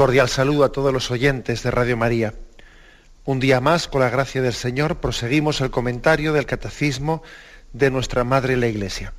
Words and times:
Cordial 0.00 0.30
saludo 0.30 0.64
a 0.64 0.72
todos 0.72 0.94
los 0.94 1.10
oyentes 1.10 1.62
de 1.62 1.70
Radio 1.70 1.94
María. 1.94 2.32
Un 3.26 3.38
día 3.38 3.60
más, 3.60 3.86
con 3.86 4.00
la 4.00 4.08
gracia 4.08 4.40
del 4.40 4.54
Señor, 4.54 4.96
proseguimos 4.96 5.60
el 5.60 5.70
comentario 5.70 6.32
del 6.32 6.46
Catecismo 6.46 7.22
de 7.74 7.90
nuestra 7.90 8.24
Madre 8.24 8.56
la 8.56 8.66
Iglesia. 8.66 9.12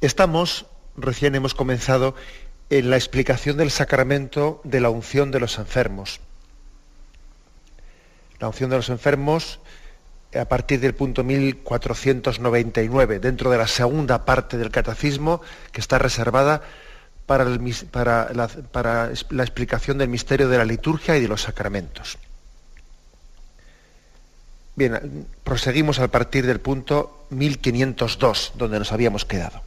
Estamos, 0.00 0.64
recién 0.96 1.34
hemos 1.34 1.52
comenzado, 1.52 2.14
en 2.70 2.88
la 2.88 2.96
explicación 2.96 3.58
del 3.58 3.70
sacramento 3.70 4.62
de 4.64 4.80
la 4.80 4.88
unción 4.88 5.30
de 5.30 5.40
los 5.40 5.58
enfermos. 5.58 6.18
La 8.40 8.46
unción 8.46 8.70
de 8.70 8.76
los 8.76 8.88
enfermos 8.88 9.60
a 10.34 10.46
partir 10.46 10.80
del 10.80 10.94
punto 10.94 11.24
1499, 11.24 13.18
dentro 13.18 13.50
de 13.50 13.58
la 13.58 13.66
segunda 13.66 14.24
parte 14.24 14.56
del 14.56 14.70
catecismo 14.70 15.42
que 15.72 15.82
está 15.82 15.98
reservada 15.98 16.62
para, 17.26 17.44
la, 17.44 18.48
la 19.30 19.42
explicación 19.42 19.98
del 19.98 20.08
misterio 20.08 20.48
de 20.48 20.58
la 20.58 20.64
liturgia 20.64 21.16
y 21.16 21.20
de 21.20 21.28
los 21.28 21.42
sacramentos. 21.42 22.18
Bien, 24.76 25.26
proseguimos 25.42 25.98
a 25.98 26.08
partir 26.08 26.46
del 26.46 26.60
punto 26.60 27.26
1502, 27.30 28.52
donde 28.56 28.78
nos 28.78 28.92
habíamos 28.92 29.24
quedado. 29.24 29.62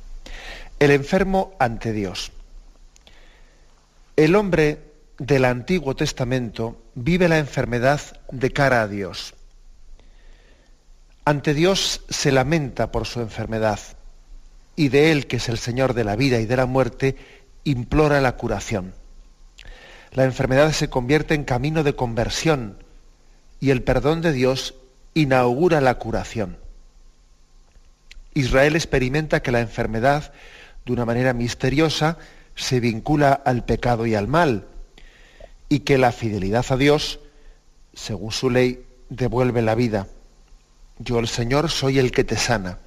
El 0.80 0.92
enfermo 0.92 1.56
ante 1.60 1.92
Dios. 1.92 2.32
El 4.16 4.36
hombre 4.36 4.78
del 5.18 5.46
Antiguo 5.46 5.96
Testamento 5.96 6.82
vive 6.94 7.28
la 7.28 7.40
enfermedad 7.40 8.02
de 8.32 8.52
cara 8.52 8.84
a 8.84 8.88
Dios. 8.88 9.34
Ante 11.26 11.54
Dios 11.54 12.02
se 12.10 12.32
lamenta 12.32 12.92
por 12.92 13.06
su 13.06 13.20
enfermedad 13.20 13.80
y 14.76 14.90
de 14.90 15.12
Él, 15.12 15.28
que 15.28 15.38
es 15.38 15.50
el 15.50 15.58
Señor 15.58 15.94
de 15.94 16.04
la 16.04 16.16
vida 16.16 16.40
y 16.40 16.46
de 16.46 16.56
la 16.56 16.66
muerte, 16.66 17.18
implora 17.64 18.22
la 18.22 18.36
curación. 18.38 18.94
La 20.12 20.24
enfermedad 20.24 20.72
se 20.72 20.90
convierte 20.90 21.36
en 21.36 21.44
camino 21.44 21.84
de 21.84 21.96
conversión 21.96 22.78
y 23.60 23.70
el 23.70 23.84
perdón 23.84 24.22
de 24.22 24.32
Dios 24.32 24.76
inaugura 25.14 25.82
la 25.82 25.96
curación. 25.96 26.58
Israel 28.34 28.76
experimenta 28.76 29.42
que 29.42 29.52
la 29.52 29.60
enfermedad, 29.60 30.34
de 30.86 30.94
una 30.94 31.06
manera 31.06 31.34
misteriosa, 31.34 32.18
se 32.56 32.80
vincula 32.80 33.34
al 33.34 33.66
pecado 33.66 34.06
y 34.06 34.16
al 34.16 34.28
mal, 34.28 34.66
y 35.68 35.80
que 35.80 35.98
la 35.98 36.12
fidelidad 36.12 36.66
a 36.70 36.78
Dios, 36.78 37.20
según 37.94 38.32
su 38.32 38.50
ley, 38.50 38.86
devuelve 39.10 39.62
la 39.62 39.76
vida. 39.76 40.08
Yo 40.98 41.20
el 41.20 41.28
Señor 41.28 41.70
soy 41.70 42.00
el 42.00 42.12
que 42.12 42.24
te 42.24 42.38
sana. 42.38 42.80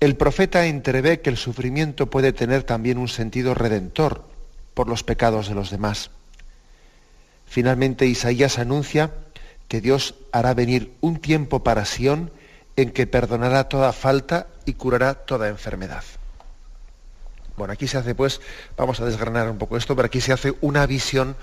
El 0.00 0.16
profeta 0.16 0.66
entrevé 0.66 1.20
que 1.20 1.30
el 1.30 1.36
sufrimiento 1.36 2.10
puede 2.10 2.32
tener 2.32 2.62
también 2.62 2.98
un 2.98 3.08
sentido 3.08 3.54
redentor 3.54 4.24
por 4.74 4.88
los 4.88 5.02
pecados 5.02 5.48
de 5.48 5.54
los 5.54 5.70
demás. 5.70 6.10
Finalmente 7.46 8.06
Isaías 8.06 8.58
anuncia 8.58 9.12
que 9.68 9.80
Dios 9.80 10.14
hará 10.32 10.54
venir 10.54 10.92
un 11.00 11.20
tiempo 11.20 11.62
para 11.62 11.84
Sión 11.84 12.30
en 12.76 12.90
que 12.90 13.06
perdonará 13.06 13.68
toda 13.68 13.92
falta 13.92 14.48
y 14.66 14.74
curará 14.74 15.14
toda 15.14 15.48
enfermedad. 15.48 16.02
Bueno, 17.56 17.72
aquí 17.72 17.86
se 17.86 17.98
hace 17.98 18.14
pues, 18.14 18.40
vamos 18.76 19.00
a 19.00 19.04
desgranar 19.04 19.48
un 19.48 19.58
poco 19.58 19.76
esto, 19.76 19.94
pero 19.94 20.06
aquí 20.06 20.20
se 20.20 20.32
hace 20.32 20.54
una 20.60 20.86
visión 20.86 21.36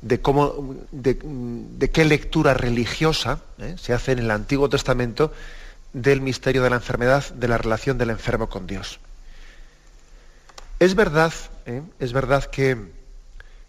de 0.00 0.20
cómo, 0.20 0.76
de, 0.92 1.90
qué 1.92 2.04
lectura 2.04 2.54
religiosa 2.54 3.40
¿eh? 3.58 3.74
se 3.76 3.92
hace 3.92 4.12
en 4.12 4.20
el 4.20 4.30
Antiguo 4.30 4.68
Testamento 4.68 5.32
del 5.92 6.20
misterio 6.20 6.62
de 6.62 6.70
la 6.70 6.76
enfermedad, 6.76 7.28
de 7.34 7.48
la 7.48 7.58
relación 7.58 7.98
del 7.98 8.10
enfermo 8.10 8.48
con 8.48 8.66
Dios. 8.66 9.00
Es 10.78 10.94
verdad, 10.94 11.32
¿eh? 11.66 11.82
es 11.98 12.12
verdad 12.12 12.44
que, 12.44 12.76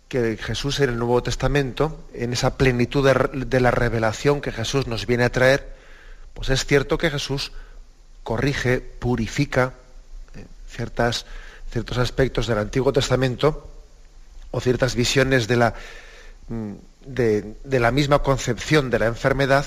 que, 0.07 0.37
Jesús 0.37 0.79
en 0.79 0.91
el 0.91 0.97
Nuevo 0.97 1.21
Testamento, 1.23 2.05
en 2.13 2.33
esa 2.33 2.57
plenitud 2.57 3.05
de, 3.05 3.59
la 3.59 3.71
revelación 3.71 4.39
que 4.39 4.51
Jesús 4.51 4.87
nos 4.87 5.05
viene 5.05 5.25
a 5.25 5.31
traer, 5.31 5.75
pues 6.33 6.49
es 6.49 6.65
cierto 6.65 6.97
que 6.97 7.09
Jesús 7.09 7.51
corrige, 8.23 8.79
purifica 8.79 9.73
¿eh? 10.35 10.45
ciertas, 10.69 11.25
ciertos 11.71 11.97
aspectos 11.97 12.47
del 12.47 12.59
Antiguo 12.59 12.93
Testamento 12.93 13.69
o 14.51 14.61
ciertas 14.61 14.95
visiones 14.95 15.47
de 15.47 15.57
la, 15.57 15.73
mm, 16.47 16.73
de 17.05 17.79
la 17.79 17.91
misma 17.91 18.19
concepción 18.19 18.89
de 18.89 18.99
la 18.99 19.07
enfermedad 19.07 19.65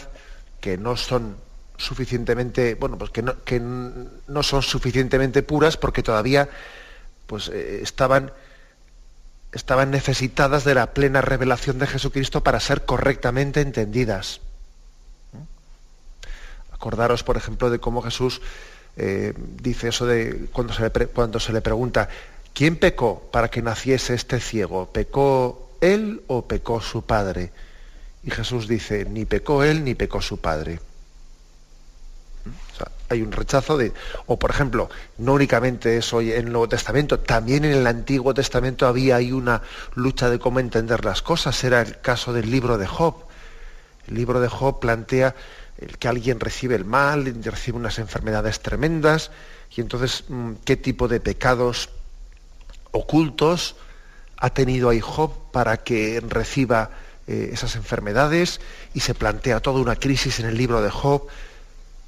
que 0.60 0.78
no 0.78 0.96
son 0.96 1.36
suficientemente, 1.76 2.74
bueno, 2.74 2.98
pues 2.98 3.10
que 3.10 3.22
no, 3.22 3.42
que 3.44 3.60
no 3.60 4.42
son 4.42 4.62
suficientemente 4.62 5.42
puras 5.42 5.76
porque 5.76 6.02
todavía 6.02 6.48
pues 7.26 7.48
eh, 7.48 7.80
estaban 7.82 8.32
estaban 9.52 9.90
necesitadas 9.90 10.64
de 10.64 10.74
la 10.74 10.92
plena 10.94 11.20
revelación 11.20 11.78
de 11.78 11.86
Jesucristo 11.86 12.42
para 12.42 12.58
ser 12.58 12.84
correctamente 12.84 13.60
entendidas. 13.60 14.40
Acordaros, 16.72 17.22
por 17.22 17.36
ejemplo, 17.36 17.70
de 17.70 17.78
cómo 17.78 18.02
Jesús 18.02 18.42
eh, 18.96 19.32
dice 19.36 19.88
eso 19.88 20.06
de 20.06 20.48
cuando 20.52 20.74
se, 20.74 20.82
le 20.82 20.90
cuando 20.90 21.38
se 21.38 21.52
le 21.52 21.60
pregunta, 21.60 22.08
¿quién 22.52 22.76
pecó 22.76 23.28
para 23.30 23.48
que 23.48 23.62
naciese 23.62 24.14
este 24.14 24.40
ciego? 24.40 24.92
¿Pecó 24.92 25.76
él 25.80 26.22
o 26.26 26.46
pecó 26.46 26.80
su 26.80 27.02
padre? 27.02 27.52
Y 28.24 28.32
Jesús 28.32 28.66
dice, 28.66 29.04
ni 29.04 29.24
pecó 29.24 29.62
él 29.62 29.84
ni 29.84 29.94
pecó 29.94 30.20
su 30.20 30.38
padre 30.38 30.80
hay 33.14 33.22
un 33.22 33.32
rechazo 33.32 33.76
de, 33.76 33.92
o 34.26 34.38
por 34.38 34.50
ejemplo, 34.50 34.90
no 35.18 35.32
únicamente 35.32 35.96
eso 35.96 36.20
en 36.20 36.46
el 36.46 36.52
Nuevo 36.52 36.68
Testamento, 36.68 37.20
también 37.20 37.64
en 37.64 37.72
el 37.72 37.86
Antiguo 37.86 38.34
Testamento 38.34 38.86
había 38.86 39.16
ahí 39.16 39.32
una 39.32 39.62
lucha 39.94 40.30
de 40.30 40.38
cómo 40.38 40.60
entender 40.60 41.04
las 41.04 41.22
cosas. 41.22 41.62
Era 41.64 41.80
el 41.80 42.00
caso 42.00 42.32
del 42.32 42.50
libro 42.50 42.78
de 42.78 42.86
Job. 42.86 43.14
El 44.06 44.14
libro 44.14 44.40
de 44.40 44.48
Job 44.48 44.80
plantea 44.80 45.34
que 45.98 46.08
alguien 46.08 46.40
recibe 46.40 46.74
el 46.74 46.84
mal, 46.84 47.24
recibe 47.42 47.78
unas 47.78 47.98
enfermedades 47.98 48.60
tremendas, 48.60 49.30
y 49.76 49.80
entonces, 49.80 50.24
mm, 50.28 50.52
¿qué 50.64 50.76
tipo 50.76 51.08
de 51.08 51.20
pecados 51.20 51.90
ocultos 52.92 53.76
ha 54.36 54.50
tenido 54.50 54.88
ahí 54.88 55.00
Job 55.00 55.32
para 55.52 55.78
que 55.78 56.22
reciba 56.26 56.90
eh, 57.26 57.50
esas 57.52 57.74
enfermedades? 57.76 58.60
Y 58.92 59.00
se 59.00 59.14
plantea 59.14 59.60
toda 59.60 59.80
una 59.80 59.96
crisis 59.96 60.38
en 60.40 60.46
el 60.46 60.56
libro 60.56 60.80
de 60.80 60.90
Job 60.90 61.26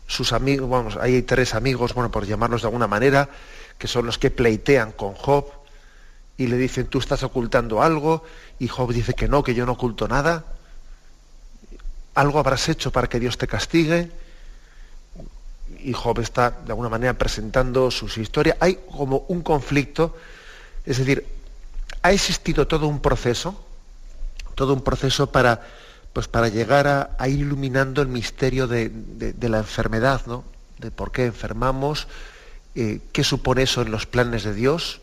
sus 0.06 0.32
amigos, 0.32 0.68
vamos, 0.68 0.96
hay 0.96 1.22
tres 1.22 1.54
amigos, 1.54 1.94
bueno, 1.94 2.10
por 2.10 2.26
llamarlos 2.26 2.62
de 2.62 2.68
alguna 2.68 2.86
manera, 2.86 3.28
que 3.78 3.88
son 3.88 4.06
los 4.06 4.18
que 4.18 4.30
pleitean 4.30 4.92
con 4.92 5.14
Job 5.14 5.46
y 6.36 6.46
le 6.46 6.56
dicen, 6.56 6.86
tú 6.86 6.98
estás 6.98 7.22
ocultando 7.22 7.82
algo, 7.82 8.22
y 8.58 8.68
Job 8.68 8.92
dice 8.92 9.14
que 9.14 9.28
no, 9.28 9.42
que 9.42 9.54
yo 9.54 9.64
no 9.64 9.72
oculto 9.72 10.06
nada. 10.06 10.44
Algo 12.14 12.38
habrás 12.38 12.68
hecho 12.68 12.92
para 12.92 13.08
que 13.08 13.20
Dios 13.20 13.38
te 13.38 13.46
castigue. 13.46 14.10
Y 15.80 15.92
Job 15.92 16.20
está 16.20 16.50
de 16.50 16.72
alguna 16.72 16.88
manera 16.88 17.14
presentando 17.14 17.90
sus 17.90 18.18
historias. 18.18 18.56
Hay 18.60 18.78
como 18.90 19.24
un 19.28 19.42
conflicto, 19.42 20.16
es 20.84 20.98
decir, 20.98 21.26
ha 22.02 22.12
existido 22.12 22.66
todo 22.66 22.86
un 22.86 23.00
proceso, 23.00 23.64
todo 24.54 24.74
un 24.74 24.82
proceso 24.82 25.30
para 25.30 25.66
pues 26.16 26.28
para 26.28 26.48
llegar 26.48 26.86
a, 27.18 27.28
ir 27.28 27.40
iluminando 27.40 28.00
el 28.00 28.08
misterio 28.08 28.66
de, 28.66 28.90
la 29.38 29.58
enfermedad, 29.58 30.22
¿no? 30.24 30.44
De 30.78 30.90
por 30.90 31.12
qué 31.12 31.26
enfermamos, 31.26 32.08
eh, 32.74 33.00
qué 33.12 33.22
supone 33.22 33.64
eso 33.64 33.82
en 33.82 33.90
los 33.90 34.06
planes 34.06 34.42
de 34.42 34.54
Dios. 34.54 35.02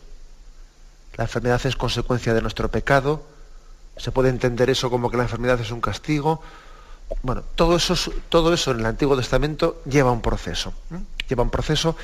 La 1.14 1.22
enfermedad 1.22 1.64
es 1.66 1.76
consecuencia 1.76 2.34
de 2.34 2.42
nuestro 2.42 2.68
pecado. 2.68 3.22
Se 3.96 4.10
puede 4.10 4.28
entender 4.28 4.70
eso 4.70 4.90
como 4.90 5.08
que 5.08 5.16
la 5.16 5.22
enfermedad 5.22 5.60
es 5.60 5.70
un 5.70 5.80
castigo. 5.80 6.42
Bueno, 7.22 7.44
todo 7.54 7.76
eso, 7.76 7.94
todo 8.28 8.52
eso 8.52 8.72
en 8.72 8.80
el 8.80 8.86
Antiguo 8.86 9.16
Testamento 9.16 9.82
lleva 9.88 10.10
un 10.10 10.20
proceso. 10.20 10.74
Lleva 11.28 11.44
un 11.44 11.50
proceso, 11.50 11.94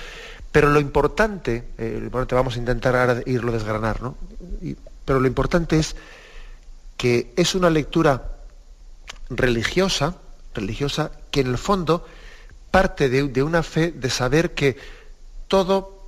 pero 0.53 0.71
lo 0.71 0.79
importante, 0.79 1.65
eh, 1.79 2.09
te 2.29 2.35
vamos 2.37 2.55
a 2.55 2.59
intentar 2.61 2.95
ahora 2.95 3.21
irlo 3.27 3.51
desgranar, 3.51 4.03
¿no? 4.03 4.15
pero 5.05 5.19
lo 5.19 5.27
importante 5.27 5.81
es 5.81 5.97
que 6.97 7.33
es 7.35 7.57
una 7.57 7.71
lectura 7.71 8.37
religiosa, 9.31 10.17
religiosa 10.55 11.13
que 11.31 11.41
en 11.41 11.47
el 11.47 11.59
fondo 11.59 12.05
parte 12.71 13.09
de, 13.09 13.43
una 13.43 13.63
fe 13.63 13.93
de 13.93 14.11
saber 14.11 14.53
que 14.55 14.77
todo, 15.49 16.05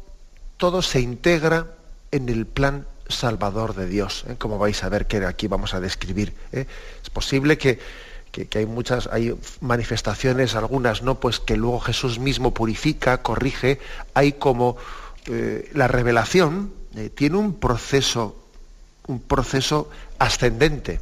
todo 0.57 0.83
se 0.83 1.01
integra 1.01 1.75
en 2.11 2.29
el 2.29 2.47
plan 2.47 2.87
salvador 3.09 3.75
de 3.75 3.87
Dios, 3.87 4.25
¿eh? 4.29 4.37
como 4.39 4.59
vais 4.59 4.83
a 4.85 4.89
ver 4.89 5.07
que 5.07 5.25
aquí 5.25 5.49
vamos 5.49 5.75
a 5.75 5.81
describir. 5.81 6.35
¿eh? 6.53 6.67
Es 7.03 7.11
posible 7.11 7.59
que, 7.59 7.79
hay 8.55 8.67
muchas, 8.67 9.09
hay 9.09 9.37
manifestaciones, 9.61 10.55
algunas 10.55 11.03
no, 11.03 11.21
pues 11.21 11.41
que 11.41 11.57
luego 11.57 11.81
Jesús 11.81 12.19
mismo 12.19 12.55
purifica, 12.55 13.23
corrige, 13.23 13.81
hay 14.15 14.35
como 14.35 14.77
eh, 15.27 15.71
la 15.75 15.89
revelación 15.89 16.73
tiene 17.15 17.39
un 17.39 17.55
proceso, 17.55 18.37
un 19.07 19.21
proceso 19.21 19.91
ascendente. 20.19 21.01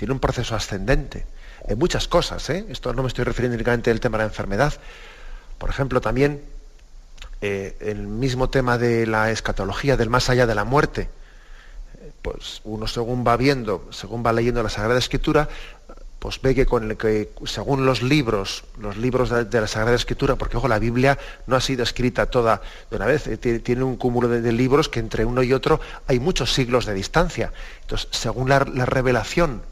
Tiene 0.00 0.14
un 0.14 0.18
proceso 0.18 0.56
ascendente 0.56 1.26
en 1.68 1.78
muchas 1.78 2.08
cosas. 2.08 2.48
Esto 2.48 2.94
no 2.94 3.02
me 3.02 3.08
estoy 3.08 3.26
refiriendo 3.26 3.56
únicamente 3.56 3.90
al 3.90 4.00
tema 4.00 4.16
de 4.16 4.24
la 4.24 4.28
enfermedad. 4.28 4.72
Por 5.58 5.68
ejemplo, 5.68 6.00
también 6.00 6.40
eh, 7.42 7.76
el 7.80 8.06
mismo 8.06 8.48
tema 8.48 8.78
de 8.78 9.06
la 9.06 9.30
escatología, 9.30 9.98
del 9.98 10.08
más 10.08 10.30
allá 10.30 10.46
de 10.46 10.54
la 10.54 10.64
muerte, 10.64 11.10
pues 12.22 12.62
uno 12.64 12.86
según 12.86 13.26
va 13.26 13.36
viendo, 13.36 13.88
según 13.90 14.24
va 14.24 14.32
leyendo 14.32 14.62
la 14.62 14.70
Sagrada 14.70 14.98
Escritura, 14.98 15.50
pues 16.18 16.40
ve 16.40 16.54
que, 16.54 16.64
con 16.64 16.90
el 16.90 16.96
que 16.96 17.28
según 17.44 17.84
los 17.84 18.00
libros, 18.00 18.64
los 18.78 18.96
libros 18.96 19.28
de, 19.28 19.60
la 19.60 19.66
Sagrada 19.66 19.96
Escritura, 19.96 20.36
porque 20.36 20.56
ojo, 20.56 20.66
la 20.66 20.78
Biblia 20.78 21.18
no 21.46 21.56
ha 21.56 21.60
sido 21.60 21.82
escrita 21.82 22.24
toda 22.24 22.62
de 22.88 22.96
una 22.96 23.04
vez, 23.04 23.26
eh, 23.26 23.36
tiene, 23.36 23.84
un 23.84 23.96
cúmulo 23.96 24.28
de, 24.28 24.50
libros 24.50 24.88
que 24.88 25.00
entre 25.00 25.26
uno 25.26 25.42
y 25.42 25.52
otro 25.52 25.78
hay 26.06 26.20
muchos 26.20 26.54
siglos 26.54 26.86
de 26.86 26.94
distancia. 26.94 27.52
Entonces, 27.82 28.08
según 28.12 28.48
la 28.48 28.64
revelación 28.64 29.68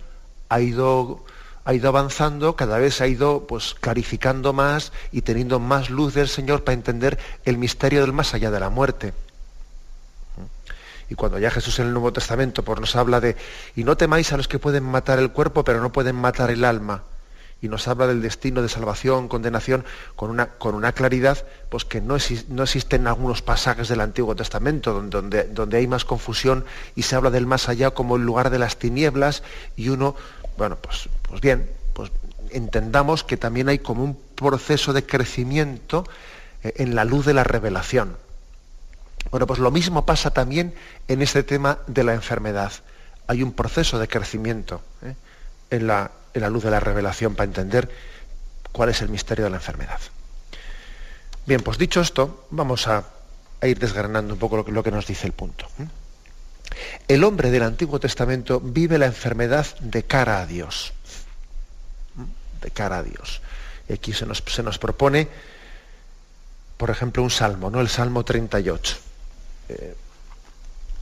ha 0.49 0.61
ido 0.61 1.25
ha 1.65 1.75
ido 1.75 1.89
avanzando, 1.89 2.57
cada 2.57 2.79
vez 2.79 3.03
ha 3.03 3.07
ido 3.07 3.47
pues 3.47 3.75
clarificando 3.79 4.55
más 4.55 4.91
y 5.13 5.21
teniendo 5.21 5.61
más 5.61 5.91
luz 5.91 6.15
del 6.15 6.29
Señor 6.29 6.65
para 6.65 6.73
entender 6.73 7.19
el 7.45 7.59
misterio 7.59 8.01
del 8.01 8.15
más 8.15 8.33
allá 8.33 8.51
de 8.51 8.59
la 8.59 8.71
muerte. 8.71 9.13
Y 11.11 11.15
cuando 11.15 11.39
ya 11.39 11.51
Jesús 11.51 11.79
en 11.79 11.89
el 11.89 11.93
Nuevo 11.93 12.11
Testamento 12.11 12.63
pues, 12.63 12.81
nos 12.81 12.97
habla 12.97 13.21
de, 13.21 13.37
y 13.77 13.85
no 13.85 13.99
temáis 13.99 14.33
a 14.33 14.39
los 14.39 14.49
que 14.49 14.59
pueden 14.59 14.85
matar 14.85 15.19
el 15.19 15.31
cuerpo, 15.31 15.63
pero 15.63 15.83
no 15.83 15.93
pueden 15.93 16.17
matar 16.17 16.51
el 16.51 16.65
alma, 16.65 17.03
y 17.61 17.69
nos 17.69 17.89
habla 17.89 18.07
del 18.07 18.23
destino 18.23 18.63
de 18.63 18.69
salvación, 18.69 19.29
condenación, 19.29 19.85
con 20.15 20.31
una, 20.31 20.47
con 20.47 20.75
una 20.75 20.93
claridad 20.93 21.45
pues, 21.71 21.85
que 21.85 22.01
no, 22.01 22.17
no 22.49 22.63
existen 22.63 23.07
algunos 23.07 23.43
pasajes 23.43 23.89
del 23.89 24.01
Antiguo 24.01 24.37
Testamento 24.37 25.03
donde, 25.03 25.45
donde, 25.45 25.77
hay 25.77 25.87
más 25.87 26.05
confusión 26.05 26.65
y 26.95 27.03
se 27.03 27.17
habla 27.17 27.31
del 27.31 27.47
más 27.47 27.69
allá 27.69 27.91
como 27.91 28.17
el 28.17 28.23
lugar 28.23 28.51
de 28.51 28.61
las 28.61 28.77
tinieblas 28.77 29.43
y 29.77 29.89
uno 29.89 30.15
bueno, 30.59 30.77
pues, 30.77 31.09
pues 31.23 31.41
bien, 31.41 31.71
pues 31.95 32.11
entendamos 32.51 33.23
que 33.23 33.37
también 33.37 33.69
hay 33.69 33.79
como 33.79 34.03
un 34.03 34.19
proceso 34.35 34.93
de 34.93 35.07
crecimiento 35.07 36.05
eh, 36.65 36.75
en 36.77 36.95
la 36.97 37.05
luz 37.05 37.25
de 37.25 37.33
la 37.33 37.45
revelación. 37.45 38.17
Bueno, 39.31 39.47
pues 39.47 39.61
lo 39.61 39.71
mismo 39.71 40.05
pasa 40.05 40.31
también 40.33 40.75
en 41.07 41.23
este 41.23 41.45
tema 41.45 41.79
de 41.87 42.03
la 42.03 42.15
enfermedad. 42.15 42.73
Hay 43.29 43.43
un 43.43 43.53
proceso 43.53 43.99
de 43.99 44.09
crecimiento 44.09 44.83
¿eh? 45.03 45.15
en, 45.71 45.87
la, 45.87 46.11
luz 46.51 46.65
de 46.65 46.71
la 46.71 46.81
revelación 46.81 47.37
para 47.37 47.45
entender 47.45 47.89
cuál 48.73 48.89
es 48.89 49.01
el 49.01 49.11
misterio 49.11 49.45
de 49.45 49.51
la 49.51 49.57
enfermedad. 49.57 50.01
Bien, 51.47 51.61
pues 51.61 51.79
dicho 51.79 52.01
esto, 52.01 52.47
vamos 52.51 52.89
a, 52.89 53.05
ir 53.63 53.79
desgranando 53.79 54.35
un 54.35 54.41
poco 54.41 54.57
lo 54.57 54.65
que, 54.65 54.73
lo 54.73 54.83
que 54.83 54.91
nos 54.91 55.07
dice 55.07 55.27
el 55.27 55.33
punto. 55.33 55.67
¿eh? 55.79 55.87
El 57.07 57.25
hombre 57.25 57.51
del 57.51 57.63
Antiguo 57.63 57.99
Testamento 57.99 58.61
vive 58.61 58.99
la 58.99 59.07
enfermedad 59.07 59.67
de 59.81 60.03
cara 60.03 60.41
a 60.41 60.47
Dios. 60.47 60.93
De 62.61 62.71
cara 62.71 62.99
a 62.99 63.03
Dios. 63.03 63.41
Y 63.89 63.95
aquí 63.95 64.13
se 64.13 64.27
nos, 64.27 64.43
se 64.47 64.63
nos 64.63 64.79
propone, 64.79 65.29
por 66.77 66.91
ejemplo, 66.91 67.23
un 67.23 67.31
salmo, 67.31 67.71
¿no? 67.71 67.81
El 67.81 67.89
Salmo 67.89 68.25
38. 68.25 68.97
Eh, 69.71 69.97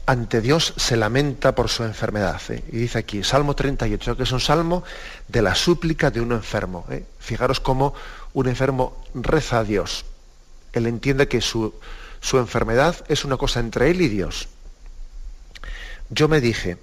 ante 0.07 0.39
Dios 0.39 0.73
se 0.77 0.95
lamenta 0.95 1.53
por 1.53 1.67
su 1.67 1.83
enfermedad. 1.83 2.41
¿eh? 2.49 2.63
Y 2.71 2.77
dice 2.77 2.99
aquí, 2.99 3.23
Salmo 3.23 3.55
38, 3.55 4.15
que 4.15 4.23
es 4.23 4.31
un 4.31 4.39
salmo 4.39 4.83
de 5.27 5.41
la 5.41 5.53
súplica 5.53 6.09
de 6.09 6.21
un 6.21 6.31
enfermo. 6.31 6.85
¿eh? 6.89 7.05
Fijaros 7.19 7.59
cómo 7.59 7.93
un 8.33 8.47
enfermo 8.47 9.03
reza 9.13 9.59
a 9.59 9.63
Dios. 9.65 10.05
Él 10.71 10.87
entiende 10.87 11.27
que 11.27 11.41
su, 11.41 11.73
su 12.21 12.39
enfermedad 12.39 12.95
es 13.09 13.25
una 13.25 13.35
cosa 13.35 13.59
entre 13.59 13.91
él 13.91 14.01
y 14.01 14.07
Dios. 14.07 14.47
Yo 16.09 16.27
me 16.27 16.41
dije, 16.41 16.77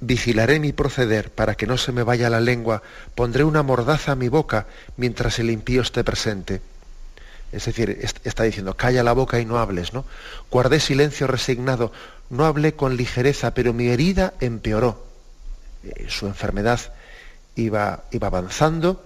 vigilaré 0.00 0.60
mi 0.60 0.72
proceder 0.72 1.30
para 1.30 1.54
que 1.54 1.66
no 1.66 1.76
se 1.76 1.92
me 1.92 2.02
vaya 2.02 2.30
la 2.30 2.40
lengua, 2.40 2.82
pondré 3.14 3.44
una 3.44 3.62
mordaza 3.62 4.12
a 4.12 4.16
mi 4.16 4.28
boca 4.28 4.66
mientras 4.96 5.38
el 5.38 5.50
impío 5.50 5.82
esté 5.82 6.04
presente. 6.04 6.60
Es 7.50 7.64
decir, 7.64 7.98
está 8.24 8.42
diciendo, 8.42 8.76
calla 8.76 9.02
la 9.02 9.12
boca 9.12 9.40
y 9.40 9.46
no 9.46 9.58
hables, 9.58 9.94
¿no? 9.94 10.04
Guardé 10.50 10.80
silencio 10.80 11.26
resignado, 11.26 11.92
no 12.28 12.44
hablé 12.44 12.74
con 12.74 12.96
ligereza, 12.96 13.54
pero 13.54 13.72
mi 13.72 13.88
herida 13.88 14.34
empeoró. 14.40 15.06
Eh, 15.82 16.06
su 16.08 16.26
enfermedad 16.26 16.80
iba, 17.56 18.04
iba 18.10 18.26
avanzando 18.26 19.02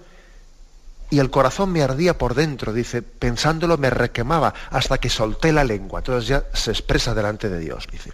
y 1.09 1.19
el 1.19 1.29
corazón 1.29 1.71
me 1.71 1.83
ardía 1.83 2.17
por 2.17 2.33
dentro, 2.33 2.73
dice, 2.73 3.01
pensándolo 3.01 3.77
me 3.77 3.89
requemaba 3.89 4.53
hasta 4.71 4.97
que 4.97 5.09
solté 5.09 5.53
la 5.53 5.63
lengua. 5.63 5.99
Entonces 5.99 6.27
ya 6.27 6.43
se 6.53 6.71
expresa 6.71 7.13
delante 7.13 7.49
de 7.49 7.59
Dios, 7.59 7.87
dice. 7.91 8.11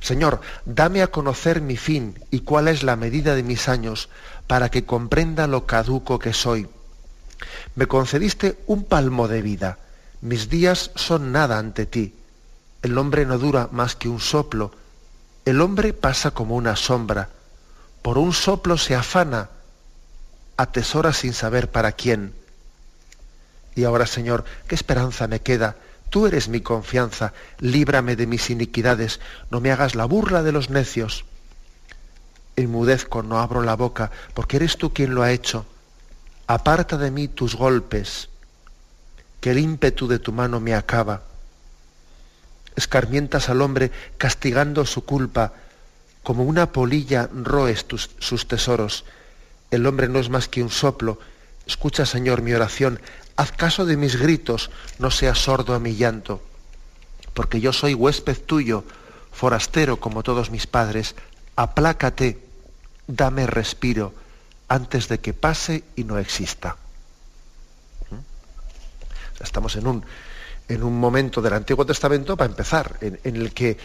Señor, 0.00 0.40
dame 0.64 1.02
a 1.02 1.08
conocer 1.08 1.60
mi 1.60 1.76
fin 1.76 2.18
y 2.30 2.40
cuál 2.40 2.68
es 2.68 2.82
la 2.82 2.96
medida 2.96 3.34
de 3.34 3.42
mis 3.42 3.68
años, 3.68 4.08
para 4.46 4.70
que 4.70 4.84
comprenda 4.84 5.46
lo 5.46 5.66
caduco 5.66 6.18
que 6.18 6.32
soy. 6.32 6.68
Me 7.74 7.86
concediste 7.86 8.58
un 8.66 8.84
palmo 8.84 9.28
de 9.28 9.42
vida, 9.42 9.78
mis 10.20 10.48
días 10.48 10.90
son 10.94 11.32
nada 11.32 11.58
ante 11.58 11.86
ti. 11.86 12.14
El 12.82 12.96
hombre 12.98 13.26
no 13.26 13.38
dura 13.38 13.68
más 13.72 13.96
que 13.96 14.08
un 14.08 14.20
soplo, 14.20 14.72
el 15.44 15.60
hombre 15.60 15.92
pasa 15.92 16.30
como 16.30 16.56
una 16.56 16.76
sombra, 16.76 17.30
por 18.02 18.18
un 18.18 18.32
soplo 18.32 18.78
se 18.78 18.94
afana, 18.94 19.50
atesora 20.56 21.12
sin 21.12 21.32
saber 21.32 21.70
para 21.70 21.92
quién. 21.92 22.34
Y 23.74 23.84
ahora, 23.84 24.06
Señor, 24.06 24.44
¿qué 24.66 24.74
esperanza 24.74 25.28
me 25.28 25.40
queda? 25.40 25.76
Tú 26.10 26.26
eres 26.26 26.48
mi 26.48 26.60
confianza, 26.60 27.34
líbrame 27.58 28.16
de 28.16 28.26
mis 28.26 28.50
iniquidades, 28.50 29.20
no 29.50 29.60
me 29.60 29.70
hagas 29.70 29.94
la 29.94 30.06
burla 30.06 30.42
de 30.42 30.52
los 30.52 30.70
necios. 30.70 31.24
Enmudezco, 32.56 33.22
no 33.22 33.38
abro 33.38 33.62
la 33.62 33.76
boca, 33.76 34.10
porque 34.34 34.56
eres 34.56 34.78
tú 34.78 34.92
quien 34.92 35.14
lo 35.14 35.22
ha 35.22 35.32
hecho. 35.32 35.66
Aparta 36.46 36.96
de 36.96 37.10
mí 37.10 37.28
tus 37.28 37.54
golpes, 37.54 38.30
que 39.40 39.50
el 39.50 39.58
ímpetu 39.58 40.08
de 40.08 40.18
tu 40.18 40.32
mano 40.32 40.60
me 40.60 40.74
acaba. 40.74 41.22
Escarmientas 42.74 43.48
al 43.48 43.60
hombre 43.60 43.92
castigando 44.16 44.86
su 44.86 45.04
culpa, 45.04 45.52
como 46.22 46.44
una 46.44 46.72
polilla 46.72 47.28
roes 47.32 47.86
sus 48.18 48.48
tesoros. 48.48 49.04
El 49.70 49.86
hombre 49.86 50.08
no 50.08 50.18
es 50.18 50.30
más 50.30 50.48
que 50.48 50.62
un 50.62 50.70
soplo. 50.70 51.18
Escucha, 51.66 52.06
Señor, 52.06 52.42
mi 52.42 52.54
oración, 52.54 52.98
haz 53.38 53.52
caso 53.52 53.86
de 53.86 53.96
mis 53.96 54.16
gritos, 54.16 54.68
no 54.98 55.12
seas 55.12 55.38
sordo 55.38 55.72
a 55.72 55.78
mi 55.78 55.94
llanto, 55.94 56.42
porque 57.34 57.60
yo 57.60 57.72
soy 57.72 57.94
huésped 57.94 58.36
tuyo, 58.42 58.82
forastero 59.30 60.00
como 60.00 60.24
todos 60.24 60.50
mis 60.50 60.66
padres, 60.66 61.14
aplácate, 61.54 62.42
dame 63.06 63.46
respiro, 63.46 64.12
antes 64.66 65.06
de 65.06 65.20
que 65.20 65.34
pase 65.34 65.84
y 65.94 66.02
no 66.02 66.18
exista. 66.18 66.76
¿Mm? 68.10 69.40
Estamos 69.40 69.76
en 69.76 69.86
un, 69.86 70.04
en 70.66 70.82
un 70.82 70.98
momento 70.98 71.40
del 71.40 71.54
Antiguo 71.54 71.86
Testamento, 71.86 72.36
para 72.36 72.50
empezar, 72.50 72.98
en, 73.00 73.20
el 73.22 73.54
que 73.54 73.78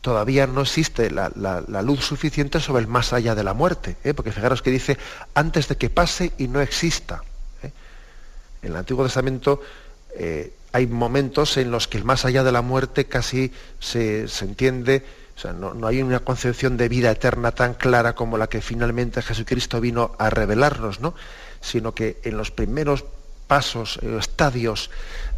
todavía 0.00 0.46
no 0.46 0.62
existe 0.62 1.10
la, 1.10 1.28
luz 1.82 2.06
suficiente 2.06 2.58
sobre 2.58 2.80
el 2.80 2.88
más 2.88 3.12
allá 3.12 3.34
de 3.34 3.44
la 3.44 3.52
muerte, 3.52 3.98
¿eh? 4.02 4.14
porque 4.14 4.32
fijaros 4.32 4.62
que 4.62 4.70
dice 4.70 4.96
antes 5.34 5.68
de 5.68 5.76
que 5.76 5.90
pase 5.90 6.32
y 6.38 6.48
no 6.48 6.62
exista. 6.62 7.22
En 8.64 8.72
el 8.72 8.76
Antiguo 8.76 9.04
Testamento 9.04 9.60
eh, 10.16 10.54
hay 10.72 10.86
momentos 10.86 11.58
en 11.58 11.70
los 11.70 11.86
que 11.86 11.98
el 11.98 12.04
más 12.04 12.24
allá 12.24 12.42
de 12.42 12.50
la 12.50 12.62
muerte 12.62 13.04
casi 13.04 13.52
se, 13.78 14.26
entiende, 14.40 15.04
o 15.36 15.38
sea, 15.38 15.52
no, 15.52 15.86
hay 15.86 16.02
una 16.02 16.20
concepción 16.20 16.78
de 16.78 16.88
vida 16.88 17.10
eterna 17.10 17.52
tan 17.52 17.74
clara 17.74 18.14
como 18.14 18.38
la 18.38 18.48
que 18.48 18.62
finalmente 18.62 19.20
Jesucristo 19.20 19.80
vino 19.80 20.12
a 20.18 20.30
revelarnos, 20.30 21.00
¿no? 21.00 21.14
sino 21.60 21.94
que 21.94 22.20
en 22.24 22.38
los 22.38 22.50
primeros 22.50 23.04
pasos, 23.46 23.98
estadios 24.02 24.90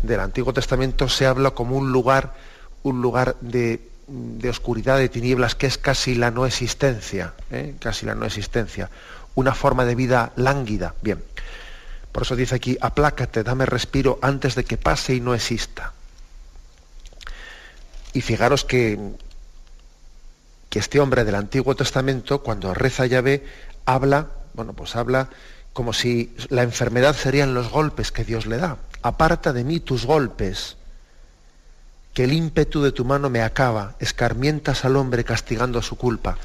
del 0.03 0.21
Antiguo 0.21 0.53
Testamento 0.53 1.09
se 1.09 1.27
habla 1.27 1.51
como 1.51 1.77
un 1.77 1.91
lugar, 1.91 2.35
un 2.85 3.03
lugar 3.03 3.37
de, 3.41 3.81
oscuridad, 4.49 4.99
de 4.99 5.09
tinieblas, 5.09 5.57
que 5.57 5.67
es 5.67 5.79
casi 5.79 6.15
la 6.15 6.31
no 6.31 6.47
existencia, 6.47 7.35
¿eh? 7.51 7.75
casi 7.81 8.07
la 8.07 8.15
no 8.15 8.25
existencia, 8.25 8.89
una 9.35 9.53
forma 9.53 9.85
de 9.85 9.97
vida 9.97 10.33
lánguida. 10.37 10.95
Bien, 11.03 11.23
por 12.17 12.23
eso 12.23 12.35
dice 12.35 12.55
aquí, 12.55 12.79
aplácate, 12.81 13.43
dame 13.43 13.67
respiro 13.67 14.19
antes 14.23 14.55
de 14.55 14.65
que 14.65 14.79
pase 14.79 15.15
y 15.15 15.21
no 15.21 15.35
exista. 15.35 15.93
Y 18.15 18.23
fijaros 18.23 18.65
que, 18.65 18.99
que 20.71 20.79
este 20.79 20.99
hombre 20.99 21.25
del 21.25 21.35
Antiguo 21.35 21.77
Testamento, 21.77 22.43
cuando 22.43 22.73
reza 22.73 23.05
Yahvé, 23.05 23.45
habla, 23.85 24.29
bueno, 24.55 24.73
pues 24.73 24.97
habla 24.97 25.29
como 25.75 25.93
si 25.93 26.35
la 26.49 26.63
enfermedad 26.63 27.15
serían 27.15 27.53
los 27.53 27.69
golpes 27.69 28.13
que 28.13 28.25
Dios 28.25 28.47
le 28.47 28.57
da. 28.57 28.79
Aparta 29.03 29.53
de 29.53 29.65
mí 29.65 29.79
tus 29.79 30.07
golpes, 30.07 30.79
que 32.15 32.25
el 32.25 32.33
ímpetu 32.33 32.83
de 32.83 32.93
tu 32.93 33.05
mano 33.05 33.29
me 33.29 33.43
acaba, 33.43 33.95
escarmientas 33.99 34.87
al 34.87 34.97
hombre 34.97 35.23
castigando 35.23 35.83
su 35.83 35.97
culpa. 35.97 36.39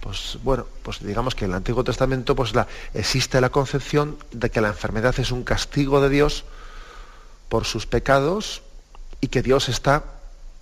Pues 0.00 0.38
bueno, 0.42 0.66
pues 0.82 1.04
digamos 1.04 1.34
que 1.34 1.44
en 1.44 1.50
el 1.50 1.56
Antiguo 1.58 1.84
Testamento 1.84 2.34
pues 2.34 2.54
la, 2.54 2.66
existe 2.94 3.40
la 3.40 3.50
concepción 3.50 4.18
de 4.32 4.50
que 4.50 4.60
la 4.60 4.68
enfermedad 4.68 5.14
es 5.18 5.30
un 5.30 5.44
castigo 5.44 6.00
de 6.00 6.08
Dios 6.08 6.44
por 7.48 7.64
sus 7.64 7.86
pecados 7.86 8.62
y 9.20 9.28
que 9.28 9.42
Dios 9.42 9.68
está 9.68 10.04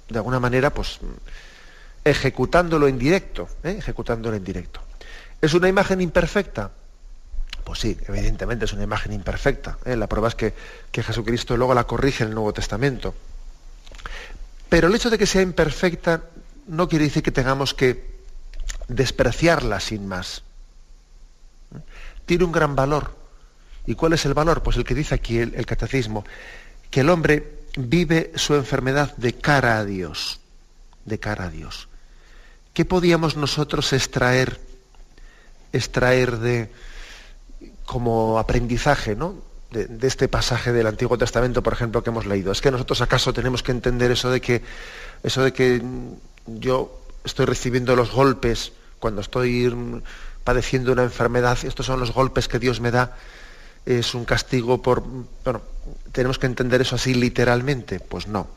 de 0.09 0.19
alguna 0.19 0.41
manera 0.41 0.71
pues 0.71 0.99
ejecutándolo 2.05 2.89
en 2.89 2.99
directo, 2.99 3.49
¿eh? 3.63 3.77
ejecutándolo. 3.79 4.39
¿Es 5.41 5.55
una 5.55 5.69
imagen 5.69 6.01
imperfecta? 6.01 6.73
Pues 7.63 7.81
sí, 7.81 7.97
evidentemente 8.09 8.65
es 8.65 8.73
una 8.73 8.83
imagen 8.85 9.13
imperfecta. 9.13 9.79
¿eh? 9.85 9.95
La 9.95 10.09
prueba 10.09 10.29
es 10.29 10.35
que, 10.35 10.55
que, 10.91 11.03
Jesucristo 11.03 11.57
luego 11.57 11.75
la 11.75 11.85
corrige 11.85 12.25
en 12.25 12.31
el 12.31 12.35
Nuevo 12.35 12.53
Testamento. 12.55 13.15
Pero 14.69 14.89
el 14.89 14.95
hecho 14.95 15.11
de 15.11 15.19
que 15.19 15.27
sea 15.27 15.43
imperfecta 15.43 16.23
no 16.67 16.89
quiere 16.89 17.05
decir 17.05 17.23
que 17.23 17.31
tengamos 17.31 17.75
que 17.75 18.08
despreciarla 18.89 19.81
sin 19.81 20.07
más. 20.07 20.43
Tiene 22.27 22.45
un 22.45 22.53
gran 22.53 22.75
valor. 22.75 23.17
¿Y 23.87 23.95
cuál 23.95 24.13
es 24.13 24.25
el 24.27 24.35
valor? 24.35 24.63
Pues 24.63 24.77
el 24.77 24.85
que 24.85 24.95
dice 24.95 25.15
aquí 25.15 25.39
el, 25.39 25.55
el 25.55 25.67
catecismo, 25.67 26.25
que 26.91 27.01
el 27.01 27.11
hombre 27.11 27.61
vive 27.77 28.33
su 28.35 28.55
enfermedad 28.55 29.17
de 29.17 29.35
cara 29.35 29.79
a 29.79 29.85
Dios, 29.85 30.41
de 31.05 31.19
cara 31.19 31.45
a 31.45 31.51
Dios. 31.51 31.89
¿Qué 32.75 32.85
podíamos 32.85 33.37
nosotros 33.37 33.93
extraer, 33.93 34.61
extraer 35.73 36.39
de, 36.39 36.71
como 37.85 38.39
aprendizaje 38.39 39.17
¿no? 39.17 39.35
de, 39.71 40.07
este 40.07 40.29
pasaje 40.29 40.73
del 40.73 40.87
Antiguo 40.87 41.19
Testamento, 41.19 41.63
por 41.63 41.73
ejemplo, 41.73 42.03
que 42.03 42.11
hemos 42.11 42.27
leído. 42.27 42.53
Es 42.53 42.61
que 42.61 42.71
nosotros 42.71 43.01
acaso 43.01 43.33
tenemos 43.33 43.63
que 43.63 43.73
entender 43.73 44.11
eso 44.11 44.31
de 44.31 44.41
que, 44.41 44.63
eso 45.23 45.43
de 45.43 45.53
que 45.53 45.83
yo 46.47 47.01
estoy 47.29 47.47
recibiendo 47.47 47.95
los 47.95 48.11
golpes 48.11 48.73
cuando 48.99 49.21
estoy 49.21 49.73
padeciendo 50.45 50.93
una 50.93 51.05
enfermedad, 51.05 51.59
estos 51.63 51.87
son 51.87 52.01
los 52.01 52.13
golpes 52.13 52.49
que 52.49 52.59
Dios 52.59 52.81
me 52.81 52.91
da, 52.91 53.17
es 53.87 54.15
un 54.15 54.25
castigo 54.25 54.83
por... 54.83 55.03
Bueno, 55.45 55.63
tenemos 56.13 56.39
que 56.39 56.47
entender 56.47 56.81
eso 56.81 56.97
así 56.97 57.15
literalmente, 57.15 58.01
pues 58.01 58.27
no. 58.27 58.49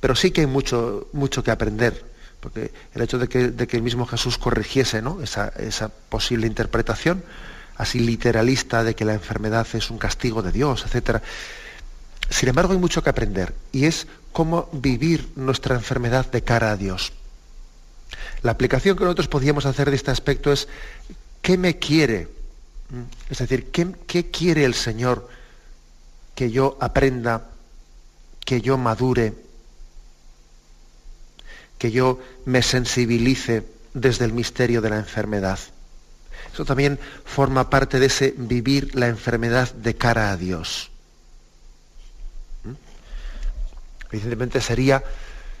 Pero 0.00 0.14
sí 0.14 0.30
que 0.30 0.42
hay 0.42 0.46
mucho, 0.46 1.08
mucho 1.12 1.42
que 1.42 1.50
aprender, 1.50 2.04
porque 2.40 2.72
el 2.94 3.02
hecho 3.02 3.18
de 3.18 3.28
que, 3.28 3.48
de 3.50 3.66
que 3.66 3.76
el 3.76 3.82
mismo 3.82 4.06
Jesús 4.06 4.38
corrigiese 4.38 5.02
¿no? 5.02 5.20
esa, 5.22 5.48
esa 5.58 5.88
posible 5.88 6.46
interpretación, 6.46 7.22
así 7.76 8.00
literalista 8.00 8.84
de 8.84 8.94
que 8.94 9.04
la 9.04 9.14
enfermedad 9.14 9.66
es 9.74 9.90
un 9.90 9.98
castigo 9.98 10.42
de 10.42 10.52
Dios, 10.52 10.84
etc. 10.86 11.22
Sin 12.30 12.48
embargo, 12.48 12.72
hay 12.72 12.78
mucho 12.78 13.02
que 13.02 13.10
aprender 13.10 13.54
y 13.72 13.84
es 13.84 14.06
cómo 14.32 14.68
vivir 14.72 15.28
nuestra 15.36 15.74
enfermedad 15.74 16.30
de 16.30 16.42
cara 16.42 16.70
a 16.70 16.76
Dios. 16.76 17.12
La 18.46 18.52
aplicación 18.52 18.96
que 18.96 19.02
nosotros 19.02 19.26
podíamos 19.26 19.66
hacer 19.66 19.90
de 19.90 19.96
este 19.96 20.12
aspecto 20.12 20.52
es 20.52 20.68
¿qué 21.42 21.58
me 21.58 21.80
quiere? 21.80 22.28
¿Mm? 22.90 23.02
Es 23.28 23.38
decir, 23.38 23.72
¿qué, 23.72 23.92
qué 24.06 24.30
quiere 24.30 24.64
el 24.64 24.74
Señor 24.74 25.28
que 26.36 26.52
yo 26.52 26.78
aprenda, 26.80 27.50
que 28.44 28.60
yo 28.60 28.78
madure, 28.78 29.34
que 31.76 31.90
yo 31.90 32.20
me 32.44 32.62
sensibilice 32.62 33.64
desde 33.94 34.26
el 34.26 34.32
misterio 34.32 34.80
de 34.80 34.90
la 34.90 34.98
enfermedad? 34.98 35.58
Eso 36.54 36.64
también 36.64 37.00
forma 37.24 37.68
parte 37.68 37.98
de 37.98 38.06
ese 38.06 38.32
vivir 38.38 38.94
la 38.94 39.08
enfermedad 39.08 39.74
de 39.74 39.96
cara 39.96 40.30
a 40.30 40.36
Dios. 40.36 40.92
¿Mm? 42.62 42.74
Evidentemente 44.12 44.60
sería, 44.60 45.02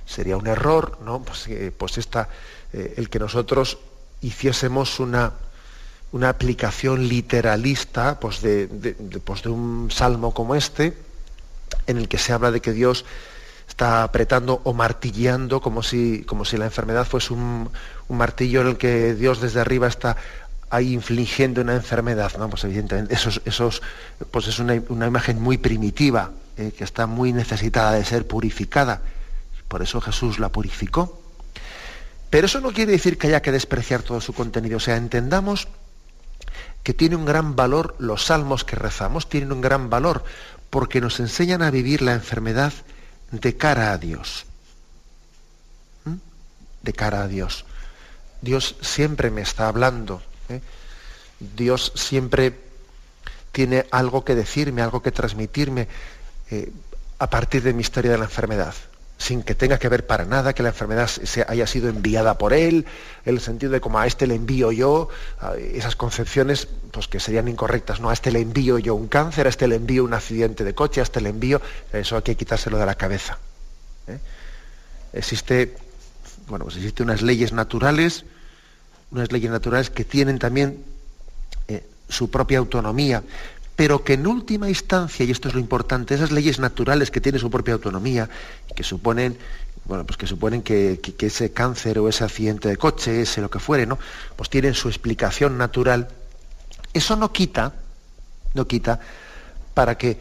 sería 0.06 0.36
un 0.36 0.46
error, 0.46 1.00
¿no? 1.04 1.20
Pues, 1.24 1.48
eh, 1.48 1.72
pues 1.76 1.98
esta, 1.98 2.28
eh, 2.76 2.94
el 2.96 3.08
que 3.08 3.18
nosotros 3.18 3.78
hiciésemos 4.20 5.00
una, 5.00 5.32
una 6.12 6.28
aplicación 6.28 7.08
literalista 7.08 8.20
pues 8.20 8.42
de, 8.42 8.68
pues 9.24 9.42
de, 9.42 9.48
un 9.48 9.90
salmo 9.90 10.34
como 10.34 10.54
este, 10.54 10.96
en 11.86 11.96
el 11.96 12.08
que 12.08 12.18
se 12.18 12.32
habla 12.32 12.50
de 12.50 12.60
que 12.60 12.72
Dios 12.72 13.04
está 13.66 14.02
apretando 14.02 14.60
o 14.64 14.72
martilleando 14.72 15.60
como 15.60 15.82
si, 15.82 16.22
como 16.24 16.44
si 16.44 16.56
la 16.56 16.66
enfermedad 16.66 17.06
fuese 17.06 17.32
un, 17.32 17.70
un 18.08 18.16
martillo 18.16 18.60
en 18.60 18.66
el 18.68 18.76
que 18.76 19.14
Dios 19.14 19.40
desde 19.40 19.60
arriba 19.60 19.88
está 19.88 20.16
ahí 20.70 20.92
infligiendo 20.92 21.60
una 21.62 21.74
enfermedad, 21.74 22.32
¿no? 22.38 22.50
Pues 22.50 22.64
evidentemente 22.64 23.14
eso, 23.14 23.30
es, 23.44 23.82
pues 24.30 24.48
es 24.48 24.58
una, 24.58 24.74
imagen 24.74 25.40
muy 25.40 25.58
primitiva, 25.58 26.30
eh, 26.56 26.72
que 26.76 26.84
está 26.84 27.06
muy 27.06 27.32
necesitada 27.32 27.92
de 27.92 28.04
ser 28.04 28.26
purificada. 28.26 29.00
Por 29.68 29.82
eso 29.82 30.00
Jesús 30.00 30.38
la 30.38 30.50
purificó. 30.50 31.20
Pero 32.36 32.48
eso 32.48 32.60
no 32.60 32.74
quiere 32.74 32.92
decir 32.92 33.16
que 33.16 33.28
haya 33.28 33.40
que 33.40 33.50
despreciar 33.50 34.02
todo 34.02 34.20
su 34.20 34.34
contenido. 34.34 34.76
O 34.76 34.80
sea, 34.80 34.98
entendamos 34.98 35.68
que 36.82 36.92
tiene 36.92 37.16
un 37.16 37.24
gran 37.24 37.56
valor 37.56 37.96
los 37.98 38.26
salmos 38.26 38.62
que 38.62 38.76
rezamos, 38.76 39.30
tienen 39.30 39.52
un 39.52 39.62
gran 39.62 39.88
valor 39.88 40.22
porque 40.68 41.00
nos 41.00 41.18
enseñan 41.18 41.62
a 41.62 41.70
vivir 41.70 42.02
la 42.02 42.12
enfermedad 42.12 42.74
de 43.30 43.56
cara 43.56 43.90
a 43.90 43.96
Dios. 43.96 44.44
¿Mm? 46.04 46.16
De 46.82 46.92
cara 46.92 47.22
a 47.22 47.26
Dios. 47.26 47.64
Dios 48.42 48.76
siempre 48.82 49.30
me 49.30 49.40
está 49.40 49.68
hablando, 49.68 50.20
¿eh? 50.50 50.60
Dios 51.40 51.90
siempre 51.94 52.54
tiene 53.50 53.86
algo 53.90 54.26
que 54.26 54.34
decirme, 54.34 54.82
algo 54.82 55.00
que 55.00 55.10
transmitirme 55.10 55.88
eh, 56.50 56.70
a 57.18 57.30
partir 57.30 57.62
de 57.62 57.72
mi 57.72 57.80
historia 57.80 58.10
de 58.10 58.18
la 58.18 58.24
enfermedad, 58.24 58.74
sin 59.18 59.42
que 59.42 59.54
tenga 59.54 59.78
que 59.78 59.88
ver 59.88 60.06
para 60.06 60.24
nada 60.24 60.52
que 60.52 60.62
la 60.62 60.70
enfermedad 60.70 61.08
se 61.08 61.44
haya 61.48 61.66
sido 61.66 61.88
enviada 61.88 62.36
por 62.36 62.52
Él, 62.52 62.84
el 63.24 63.40
sentido 63.40 63.72
de 63.72 63.80
como 63.80 63.98
a 63.98 64.06
este 64.06 64.26
le 64.26 64.34
envío 64.34 64.72
yo, 64.72 65.08
esas 65.72 65.96
concepciones 65.96 66.68
pues, 66.90 67.08
que 67.08 67.18
serían 67.18 67.48
incorrectas, 67.48 68.00
no, 68.00 68.10
a 68.10 68.12
este 68.12 68.30
le 68.30 68.40
envío 68.40 68.78
yo 68.78 68.94
un 68.94 69.08
cáncer, 69.08 69.46
a 69.46 69.50
este 69.50 69.68
le 69.68 69.76
envío 69.76 70.04
un 70.04 70.12
accidente 70.12 70.64
de 70.64 70.74
coche, 70.74 71.00
a 71.00 71.04
este 71.04 71.20
le 71.20 71.30
envío, 71.30 71.60
eso 71.92 72.16
hay 72.16 72.22
que 72.22 72.36
quitárselo 72.36 72.78
de 72.78 72.86
la 72.86 72.94
cabeza. 72.94 73.38
¿eh? 74.06 74.18
Existe, 75.14 75.76
bueno, 76.48 76.66
pues 76.66 76.76
existen 76.76 77.06
unas 77.06 77.22
leyes 77.22 77.52
naturales, 77.52 78.24
unas 79.10 79.32
leyes 79.32 79.50
naturales 79.50 79.88
que 79.88 80.04
tienen 80.04 80.38
también 80.38 80.84
eh, 81.68 81.86
su 82.08 82.30
propia 82.30 82.58
autonomía, 82.58 83.22
pero 83.76 84.02
que 84.02 84.14
en 84.14 84.26
última 84.26 84.70
instancia, 84.70 85.24
y 85.24 85.30
esto 85.30 85.48
es 85.48 85.54
lo 85.54 85.60
importante, 85.60 86.14
esas 86.14 86.32
leyes 86.32 86.58
naturales 86.58 87.10
que 87.10 87.20
tienen 87.20 87.40
su 87.40 87.50
propia 87.50 87.74
autonomía, 87.74 88.28
que 88.74 88.82
suponen, 88.82 89.36
bueno, 89.84 90.04
pues 90.06 90.16
que 90.16 90.26
suponen 90.26 90.62
que, 90.62 90.98
ese 91.20 91.52
cáncer 91.52 91.98
o 91.98 92.08
ese 92.08 92.24
accidente 92.24 92.70
de 92.70 92.78
coche, 92.78 93.20
ese 93.20 93.42
lo 93.42 93.50
que 93.50 93.58
fuere, 93.58 93.86
¿no? 93.86 93.98
Pues 94.34 94.48
tienen 94.48 94.72
su 94.72 94.88
explicación 94.88 95.58
natural. 95.58 96.08
Eso 96.94 97.16
no 97.16 97.32
quita, 97.32 97.74
no 98.54 98.66
quita, 98.66 98.98
para 99.74 99.98
que 99.98 100.18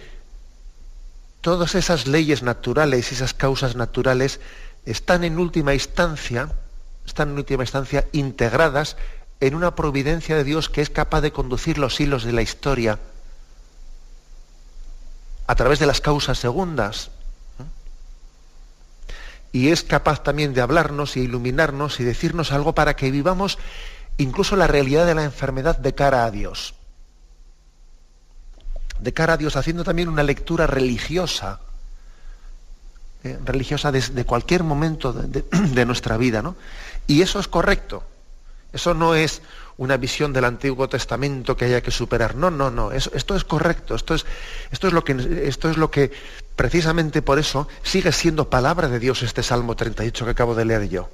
todas 1.39 1.75
esas 1.75 2.07
leyes 2.07 2.43
naturales, 2.43 3.13
esas 3.13 3.33
causas 3.33 3.77
naturales, 3.77 4.41
están 4.85 5.23
en 5.23 5.39
última 5.39 5.73
instancia 5.73 6.49
están 7.05 7.29
en 7.29 7.37
última 7.37 7.63
instancia 7.63 8.07
integradas 8.13 8.97
en 9.39 9.53
una 9.53 9.75
providencia 9.75 10.35
de 10.35 10.43
Dios 10.43 10.69
que 10.69 10.81
es 10.81 10.89
capaz 10.89 11.21
de 11.21 11.31
conducir 11.31 11.77
los 11.77 11.99
hilos 11.99 12.23
de 12.23 12.33
la 12.33 12.41
historia 12.41 12.99
a 15.47 15.55
través 15.55 15.79
de 15.79 15.85
las 15.85 16.01
causas 16.01 16.37
segundas. 16.37 17.11
Y 19.51 19.69
es 19.69 19.83
capaz 19.83 20.23
también 20.23 20.53
de 20.53 20.61
hablarnos 20.61 21.15
y 21.15 21.21
iluminarnos 21.21 21.99
y 21.99 22.03
decirnos 22.03 22.51
algo 22.51 22.75
para 22.75 22.95
que 22.95 23.11
vivamos 23.11 23.57
incluso 24.17 24.55
la 24.55 24.67
realidad 24.67 25.05
de 25.05 25.15
la 25.15 25.23
enfermedad 25.23 25.77
de 25.77 25.95
cara 25.95 26.25
a 26.25 26.31
Dios. 26.31 26.75
De 28.99 29.13
cara 29.13 29.33
a 29.33 29.37
Dios, 29.37 29.55
haciendo 29.55 29.83
también 29.83 30.09
una 30.09 30.23
lectura 30.23 30.67
religiosa 30.67 31.59
eh, 33.25 33.39
religiosa 33.43 33.91
desde 33.91 34.23
cualquier 34.23 34.63
momento 34.63 35.11
de, 35.13 35.85
nuestra 35.85 36.15
vida. 36.15 36.43
¿no? 36.43 36.55
Y 37.07 37.23
eso 37.23 37.39
es 37.39 37.47
correcto. 37.47 38.03
Eso 38.71 38.93
no 38.93 39.15
es 39.15 39.41
una 39.77 39.97
visión 39.97 40.31
del 40.33 40.45
Antiguo 40.45 40.87
Testamento 40.87 41.57
que 41.57 41.65
haya 41.65 41.81
que 41.81 41.91
superar. 41.91 42.35
No, 42.35 42.49
no, 42.49 42.71
no. 42.71 42.91
esto 42.91 43.35
es 43.35 43.43
correcto. 43.43 43.95
Esto 43.95 44.15
es, 44.15 44.25
esto, 44.71 44.87
es 44.87 44.93
lo 44.93 45.03
que, 45.03 45.43
esto 45.47 45.69
es 45.69 45.77
lo 45.77 45.91
que 45.91 46.11
precisamente 46.55 47.21
por 47.21 47.39
eso 47.39 47.67
sigue 47.83 48.11
siendo 48.11 48.49
palabra 48.49 48.87
de 48.87 48.99
Dios 48.99 49.23
este 49.23 49.43
Salmo 49.43 49.75
38 49.75 50.25
que 50.25 50.31
acabo 50.31 50.55
de 50.55 50.65
leer 50.65 50.89
yo. 50.89 51.09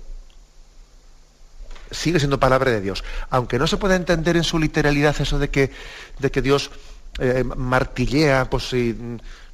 Sigue 1.90 2.20
siendo 2.20 2.40
palabra 2.40 2.72
de 2.72 2.82
Dios. 2.82 3.04
Aunque 3.30 3.60
no 3.60 3.68
se 3.68 3.78
pueda 3.78 3.96
entender 3.96 4.38
en 4.38 4.44
su 4.44 4.60
literalidad 4.60 5.16
eso 5.20 5.40
de 5.40 5.50
que, 5.50 5.72
de 6.20 6.32
que 6.32 6.42
Dios 6.42 6.72
eh, 7.20 7.44
martillea, 7.44 8.50
pues, 8.50 8.74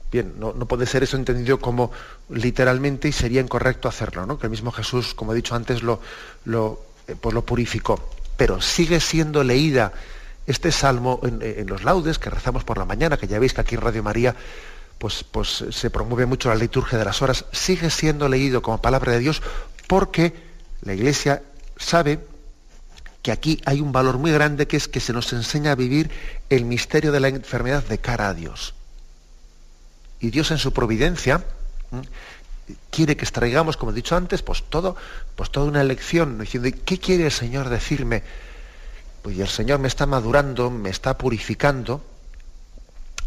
Bien, 0.10 0.36
no, 0.40 0.54
puede 0.54 0.86
ser 0.86 1.04
eso 1.04 1.18
entendido 1.18 1.60
como 1.60 1.92
literalmente 2.30 3.10
y 3.10 3.12
sería 3.12 3.42
incorrecto 3.42 3.90
hacerlo, 3.90 4.26
¿no? 4.26 4.40
Que 4.40 4.48
el 4.48 4.52
mismo 4.52 4.72
Jesús, 4.72 5.14
como 5.14 5.34
he 5.34 5.36
dicho 5.36 5.54
antes, 5.54 5.84
lo, 5.84 6.00
lo, 6.46 6.82
eh, 7.08 7.16
pues 7.20 7.36
lo 7.36 7.44
purificó. 7.44 8.10
Pero 8.38 8.62
sigue 8.62 9.00
siendo 9.00 9.44
leída 9.44 9.92
este 10.46 10.72
salmo 10.72 11.20
en, 11.24 11.68
los 11.68 11.84
laudes 11.84 12.20
que 12.20 12.30
rezamos 12.30 12.64
por 12.64 12.78
la 12.78 12.86
mañana, 12.86 13.18
que 13.18 13.28
ya 13.28 13.40
veis 13.40 13.54
que 13.54 13.62
aquí 13.62 13.76
en 13.76 13.82
Radio 13.82 14.02
María 14.02 14.36
pues, 14.98 15.26
pues 15.30 15.66
se 15.70 15.90
promueve 15.90 16.26
mucho 16.26 16.50
la 16.50 16.56
liturgia 16.56 16.98
de 16.98 17.06
las 17.06 17.22
horas, 17.22 17.46
sigue 17.52 17.90
siendo 17.90 18.30
leído 18.30 18.62
como 18.62 18.82
palabra 18.82 19.12
de 19.12 19.20
Dios 19.20 19.42
porque 19.88 20.34
la 20.82 20.94
Iglesia 20.94 21.44
sabe 21.76 22.20
que 23.22 23.32
aquí 23.32 23.62
hay 23.66 23.82
un 23.82 23.92
valor 23.92 24.18
muy 24.18 24.32
grande 24.32 24.68
que 24.68 24.78
es 24.78 24.88
que 24.88 25.02
se 25.02 25.12
nos 25.12 25.34
enseña 25.34 25.74
a 25.74 25.76
vivir 25.76 26.10
el 26.50 26.64
misterio 26.64 27.12
de 27.12 27.20
la 27.20 27.28
enfermedad 27.28 27.84
de 27.84 27.98
cara 27.98 28.30
a 28.30 28.34
Dios. 28.34 28.74
Y 30.20 30.30
Dios 30.30 30.52
en 30.52 30.58
su 30.58 30.72
providencia 30.72 31.44
quiere 32.90 33.16
que 33.16 33.26
extraigamos, 33.26 33.78
como 33.78 33.92
he 33.92 33.96
dicho 33.96 34.16
antes, 34.16 34.42
pues 34.42 34.64
todo, 34.64 34.96
pues 35.36 35.52
toda 35.52 35.68
una 35.68 35.84
lección, 35.84 36.40
diciendo, 36.40 36.70
¿qué 36.86 37.00
quiere 37.00 37.26
el 37.26 37.32
Señor 37.32 37.70
decirme? 37.70 38.24
Pues 39.22 39.38
el 39.40 39.48
Señor 39.48 39.80
me 39.80 39.88
está 39.88 40.06
madurando, 40.06 40.70
me 40.70 40.90
está 40.90 41.18
purificando 41.18 42.04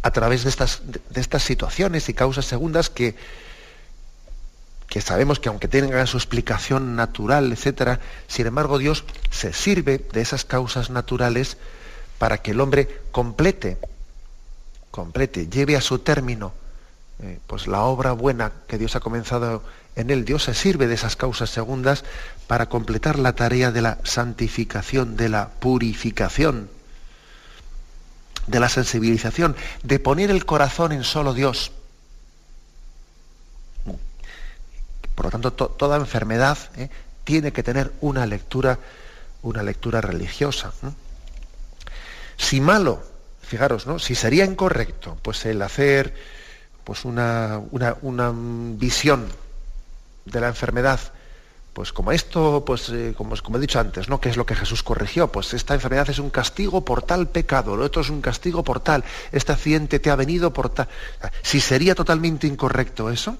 a 0.02 0.11
través 0.11 0.44
de 0.44 0.50
estas, 0.50 0.82
de 0.85 1.20
estas 1.20 1.42
situaciones 1.42 2.09
y 2.09 2.14
causas 2.14 2.47
segundas 2.47 2.88
que, 2.90 3.16
que 4.88 5.00
sabemos 5.00 5.38
que 5.40 5.49
aunque 5.49 5.68
tengan 5.68 6.06
su 6.06 6.16
explicación 6.16 6.97
natural, 6.97 7.52
etcétera, 7.52 8.00
sin 8.28 8.47
embargo 8.47 8.78
Dios 8.78 9.04
se 9.30 9.52
sirve 9.52 9.99
de 10.12 10.20
esas 10.20 10.44
causas 10.44 10.90
naturales 10.90 11.59
para 12.18 12.38
que 12.38 12.52
el 12.52 12.61
hombre 12.61 12.88
complete, 13.12 13.78
complete, 14.90 15.49
lleve 15.49 15.76
a 15.76 15.80
su 15.80 15.99
término 15.99 16.59
eh, 17.22 17.38
pues 17.46 17.66
la 17.66 17.82
obra 17.82 18.12
buena 18.12 18.52
que 18.66 18.78
Dios 18.78 18.96
ha 18.96 19.00
comenzado 19.00 19.62
en 19.94 20.10
él. 20.10 20.24
Dios 20.24 20.44
se 20.44 20.54
sirve 20.54 20.86
de 20.86 20.94
esas 20.94 21.16
causas 21.16 21.50
segundas 21.50 22.04
para 22.46 22.66
completar 22.68 23.18
la 23.18 23.34
tarea 23.34 23.70
de 23.70 23.82
la 23.82 23.98
santificación, 24.04 25.16
de 25.16 25.28
la 25.28 25.48
purificación, 25.48 26.70
de 28.46 28.60
la 28.60 28.68
sensibilización, 28.68 29.54
de 29.82 29.98
poner 29.98 30.30
el 30.30 30.46
corazón 30.46 30.92
en 30.92 31.04
solo 31.04 31.34
Dios. 31.34 31.72
Por 35.14 35.26
lo 35.26 35.30
tanto, 35.30 35.52
toda 35.52 35.98
enfermedad 35.98 36.56
¿eh? 36.76 36.88
tiene 37.24 37.52
que 37.52 37.62
tener 37.62 37.92
una 38.00 38.24
lectura, 38.24 38.78
una 39.42 39.62
lectura 39.62 40.00
religiosa. 40.00 40.72
Si 42.38 42.62
malo, 42.62 43.02
fijaros, 43.42 43.86
¿no? 43.86 43.98
Si 43.98 44.14
sería 44.14 44.46
incorrecto, 44.46 45.18
pues 45.20 45.44
el 45.44 45.60
hacer 45.60 46.39
pues 46.84 47.04
una, 47.04 47.60
una, 48.02 48.32
visión 48.34 49.26
de 50.25 50.40
la 50.40 50.49
enfermedad, 50.49 51.00
pues 51.72 51.92
como 51.92 52.12
esto, 52.12 52.64
pues 52.64 52.88
eh, 52.90 53.14
como, 53.16 53.37
como, 53.42 53.58
he 53.58 53.60
dicho 53.60 53.78
antes, 53.78 54.08
¿no? 54.08 54.20
¿Qué 54.20 54.28
es 54.28 54.37
lo 54.37 54.44
que 54.44 54.54
Jesús 54.54 54.82
corrigió? 54.82 55.30
Pues 55.30 55.54
esta 55.54 55.75
enfermedad 55.75 56.10
es 56.10 56.18
un 56.18 56.30
castigo 56.30 56.84
por 56.84 57.02
tal 57.02 57.28
pecado, 57.28 57.76
lo 57.76 57.84
otro 57.84 58.02
es 58.02 58.10
un 58.10 58.20
castigo 58.20 58.64
por 58.64 58.80
tal, 58.80 59.04
este 59.32 59.52
accidente 59.52 59.99
te 59.99 60.10
ha 60.10 60.16
venido 60.16 60.52
por 60.52 60.70
tal. 60.70 60.88
Si 61.42 61.60
sería 61.60 61.94
totalmente 61.94 62.46
incorrecto 62.46 63.10
eso, 63.10 63.37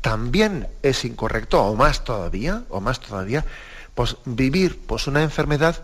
también 0.00 0.68
es 0.82 1.04
incorrecto, 1.04 1.62
o 1.62 1.74
más 1.74 2.04
todavía, 2.04 2.64
o 2.68 2.80
más 2.80 3.00
todavía, 3.00 3.44
pues 3.94 4.16
vivir 4.24 4.80
pues 4.86 5.06
una 5.06 5.22
enfermedad 5.22 5.82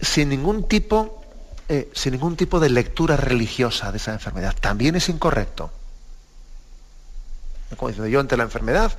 sin 0.00 0.28
ningún 0.28 0.68
tipo, 0.68 1.22
eh, 1.68 1.90
sin 1.92 2.12
ningún 2.12 2.36
tipo 2.36 2.60
de 2.60 2.70
lectura 2.70 3.16
religiosa 3.16 3.90
de 3.90 3.98
esa 3.98 4.12
enfermedad. 4.12 4.54
También 4.60 4.96
es 4.96 5.08
incorrecto. 5.08 5.70
Como 7.76 7.88
diciendo, 7.88 8.08
yo 8.08 8.20
ante 8.20 8.36
la 8.36 8.44
enfermedad, 8.44 8.92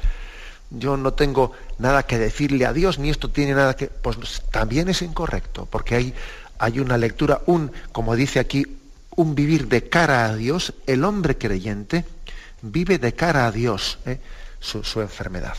yo 0.70 0.98
no 0.98 1.14
tengo 1.14 1.52
nada 1.78 2.04
que 2.04 2.18
decirle 2.18 2.66
a 2.66 2.74
Dios, 2.74 3.00
ni 3.00 3.10
esto 3.10 3.30
tiene 3.30 3.54
nada 3.54 3.76
que. 3.76 3.88
Pues 3.88 4.18
también 4.52 4.90
es 4.90 5.02
incorrecto, 5.02 5.68
porque 5.70 5.96
hay, 5.96 6.14
hay 6.60 6.80
una 6.80 6.98
lectura, 6.98 7.42
un, 7.46 7.72
como 7.92 8.16
dice 8.16 8.40
aquí, 8.40 8.66
un 9.16 9.36
vivir 9.36 9.68
de 9.68 9.88
cara 9.90 10.26
a 10.26 10.36
Dios, 10.36 10.74
el 10.88 11.04
hombre 11.04 11.38
creyente 11.38 12.06
vive 12.62 12.98
de 12.98 13.14
cara 13.14 13.46
a 13.48 13.52
Dios 13.52 14.00
¿eh? 14.06 14.20
su, 14.60 14.84
su 14.84 15.02
enfermedad. 15.02 15.56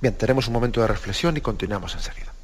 Bien, 0.00 0.14
tenemos 0.14 0.46
un 0.48 0.54
momento 0.54 0.80
de 0.80 0.86
reflexión 0.86 1.36
y 1.36 1.40
continuamos 1.40 1.94
enseguida. 1.94 2.34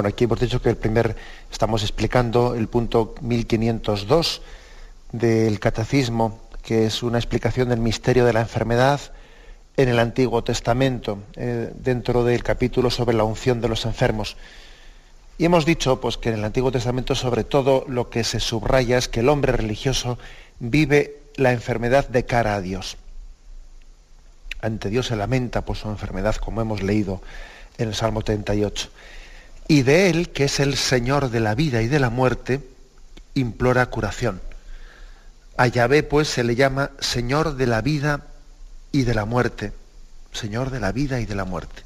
Bueno, 0.00 0.14
aquí 0.14 0.24
hemos 0.24 0.40
dicho 0.40 0.62
que 0.62 0.70
el 0.70 0.78
primer, 0.78 1.14
estamos 1.52 1.82
explicando 1.82 2.54
el 2.54 2.68
punto 2.68 3.14
1502 3.20 4.40
del 5.12 5.60
Catecismo, 5.60 6.40
que 6.62 6.86
es 6.86 7.02
una 7.02 7.18
explicación 7.18 7.68
del 7.68 7.80
misterio 7.80 8.24
de 8.24 8.32
la 8.32 8.40
enfermedad 8.40 8.98
en 9.76 9.90
el 9.90 9.98
Antiguo 9.98 10.42
Testamento, 10.42 11.18
eh, 11.36 11.70
dentro 11.74 12.24
del 12.24 12.42
capítulo 12.42 12.88
sobre 12.88 13.14
la 13.14 13.24
unción 13.24 13.60
de 13.60 13.68
los 13.68 13.84
enfermos. 13.84 14.38
Y 15.36 15.44
hemos 15.44 15.66
dicho 15.66 16.00
pues, 16.00 16.16
que 16.16 16.30
en 16.30 16.36
el 16.36 16.44
Antiguo 16.46 16.72
Testamento 16.72 17.14
sobre 17.14 17.44
todo 17.44 17.84
lo 17.86 18.08
que 18.08 18.24
se 18.24 18.40
subraya 18.40 18.96
es 18.96 19.06
que 19.06 19.20
el 19.20 19.28
hombre 19.28 19.52
religioso 19.52 20.18
vive 20.60 21.18
la 21.36 21.52
enfermedad 21.52 22.08
de 22.08 22.24
cara 22.24 22.54
a 22.54 22.62
Dios. 22.62 22.96
Ante 24.62 24.88
Dios 24.88 25.08
se 25.08 25.16
lamenta 25.16 25.60
por 25.66 25.76
su 25.76 25.90
enfermedad, 25.90 26.36
como 26.36 26.62
hemos 26.62 26.82
leído 26.82 27.20
en 27.76 27.88
el 27.88 27.94
Salmo 27.94 28.22
38 28.22 28.88
y 29.70 29.84
de 29.84 30.10
él, 30.10 30.30
que 30.30 30.46
es 30.46 30.58
el 30.58 30.76
Señor 30.76 31.30
de 31.30 31.38
la 31.38 31.54
vida 31.54 31.80
y 31.80 31.86
de 31.86 32.00
la 32.00 32.10
muerte, 32.10 32.60
implora 33.34 33.86
curación. 33.86 34.40
A 35.56 35.68
Yahvé, 35.68 36.02
pues, 36.02 36.26
se 36.26 36.42
le 36.42 36.56
llama 36.56 36.90
Señor 36.98 37.54
de 37.54 37.68
la 37.68 37.80
vida 37.80 38.26
y 38.90 39.04
de 39.04 39.14
la 39.14 39.26
muerte. 39.26 39.72
Señor 40.32 40.70
de 40.70 40.80
la 40.80 40.90
vida 40.90 41.20
y 41.20 41.24
de 41.24 41.36
la 41.36 41.44
muerte. 41.44 41.84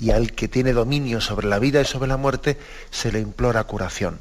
Y 0.00 0.10
al 0.10 0.32
que 0.32 0.48
tiene 0.48 0.72
dominio 0.72 1.20
sobre 1.20 1.46
la 1.46 1.60
vida 1.60 1.80
y 1.80 1.84
sobre 1.84 2.08
la 2.08 2.16
muerte, 2.16 2.58
se 2.90 3.12
le 3.12 3.20
implora 3.20 3.62
curación. 3.62 4.18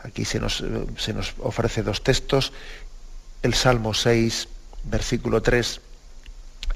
Aquí 0.00 0.26
se 0.26 0.40
nos, 0.40 0.62
se 0.98 1.14
nos 1.14 1.32
ofrece 1.38 1.82
dos 1.82 2.04
textos. 2.04 2.52
El 3.42 3.54
Salmo 3.54 3.94
6, 3.94 4.46
versículo 4.84 5.40
3. 5.40 5.80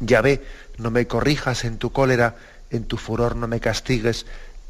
Yahvé, 0.01 0.43
no 0.79 0.91
me 0.91 1.07
corrijas 1.07 1.67
en 1.67 1.77
tu 1.77 1.93
cólera, 1.93 2.37
en 2.71 2.87
tu 2.87 2.97
furor 2.97 3.37
no 3.37 3.47
me 3.47 3.61
castigues, 3.61 4.25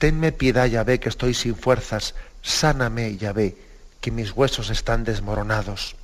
Tenme 0.05 0.33
piedad, 0.33 0.67
Yahvé, 0.67 1.01
que 1.01 1.09
estoy 1.09 1.33
sin 1.33 1.57
fuerzas. 1.57 2.15
Sáname, 2.43 3.17
Yahvé, 3.17 3.57
que 4.03 4.11
mis 4.11 4.33
huesos 4.33 4.69
están 4.69 5.03
desmoronados. 5.03 5.97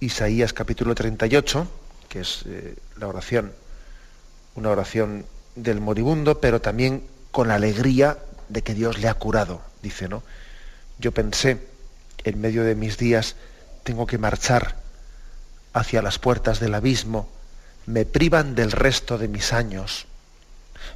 Isaías 0.00 0.52
capítulo 0.52 0.96
38, 0.96 1.68
que 2.08 2.22
es 2.22 2.42
eh, 2.46 2.74
la 2.98 3.06
oración, 3.06 3.52
una 4.56 4.70
oración 4.70 5.24
del 5.54 5.80
moribundo, 5.80 6.40
pero 6.40 6.60
también 6.60 7.06
con 7.30 7.46
la 7.46 7.54
alegría 7.54 8.18
de 8.48 8.62
que 8.62 8.74
Dios 8.74 8.98
le 8.98 9.06
ha 9.06 9.14
curado, 9.14 9.62
dice, 9.82 10.08
¿no? 10.08 10.24
Yo 10.98 11.12
pensé, 11.12 11.64
en 12.24 12.40
medio 12.40 12.64
de 12.64 12.74
mis 12.74 12.98
días, 12.98 13.36
tengo 13.84 14.08
que 14.08 14.18
marchar 14.18 14.78
hacia 15.74 16.02
las 16.02 16.18
puertas 16.18 16.58
del 16.58 16.74
abismo, 16.74 17.28
me 17.86 18.04
privan 18.04 18.56
del 18.56 18.72
resto 18.72 19.16
de 19.16 19.28
mis 19.28 19.52
años. 19.52 20.08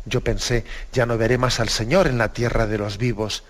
Yo 0.06 0.20
pensé, 0.22 0.64
ya 0.92 1.04
no 1.04 1.18
veré 1.18 1.36
más 1.36 1.58
al 1.58 1.68
Señor 1.68 2.06
en 2.06 2.16
la 2.16 2.32
tierra 2.32 2.66
de 2.68 2.78
los 2.78 2.96
vivos, 2.96 3.42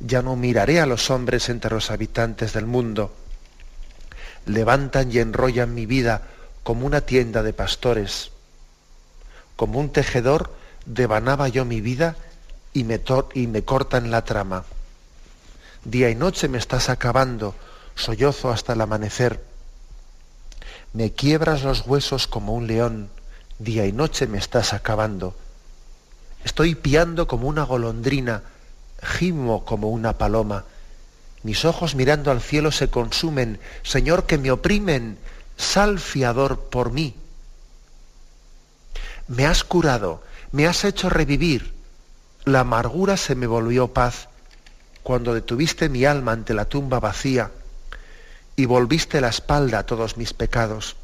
ya 0.00 0.22
no 0.22 0.36
miraré 0.36 0.80
a 0.80 0.86
los 0.86 1.10
hombres 1.10 1.50
entre 1.50 1.70
los 1.70 1.90
habitantes 1.90 2.54
del 2.54 2.66
mundo. 2.66 3.14
Levantan 4.46 5.12
y 5.12 5.18
enrollan 5.18 5.74
mi 5.74 5.84
vida 5.84 6.22
como 6.62 6.86
una 6.86 7.02
tienda 7.02 7.42
de 7.42 7.52
pastores. 7.52 8.30
Como 9.56 9.78
un 9.78 9.90
tejedor 9.90 10.50
devanaba 10.86 11.48
yo 11.48 11.66
mi 11.66 11.82
vida 11.82 12.16
y 12.72 12.84
me, 12.84 13.02
y 13.34 13.46
me 13.46 13.64
cortan 13.64 14.10
la 14.10 14.24
trama. 14.24 14.64
Día 15.84 16.08
y 16.08 16.14
noche 16.14 16.48
me 16.48 16.58
estás 16.58 16.88
acabando, 16.88 17.54
sollozo 17.94 18.50
hasta 18.50 18.72
el 18.72 18.80
amanecer. 18.80 19.44
Me 20.94 21.12
quiebras 21.12 21.64
los 21.64 21.86
huesos 21.86 22.26
como 22.26 22.54
un 22.54 22.66
león, 22.66 23.10
día 23.58 23.84
y 23.84 23.92
noche 23.92 24.26
me 24.26 24.38
estás 24.38 24.72
acabando. 24.72 25.34
Estoy 26.44 26.74
piando 26.74 27.26
como 27.26 27.48
una 27.48 27.64
golondrina, 27.64 28.42
gimo 29.02 29.64
como 29.64 29.90
una 29.90 30.18
paloma. 30.18 30.64
Mis 31.42 31.64
ojos 31.64 31.94
mirando 31.94 32.30
al 32.30 32.40
cielo 32.40 32.72
se 32.72 32.88
consumen. 32.88 33.60
Señor, 33.82 34.26
que 34.26 34.38
me 34.38 34.50
oprimen, 34.50 35.18
sal 35.56 35.98
fiador 35.98 36.60
por 36.70 36.92
mí. 36.92 37.14
Me 39.28 39.46
has 39.46 39.62
curado, 39.64 40.22
me 40.52 40.66
has 40.66 40.84
hecho 40.84 41.10
revivir. 41.10 41.74
La 42.44 42.60
amargura 42.60 43.16
se 43.16 43.34
me 43.34 43.46
volvió 43.46 43.88
paz 43.88 44.28
cuando 45.02 45.34
detuviste 45.34 45.88
mi 45.88 46.04
alma 46.04 46.32
ante 46.32 46.54
la 46.54 46.64
tumba 46.64 47.00
vacía 47.00 47.50
y 48.56 48.64
volviste 48.64 49.20
la 49.20 49.28
espalda 49.28 49.80
a 49.80 49.86
todos 49.86 50.16
mis 50.16 50.32
pecados. 50.32 50.96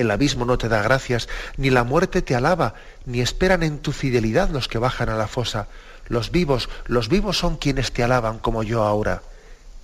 El 0.00 0.10
abismo 0.10 0.46
no 0.46 0.56
te 0.56 0.70
da 0.70 0.80
gracias, 0.80 1.28
ni 1.58 1.68
la 1.68 1.84
muerte 1.84 2.22
te 2.22 2.34
alaba, 2.34 2.72
ni 3.04 3.20
esperan 3.20 3.62
en 3.62 3.80
tu 3.80 3.92
fidelidad 3.92 4.48
los 4.48 4.66
que 4.66 4.78
bajan 4.78 5.10
a 5.10 5.16
la 5.16 5.28
fosa. 5.28 5.68
Los 6.08 6.30
vivos, 6.30 6.70
los 6.86 7.10
vivos 7.10 7.36
son 7.36 7.58
quienes 7.58 7.92
te 7.92 8.02
alaban 8.02 8.38
como 8.38 8.62
yo 8.62 8.82
ahora. 8.82 9.22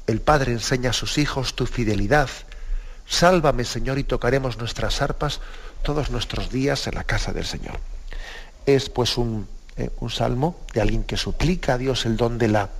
El 0.06 0.22
Padre 0.22 0.52
enseña 0.52 0.90
a 0.90 0.94
sus 0.94 1.18
hijos 1.18 1.54
tu 1.54 1.66
fidelidad. 1.66 2.30
Sálvame, 3.06 3.64
Señor, 3.64 3.98
y 3.98 4.04
tocaremos 4.04 4.56
nuestras 4.56 5.02
arpas 5.02 5.42
todos 5.82 6.10
nuestros 6.10 6.50
días 6.50 6.86
en 6.86 6.94
la 6.94 7.04
casa 7.04 7.34
del 7.34 7.44
Señor. 7.44 7.78
Es 8.64 8.88
pues 8.88 9.18
un, 9.18 9.46
eh, 9.76 9.90
un 10.00 10.08
salmo 10.08 10.58
de 10.72 10.80
alguien 10.80 11.04
que 11.04 11.18
suplica 11.18 11.74
a 11.74 11.78
Dios 11.78 12.06
el 12.06 12.16
don 12.16 12.38
de 12.38 12.48
la, 12.48 12.70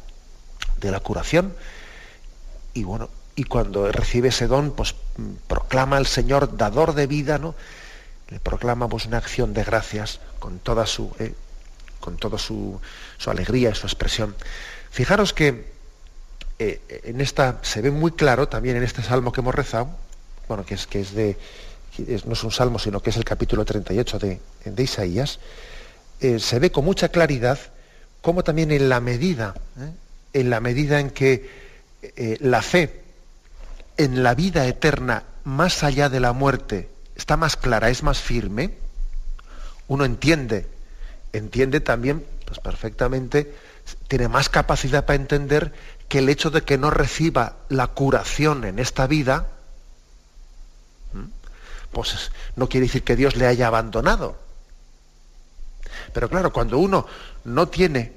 de 0.81 0.91
la 0.91 1.01
curación. 1.01 1.55
Y 2.73 2.85
bueno, 2.85 3.11
y 3.35 3.45
cuando 3.45 3.93
recibe 3.93 4.29
ese 4.29 4.47
don, 4.47 4.71
pues 4.71 4.95
proclama 5.47 5.97
al 5.97 6.07
Señor 6.07 6.57
dador 6.57 6.95
de 6.95 7.07
vida, 7.07 7.39
¿no? 7.39 7.55
Le 8.29 8.41
proclama 8.41 8.87
una 8.87 9.19
acción 9.19 9.55
de 9.55 9.65
gracias 9.65 10.21
con 10.39 10.59
toda 10.59 10.87
su, 10.87 11.15
eh, 11.19 11.35
con 12.01 12.17
toda 12.17 12.39
su, 12.39 12.81
alegría 13.27 13.71
y 13.71 13.75
su 13.75 13.87
expresión. 13.87 14.35
Fijaros 14.91 15.33
que 15.33 15.73
eh, 16.59 17.03
en 17.05 17.21
esta 17.21 17.59
se 17.63 17.83
ve 17.83 17.91
muy 17.91 18.13
claro 18.13 18.49
también 18.49 18.77
en 18.77 18.83
este 18.83 19.03
salmo 19.03 19.33
que 19.33 19.41
hemos 19.41 19.55
rezado, 19.55 19.91
bueno, 20.49 20.65
que 20.65 20.75
es 20.75 20.87
que 20.87 21.01
es 21.01 21.15
de 21.15 21.37
no 22.27 22.35
es 22.35 22.45
un 22.45 22.53
salmo, 22.53 22.79
sino 22.79 23.01
que 23.01 23.09
es 23.09 23.17
el 23.17 23.25
capítulo 23.25 23.65
38 23.65 24.19
de, 24.19 24.41
de 24.67 24.83
Isaías, 24.83 25.39
eh, 26.21 26.39
se 26.39 26.59
ve 26.59 26.71
con 26.71 26.85
mucha 26.85 27.09
claridad 27.09 27.59
cómo 28.21 28.45
también 28.45 28.71
en 28.71 28.91
la 28.91 29.01
medida, 29.01 29.55
en 30.35 30.51
la 30.51 30.61
medida 30.61 31.01
en 31.01 31.11
que 31.11 31.67
la 32.41 32.61
fe 32.61 33.06
en 33.97 34.23
la 34.23 34.35
vida 34.35 34.67
eterna, 34.67 35.25
más 35.45 35.83
allá 35.83 36.09
de 36.09 36.21
la 36.21 36.33
muerte, 36.33 36.91
está 37.15 37.37
más 37.37 37.57
clara, 37.57 37.89
es 37.89 38.03
más 38.03 38.21
firme, 38.21 38.75
uno 39.89 40.05
entiende, 40.05 40.67
entiende 41.33 41.81
también, 41.81 42.25
pues 42.45 42.61
perfectamente, 42.61 43.55
tiene 44.09 44.29
más 44.29 44.49
capacidad 44.49 45.05
para 45.05 45.17
entender 45.17 45.73
que 46.09 46.19
el 46.19 46.29
hecho 46.29 46.51
de 46.51 46.63
que 46.63 46.79
no 46.79 46.91
reciba 46.91 47.57
la 47.69 47.89
curación 47.89 48.65
en 48.65 48.79
esta 48.79 49.07
vida, 49.07 49.49
pues 51.93 52.31
no 52.57 52.69
quiere 52.69 52.87
decir 52.87 53.05
que 53.05 53.17
Dios 53.17 53.37
le 53.37 53.47
haya 53.47 53.69
abandonado. 53.69 54.39
Pero 56.13 56.29
claro, 56.29 56.53
cuando 56.53 56.79
uno 56.79 57.07
no 57.45 57.69
tiene 57.69 58.13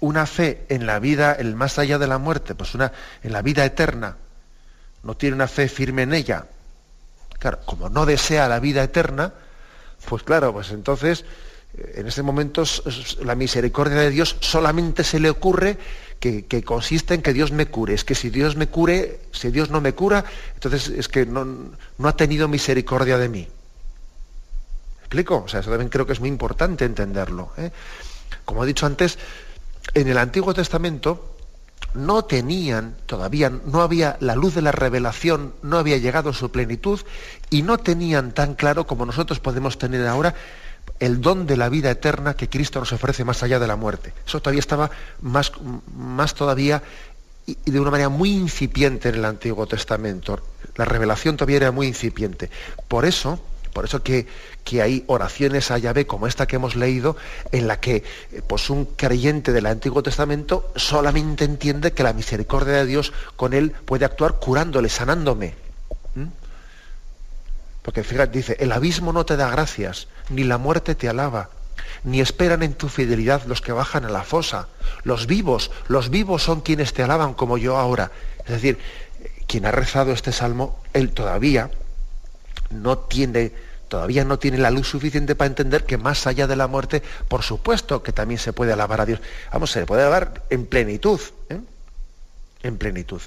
una 0.00 0.26
fe 0.26 0.66
en 0.68 0.86
la 0.86 0.98
vida, 0.98 1.32
el 1.32 1.54
más 1.54 1.78
allá 1.78 1.98
de 1.98 2.06
la 2.06 2.18
muerte, 2.18 2.54
pues 2.54 2.74
una 2.74 2.92
en 3.22 3.32
la 3.32 3.42
vida 3.42 3.64
eterna, 3.64 4.16
no 5.02 5.16
tiene 5.16 5.36
una 5.36 5.48
fe 5.48 5.68
firme 5.68 6.02
en 6.02 6.14
ella, 6.14 6.46
claro, 7.38 7.60
como 7.64 7.88
no 7.88 8.06
desea 8.06 8.48
la 8.48 8.60
vida 8.60 8.82
eterna, 8.82 9.32
pues 10.08 10.22
claro, 10.22 10.52
pues 10.52 10.70
entonces 10.70 11.24
eh, 11.76 11.94
en 11.96 12.06
ese 12.06 12.22
momento 12.22 12.62
la 13.24 13.34
misericordia 13.34 13.96
de 13.96 14.10
Dios 14.10 14.36
solamente 14.40 15.04
se 15.04 15.20
le 15.20 15.30
ocurre 15.30 15.78
que, 16.20 16.62
consiste 16.64 17.14
en 17.14 17.22
que 17.22 17.32
Dios 17.32 17.50
me 17.50 17.66
cure. 17.66 17.94
Es 17.94 18.04
que 18.04 18.14
si 18.14 18.28
Dios 18.28 18.54
me 18.54 18.68
cure, 18.68 19.20
si 19.32 19.50
Dios 19.50 19.70
no 19.70 19.80
me 19.80 19.94
cura, 19.94 20.24
entonces 20.54 20.88
es 20.88 21.08
que 21.08 21.24
no, 21.24 21.46
no 21.96 22.08
ha 22.08 22.16
tenido 22.16 22.46
misericordia 22.46 23.16
de 23.16 23.28
mí. 23.30 23.48
¿Me 24.98 25.00
explico? 25.00 25.44
O 25.44 25.48
sea, 25.48 25.60
eso 25.60 25.70
también 25.70 25.88
creo 25.88 26.06
que 26.06 26.12
es 26.12 26.20
muy 26.20 26.28
importante 26.28 26.84
entenderlo. 26.84 27.52
¿eh? 27.56 27.72
Como 28.44 28.62
he 28.62 28.66
dicho 28.66 28.84
antes, 28.84 29.18
en 29.94 30.08
el 30.08 30.18
Antiguo 30.18 30.52
Testamento 30.52 31.29
no 31.94 32.24
tenían, 32.24 32.94
todavía 33.06 33.50
no 33.50 33.82
había 33.82 34.16
la 34.20 34.36
luz 34.36 34.54
de 34.54 34.62
la 34.62 34.72
revelación, 34.72 35.54
no 35.62 35.78
había 35.78 35.96
llegado 35.96 36.30
a 36.30 36.34
su 36.34 36.50
plenitud 36.50 37.00
y 37.50 37.62
no 37.62 37.78
tenían 37.78 38.32
tan 38.32 38.54
claro 38.54 38.86
como 38.86 39.06
nosotros 39.06 39.40
podemos 39.40 39.78
tener 39.78 40.06
ahora 40.06 40.34
el 41.00 41.20
don 41.20 41.46
de 41.46 41.56
la 41.56 41.68
vida 41.68 41.90
eterna 41.90 42.34
que 42.34 42.48
Cristo 42.48 42.78
nos 42.78 42.92
ofrece 42.92 43.24
más 43.24 43.42
allá 43.42 43.58
de 43.58 43.66
la 43.66 43.76
muerte. 43.76 44.12
Eso 44.26 44.40
todavía 44.40 44.60
estaba 44.60 44.90
más, 45.20 45.52
más 45.96 46.34
todavía 46.34 46.82
y 47.46 47.70
de 47.70 47.80
una 47.80 47.90
manera 47.90 48.08
muy 48.08 48.32
incipiente 48.32 49.08
en 49.08 49.16
el 49.16 49.24
Antiguo 49.24 49.66
Testamento. 49.66 50.40
La 50.76 50.84
revelación 50.84 51.36
todavía 51.36 51.56
era 51.56 51.72
muy 51.72 51.88
incipiente. 51.88 52.50
Por 52.86 53.04
eso, 53.04 53.42
por 53.72 53.84
eso 53.84 54.02
que, 54.02 54.26
hay 54.80 55.04
oraciones 55.08 55.70
a 55.70 55.78
Yahvé 55.78 56.06
como 56.06 56.28
esta 56.28 56.46
que 56.46 56.56
hemos 56.56 56.76
leído, 56.76 57.16
en 57.50 57.66
la 57.66 57.80
que 57.80 58.04
eh, 58.32 58.42
pues 58.46 58.70
un 58.70 58.84
creyente 58.84 59.52
del 59.52 59.66
Antiguo 59.66 60.02
Testamento 60.02 60.70
solamente 60.76 61.44
entiende 61.44 61.92
que 61.92 62.04
la 62.04 62.12
misericordia 62.12 62.74
de 62.74 62.86
Dios 62.86 63.12
con 63.36 63.52
él 63.52 63.72
puede 63.84 64.04
actuar 64.04 64.34
curándole, 64.34 64.88
sanándome. 64.88 65.54
¿Mm? 66.14 66.26
Porque 67.82 68.04
fíjate, 68.04 68.38
dice, 68.38 68.56
el 68.60 68.70
abismo 68.70 69.12
no 69.12 69.26
te 69.26 69.36
da 69.36 69.50
gracias, 69.50 70.06
ni 70.28 70.44
la 70.44 70.58
muerte 70.58 70.94
te 70.94 71.08
alaba, 71.08 71.50
ni 72.04 72.20
esperan 72.20 72.62
en 72.62 72.74
tu 72.74 72.88
fidelidad 72.88 73.42
los 73.46 73.60
que 73.60 73.72
bajan 73.72 74.04
a 74.04 74.10
la 74.10 74.22
fosa. 74.22 74.68
Los 75.02 75.26
vivos, 75.26 75.72
los 75.88 76.10
vivos 76.10 76.44
son 76.44 76.60
quienes 76.60 76.92
te 76.92 77.02
alaban 77.02 77.34
como 77.34 77.58
yo 77.58 77.76
ahora. 77.76 78.12
Es 78.44 78.50
decir, 78.52 78.78
quien 79.48 79.66
ha 79.66 79.72
rezado 79.72 80.12
este 80.12 80.30
salmo, 80.30 80.80
él 80.92 81.10
todavía 81.10 81.70
no 82.70 82.98
tiene, 82.98 83.52
todavía 83.88 84.24
no 84.24 84.38
tiene 84.38 84.58
la 84.58 84.70
luz 84.70 84.88
suficiente 84.88 85.34
para 85.34 85.48
entender 85.48 85.84
que 85.84 85.98
más 85.98 86.26
allá 86.26 86.46
de 86.46 86.56
la 86.56 86.66
muerte, 86.66 87.02
por 87.28 87.42
supuesto 87.42 88.02
que 88.02 88.12
también 88.12 88.38
se 88.38 88.52
puede 88.52 88.72
alabar 88.72 89.00
a 89.00 89.06
Dios. 89.06 89.20
Vamos, 89.52 89.70
se 89.70 89.80
le 89.80 89.86
puede 89.86 90.02
alabar 90.02 90.44
en 90.50 90.66
plenitud, 90.66 91.20
¿eh? 91.48 91.60
en 92.62 92.78
plenitud. 92.78 93.20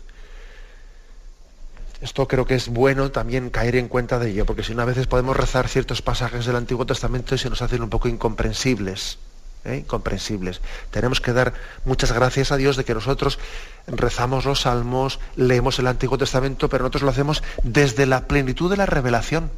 Esto 2.02 2.28
creo 2.28 2.46
que 2.46 2.56
es 2.56 2.68
bueno 2.68 3.12
también 3.12 3.50
caer 3.50 3.78
en 3.78 3.88
cuenta 3.88 4.20
de 4.20 4.32
ello, 4.32 4.46
porque 4.46 4.64
si 4.64 4.74
una 4.74 4.84
veces 4.84 5.08
podemos 5.08 5.38
rezar 5.38 5.70
ciertos 5.70 6.02
pasajes 6.02 6.46
del 6.46 6.58
Antiguo 6.58 6.86
Testamento 6.86 7.34
y 7.34 7.38
se 7.38 7.50
nos 7.50 7.62
hacen 7.62 7.82
un 7.82 7.90
poco 7.90 8.10
incomprensibles. 8.10 9.20
¿Eh? 9.66 9.78
incomprensibles. 9.78 10.62
Tenemos 10.92 11.22
que 11.22 11.34
dar 11.34 11.54
muchas 11.86 12.12
gracias 12.12 12.52
a 12.52 12.58
Dios 12.58 12.78
de 12.78 12.86
que 12.86 12.94
nosotros 12.94 13.40
rezamos 13.88 14.46
los 14.46 14.62
salmos, 14.62 15.20
leemos 15.36 15.80
el 15.80 15.88
Antiguo 15.88 16.18
Testamento, 16.18 16.70
pero 16.70 16.84
nosotros 16.84 17.04
lo 17.04 17.10
hacemos 17.10 17.44
desde 17.64 18.06
la 18.06 18.28
plenitud 18.28 18.70
de 18.70 18.78
la 18.78 18.86
revelación. 18.86 19.52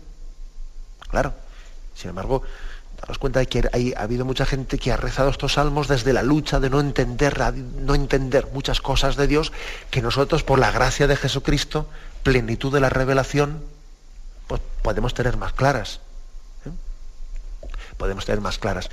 Claro. 1.10 1.34
Sin 1.96 2.10
embargo, 2.10 2.44
daros 3.00 3.18
cuenta 3.18 3.40
de 3.40 3.48
que 3.48 3.94
ha 3.96 4.02
habido 4.02 4.26
mucha 4.26 4.46
gente 4.46 4.78
que 4.78 4.92
ha 4.92 4.98
rezado 4.98 5.30
estos 5.30 5.54
salmos 5.54 5.88
desde 5.88 6.14
la 6.14 6.24
lucha 6.24 6.60
de 6.60 6.70
no 6.70 6.80
entender, 6.80 7.40
no 7.80 7.96
entender 7.96 8.48
muchas 8.52 8.82
cosas 8.82 9.16
de 9.16 9.28
Dios, 9.28 9.54
que 9.92 10.02
nosotros, 10.02 10.44
por 10.44 10.60
la 10.60 10.72
gracia 10.72 11.08
de 11.08 11.16
Jesucristo, 11.16 11.88
plenitud 12.24 12.74
de 12.74 12.82
la 12.82 12.90
revelación, 12.90 13.64
pues 14.48 14.62
podemos 14.82 15.14
tener 15.14 15.38
más 15.38 15.54
claras. 15.54 16.02
¿eh? 16.66 16.70
Podemos 17.98 18.26
tener 18.26 18.42
más 18.42 18.58
claras. 18.58 18.90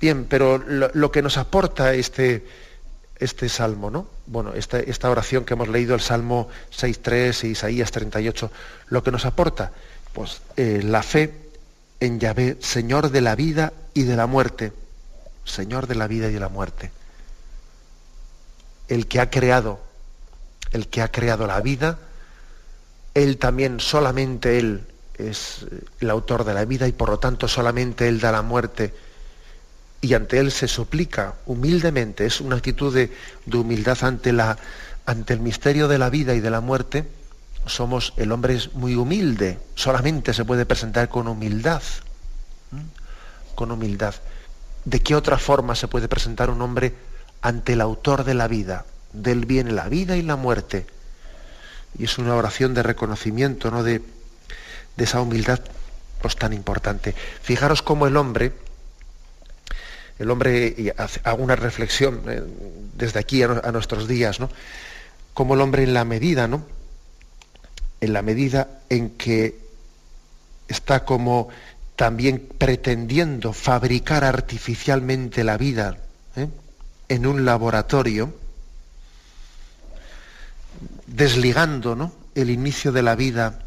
Bien, 0.00 0.26
pero 0.26 0.58
lo, 0.58 1.10
que 1.10 1.22
nos 1.22 1.38
aporta 1.38 1.94
este, 1.94 2.46
este 3.18 3.48
salmo, 3.48 3.90
¿no? 3.90 4.06
Bueno, 4.26 4.52
esta, 4.52 4.78
esta 4.78 5.10
oración 5.10 5.44
que 5.44 5.54
hemos 5.54 5.68
leído, 5.68 5.94
el 5.94 6.00
Salmo 6.00 6.48
6.3 6.70 7.44
y 7.44 7.50
Isaías 7.52 7.90
38, 7.92 8.50
lo 8.88 9.02
que 9.02 9.10
nos 9.10 9.24
aporta, 9.24 9.72
pues 10.12 10.42
eh, 10.56 10.82
la 10.84 11.02
fe 11.02 11.32
en 12.00 12.20
Yahvé, 12.20 12.58
Señor 12.60 13.10
de 13.10 13.22
la 13.22 13.34
vida 13.34 13.72
y 13.94 14.02
de 14.02 14.16
la 14.16 14.26
muerte. 14.26 14.72
Señor 15.44 15.86
de 15.86 15.94
la 15.94 16.08
vida 16.08 16.28
y 16.28 16.32
de 16.32 16.40
la 16.40 16.48
muerte. 16.48 16.90
El 18.88 19.06
que 19.06 19.20
ha 19.20 19.30
creado, 19.30 19.80
el 20.72 20.88
que 20.88 21.00
ha 21.00 21.08
creado 21.10 21.46
la 21.46 21.60
vida, 21.60 21.98
él 23.14 23.38
también, 23.38 23.80
solamente 23.80 24.58
él 24.58 24.86
es 25.16 25.64
el 26.00 26.10
autor 26.10 26.44
de 26.44 26.52
la 26.52 26.66
vida 26.66 26.86
y 26.86 26.92
por 26.92 27.08
lo 27.08 27.18
tanto 27.18 27.48
solamente 27.48 28.08
él 28.08 28.20
da 28.20 28.30
la 28.30 28.42
muerte 28.42 28.92
y 30.00 30.14
ante 30.14 30.38
él 30.38 30.52
se 30.52 30.68
suplica 30.68 31.34
humildemente, 31.46 32.26
es 32.26 32.40
una 32.40 32.56
actitud 32.56 32.94
de, 32.94 33.12
humildad 33.52 33.98
ante, 34.02 34.32
la, 34.32 34.58
ante 35.06 35.34
el 35.34 35.40
misterio 35.40 35.88
de 35.88 35.98
la 35.98 36.10
vida 36.10 36.34
y 36.34 36.40
de 36.40 36.50
la 36.50 36.60
muerte, 36.60 37.08
somos, 37.66 38.12
el 38.16 38.32
hombre 38.32 38.54
es 38.54 38.74
muy 38.74 38.94
humilde, 38.94 39.58
solamente 39.74 40.32
se 40.32 40.44
puede 40.44 40.66
presentar 40.66 41.08
con 41.08 41.26
humildad, 41.26 41.82
con 43.54 43.70
humildad. 43.70 44.14
¿De 44.84 45.00
qué 45.00 45.16
otra 45.16 45.38
forma 45.38 45.74
se 45.74 45.88
puede 45.88 46.08
presentar 46.08 46.50
un 46.50 46.62
hombre 46.62 46.94
ante 47.42 47.72
el 47.72 47.80
autor 47.80 48.24
de 48.24 48.34
la 48.34 48.46
vida? 48.46 48.84
Del 49.12 49.46
bien 49.46 49.74
la 49.74 49.88
vida 49.88 50.16
y 50.16 50.22
la 50.22 50.36
muerte. 50.36 50.86
Y 51.98 52.04
es 52.04 52.18
una 52.18 52.36
oración 52.36 52.74
de 52.74 52.84
reconocimiento, 52.84 53.70
¿no? 53.70 53.82
De, 53.82 54.02
de 54.96 55.04
esa 55.04 55.20
humildad 55.20 55.60
pues, 56.20 56.36
tan 56.36 56.52
importante. 56.52 57.14
Fijaros 57.42 57.82
cómo 57.82 58.06
el 58.06 58.16
hombre, 58.16 58.52
el 60.18 60.30
hombre, 60.30 60.94
hago 61.24 61.42
una 61.42 61.56
reflexión 61.56 62.22
eh, 62.28 62.42
desde 62.94 63.20
aquí 63.20 63.42
a, 63.42 63.48
nuestros 63.72 64.08
días, 64.08 64.40
¿no? 64.40 64.48
Como 65.34 65.54
el 65.54 65.60
hombre 65.60 65.82
en 65.82 65.92
la 65.92 66.04
medida, 66.04 66.48
¿no? 66.48 66.64
En 68.00 68.12
la 68.12 68.22
medida 68.22 68.80
en 68.88 69.10
que 69.10 69.58
está 70.68 71.04
como 71.04 71.48
también 71.96 72.46
pretendiendo 72.58 73.52
fabricar 73.52 74.24
artificialmente 74.24 75.44
la 75.44 75.56
vida 75.56 75.96
¿eh? 76.36 76.48
en 77.08 77.26
un 77.26 77.44
laboratorio, 77.44 78.34
desligando 81.06 81.94
¿no? 81.94 82.12
el 82.34 82.50
inicio 82.50 82.92
de 82.92 83.02
la 83.02 83.14
vida 83.14 83.60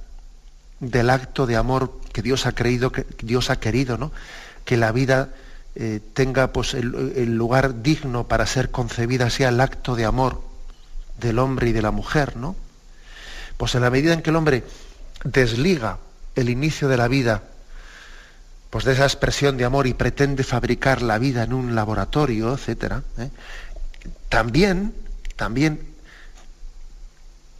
del 0.79 1.09
acto 1.09 1.47
de 1.47 1.55
amor 1.55 1.99
que 2.13 2.21
Dios 2.21 2.45
ha 2.45 2.51
creído, 2.53 2.91
que 2.91 3.05
Dios 3.23 3.49
ha 3.49 3.59
querido, 3.59 3.97
¿no? 3.97 4.11
que 4.63 4.77
la 4.77 4.91
vida 4.91 5.29
eh, 5.81 6.01
tenga 6.13 6.51
pues, 6.51 6.73
el, 6.73 7.37
lugar 7.37 7.81
digno 7.81 8.27
para 8.27 8.45
ser 8.45 8.69
concebida 8.69 9.29
sea 9.29 9.47
el 9.47 9.61
acto 9.61 9.95
de 9.95 10.03
amor 10.03 10.43
del 11.21 11.39
hombre 11.39 11.69
y 11.69 11.71
de 11.71 11.81
la 11.81 11.91
mujer, 11.91 12.35
¿no? 12.35 12.57
Pues 13.55 13.75
en 13.75 13.81
la 13.83 13.89
medida 13.89 14.11
en 14.11 14.21
que 14.21 14.29
el 14.29 14.35
hombre 14.35 14.65
desliga 15.23 15.99
el 16.35 16.49
inicio 16.49 16.89
de 16.89 16.97
la 16.97 17.07
vida 17.07 17.43
pues 18.69 18.83
de 18.83 18.91
esa 18.91 19.05
expresión 19.05 19.55
de 19.55 19.63
amor 19.63 19.87
y 19.87 19.93
pretende 19.93 20.43
fabricar 20.43 21.01
la 21.01 21.17
vida 21.17 21.43
en 21.43 21.53
un 21.53 21.73
laboratorio, 21.73 22.53
etc., 22.53 22.95
¿eh? 23.17 23.29
también, 24.27 24.93
también 25.37 25.79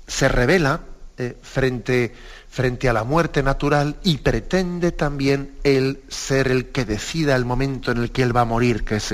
se 0.07 0.27
revela 0.27 0.81
eh, 1.17 1.37
frente, 1.41 2.13
frente 2.49 2.89
a 2.89 2.93
la 2.93 3.03
muerte 3.03 3.43
natural 3.43 3.97
y 4.03 4.17
pretende 4.17 4.91
también 4.91 5.51
él 5.63 6.01
ser 6.09 6.47
el 6.47 6.69
que 6.69 6.83
decida 6.83 7.35
el 7.35 7.45
momento 7.45 7.91
en 7.91 7.99
el 7.99 8.11
que 8.11 8.23
él 8.23 8.35
va 8.35 8.41
a 8.41 8.45
morir, 8.45 8.83
que 8.83 8.95
es, 8.95 9.13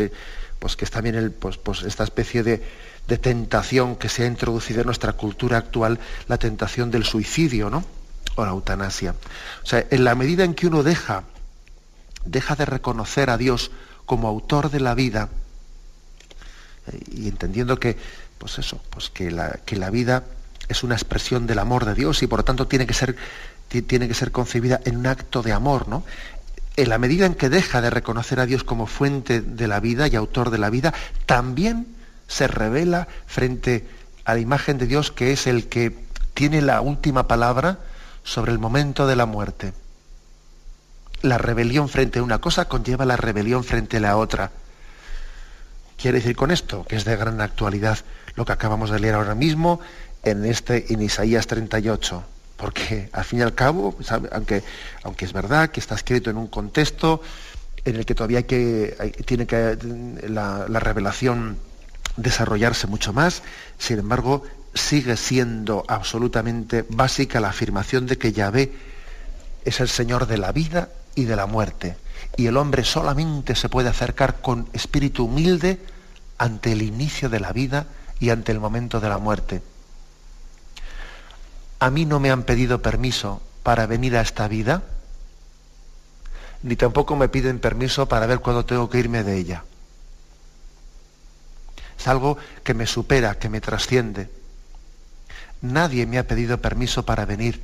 pues, 0.58 0.76
que 0.76 0.86
es 0.86 0.92
también 0.92 1.16
el, 1.16 1.32
pues, 1.32 1.58
pues 1.58 1.84
esta 1.84 2.06
especie 2.06 2.44
de, 2.44 2.64
de, 3.08 3.18
tentación 3.18 3.98
que 3.98 4.08
se 4.08 4.24
ha 4.24 4.28
introducido 4.28 4.82
en 4.82 4.86
nuestra 4.86 5.14
cultura 5.14 5.58
actual, 5.58 6.00
la 6.28 6.38
tentación 6.38 6.92
del 6.92 7.04
suicidio, 7.04 7.70
¿no? 7.70 7.84
O 8.36 8.46
la 8.46 8.52
eutanasia. 8.52 9.16
O 9.64 9.66
sea, 9.66 9.86
en 9.90 10.04
la 10.06 10.16
medida 10.16 10.46
en 10.46 10.54
que 10.54 10.68
uno 10.68 10.82
deja, 10.82 11.24
deja 12.24 12.56
de 12.56 12.66
reconocer 12.66 13.30
a 13.30 13.38
Dios 13.38 13.70
como 14.06 14.30
autor 14.30 14.72
de 14.72 14.80
la 14.80 14.96
vida, 14.96 15.30
eh, 16.88 17.00
y 17.12 17.28
entendiendo 17.28 17.80
que, 17.80 17.98
pues 18.38 18.60
eso, 18.60 18.82
pues 18.90 19.10
que 19.10 19.30
la, 19.30 19.60
que 19.66 19.76
la 19.76 19.90
vida 19.90 20.24
es 20.68 20.84
una 20.84 20.96
expresión 20.96 21.48
del 21.48 21.60
amor 21.60 21.86
de 21.86 21.94
Dios 21.94 22.24
y 22.24 22.28
por 22.28 22.40
lo 22.40 22.46
tanto 22.46 22.68
tiene 22.68 22.88
que 22.88 22.94
ser, 22.94 23.16
tiene 23.70 24.08
que 24.08 24.14
ser 24.14 24.32
concebida 24.32 24.82
en 24.86 24.98
un 24.98 25.08
acto 25.08 25.42
de 25.42 25.54
amor, 25.54 25.88
¿no? 25.88 26.04
En 26.78 26.90
la 26.90 26.98
medida 26.98 27.26
en 27.26 27.36
que 27.36 27.50
deja 27.50 27.82
de 27.82 27.90
reconocer 27.90 28.40
a 28.40 28.46
Dios 28.46 28.64
como 28.64 28.86
fuente 28.86 29.42
de 29.42 29.68
la 29.68 29.80
vida 29.80 30.08
y 30.08 30.16
autor 30.16 30.50
de 30.50 30.58
la 30.58 30.70
vida, 30.70 30.94
también 31.26 31.88
se 32.28 32.48
revela 32.48 33.08
frente 33.28 33.88
a 34.26 34.34
la 34.34 34.40
imagen 34.40 34.78
de 34.78 34.88
Dios 34.88 35.12
que 35.12 35.32
es 35.32 35.48
el 35.48 35.68
que 35.68 35.96
tiene 36.34 36.62
la 36.62 36.82
última 36.82 37.28
palabra 37.28 37.80
sobre 38.24 38.52
el 38.52 38.60
momento 38.60 39.08
de 39.08 39.16
la 39.16 39.26
muerte. 39.26 39.74
La 41.22 41.38
rebelión 41.38 41.88
frente 41.88 42.20
a 42.20 42.24
una 42.24 42.40
cosa 42.40 42.66
conlleva 42.66 43.06
la 43.06 43.16
rebelión 43.16 43.64
frente 43.64 43.98
a 43.98 44.02
la 44.02 44.18
otra. 44.18 44.52
Quiere 45.98 46.20
decir 46.20 46.36
con 46.36 46.52
esto 46.52 46.84
que 46.84 46.98
es 46.98 47.06
de 47.06 47.16
gran 47.16 47.40
actualidad 47.40 48.00
lo 48.36 48.46
que 48.46 48.52
acabamos 48.52 48.90
de 48.90 49.00
leer 49.00 49.16
ahora 49.16 49.36
mismo 49.36 49.80
en, 50.26 50.44
este, 50.44 50.92
en 50.92 51.02
Isaías 51.02 51.48
38, 51.48 52.24
porque 52.58 53.10
al 53.14 53.24
fin 53.24 53.40
y 53.40 53.42
al 53.44 53.54
cabo, 53.54 53.96
aunque, 54.32 54.64
aunque 55.04 55.26
es 55.26 55.32
verdad 55.32 55.70
que 55.70 55.80
está 55.80 55.96
escrito 55.96 56.30
en 56.30 56.38
un 56.38 56.48
contexto 56.48 57.22
en 57.86 57.96
el 57.96 58.06
que 58.06 58.16
todavía 58.16 58.40
hay 58.40 58.44
que, 58.46 59.14
tiene 59.26 59.46
que 59.46 59.78
la, 60.28 60.66
la 60.68 60.80
revelación 60.80 61.58
desarrollarse 62.18 62.88
mucho 62.88 63.14
más, 63.14 63.44
sin 63.78 64.00
embargo, 64.00 64.44
sigue 64.74 65.16
siendo 65.16 65.86
absolutamente 65.88 66.84
básica 66.90 67.40
la 67.40 67.50
afirmación 67.50 68.08
de 68.08 68.18
que 68.18 68.34
Yahvé 68.34 68.74
es 69.64 69.80
el 69.80 69.88
Señor 69.88 70.26
de 70.26 70.38
la 70.38 70.52
vida 70.52 70.90
y 71.14 71.26
de 71.26 71.36
la 71.36 71.46
muerte. 71.46 71.98
Y 72.36 72.48
el 72.48 72.58
hombre 72.58 72.84
solamente 72.84 73.56
se 73.56 73.70
puede 73.70 73.90
acercar 73.90 74.42
con 74.42 74.68
espíritu 74.74 75.26
humilde 75.26 75.80
ante 76.38 76.72
el 76.72 76.82
inicio 76.82 77.30
de 77.30 77.40
la 77.40 77.54
vida 77.54 77.86
y 78.20 78.32
ante 78.32 78.52
el 78.52 78.60
momento 78.60 79.00
de 79.00 79.10
la 79.10 79.18
muerte 79.18 79.62
a 81.80 81.90
mí 81.90 82.06
no 82.06 82.20
me 82.20 82.32
han 82.32 82.44
pedido 82.44 82.82
permiso 82.82 83.42
para 83.64 83.86
venir 83.86 84.16
a 84.16 84.22
esta 84.22 84.48
vida, 84.48 84.84
ni 86.64 86.76
tampoco 86.76 87.16
me 87.16 87.30
piden 87.30 87.60
permiso 87.60 88.08
para 88.08 88.26
ver 88.26 88.40
cuándo 88.40 88.66
tengo 88.66 88.90
que 88.90 89.00
irme 89.00 89.24
de 89.24 89.38
ella. 89.38 89.64
Es 92.00 92.08
algo 92.08 92.38
que 92.64 92.74
me 92.74 92.88
supera, 92.88 93.38
que 93.38 93.50
me 93.50 93.62
trasciende. 93.62 94.30
Nadie 95.62 96.06
me 96.06 96.18
ha 96.18 96.28
pedido 96.28 96.60
permiso 96.60 97.06
para 97.06 97.26
venir. 97.26 97.62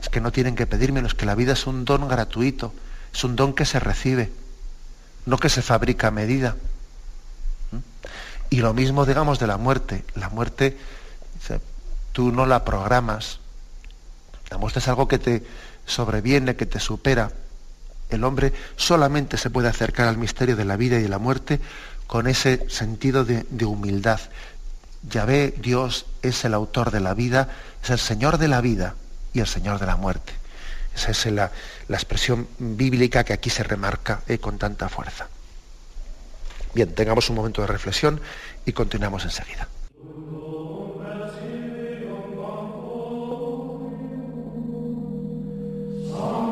Es 0.00 0.08
que 0.08 0.20
no 0.20 0.32
tienen 0.32 0.54
que 0.54 0.66
pedírmelo, 0.66 1.06
es 1.06 1.14
que 1.14 1.26
la 1.26 1.34
vida 1.34 1.52
es 1.54 1.66
un 1.66 1.84
don 1.84 2.06
gratuito, 2.08 2.72
es 3.12 3.24
un 3.24 3.36
don 3.36 3.54
que 3.54 3.64
se 3.64 3.80
recibe, 3.80 4.30
no 5.24 5.38
que 5.38 5.48
se 5.48 5.62
fabrica 5.62 6.08
a 6.08 6.10
medida. 6.10 6.56
¿Mm? 7.72 7.76
Y 8.50 8.56
lo 8.58 8.74
mismo, 8.74 9.06
digamos, 9.06 9.38
de 9.38 9.46
la 9.46 9.56
muerte. 9.56 10.04
La 10.14 10.28
muerte, 10.28 10.76
tú 12.12 12.32
no 12.32 12.46
la 12.46 12.64
programas, 12.64 13.40
la 14.50 14.58
muerte 14.58 14.78
es 14.78 14.88
algo 14.88 15.08
que 15.08 15.18
te 15.18 15.42
sobreviene, 15.86 16.56
que 16.56 16.66
te 16.66 16.80
supera. 16.80 17.30
El 18.10 18.24
hombre 18.24 18.52
solamente 18.76 19.36
se 19.36 19.50
puede 19.50 19.68
acercar 19.68 20.08
al 20.08 20.18
misterio 20.18 20.56
de 20.56 20.64
la 20.64 20.76
vida 20.76 20.98
y 20.98 21.02
de 21.02 21.08
la 21.08 21.18
muerte 21.18 21.60
con 22.06 22.28
ese 22.28 22.68
sentido 22.70 23.24
de, 23.24 23.44
humildad. 23.64 24.20
Yahvé, 25.08 25.54
Dios, 25.58 26.06
es 26.22 26.44
el 26.44 26.54
autor 26.54 26.90
de 26.90 27.00
la 27.00 27.14
vida, 27.14 27.48
es 27.82 27.90
el 27.90 27.98
Señor 27.98 28.38
de 28.38 28.48
la 28.48 28.60
vida 28.60 28.94
y 29.32 29.40
el 29.40 29.46
Señor 29.46 29.80
de 29.80 29.86
la 29.86 29.96
muerte. 29.96 30.32
Esa 30.94 31.10
es 31.10 31.26
la, 31.26 31.50
expresión 31.88 32.48
bíblica 32.58 33.24
que 33.24 33.32
aquí 33.32 33.50
se 33.50 33.62
remarca 33.62 34.22
eh, 34.28 34.38
con 34.38 34.58
tanta 34.58 34.88
fuerza. 34.88 35.28
Bien, 36.74 36.94
tengamos 36.94 37.28
un 37.30 37.36
momento 37.36 37.60
de 37.60 37.68
reflexión 37.68 38.20
y 38.64 38.72
continuamos 38.72 39.24
enseguida. 39.24 39.68
Long 46.16 46.45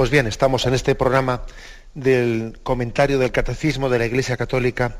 Pues 0.00 0.08
bien, 0.08 0.26
estamos 0.26 0.64
en 0.64 0.72
este 0.72 0.94
programa 0.94 1.42
del 1.92 2.58
comentario 2.62 3.18
del 3.18 3.32
Catecismo 3.32 3.90
de 3.90 3.98
la 3.98 4.06
Iglesia 4.06 4.38
Católica 4.38 4.96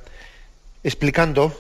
explicando 0.85 1.59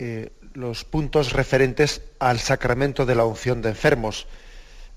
eh, 0.00 0.32
los 0.54 0.84
puntos 0.84 1.32
referentes 1.32 2.02
al 2.18 2.40
sacramento 2.40 3.06
de 3.06 3.14
la 3.14 3.24
unción 3.24 3.62
de 3.62 3.68
enfermos. 3.68 4.26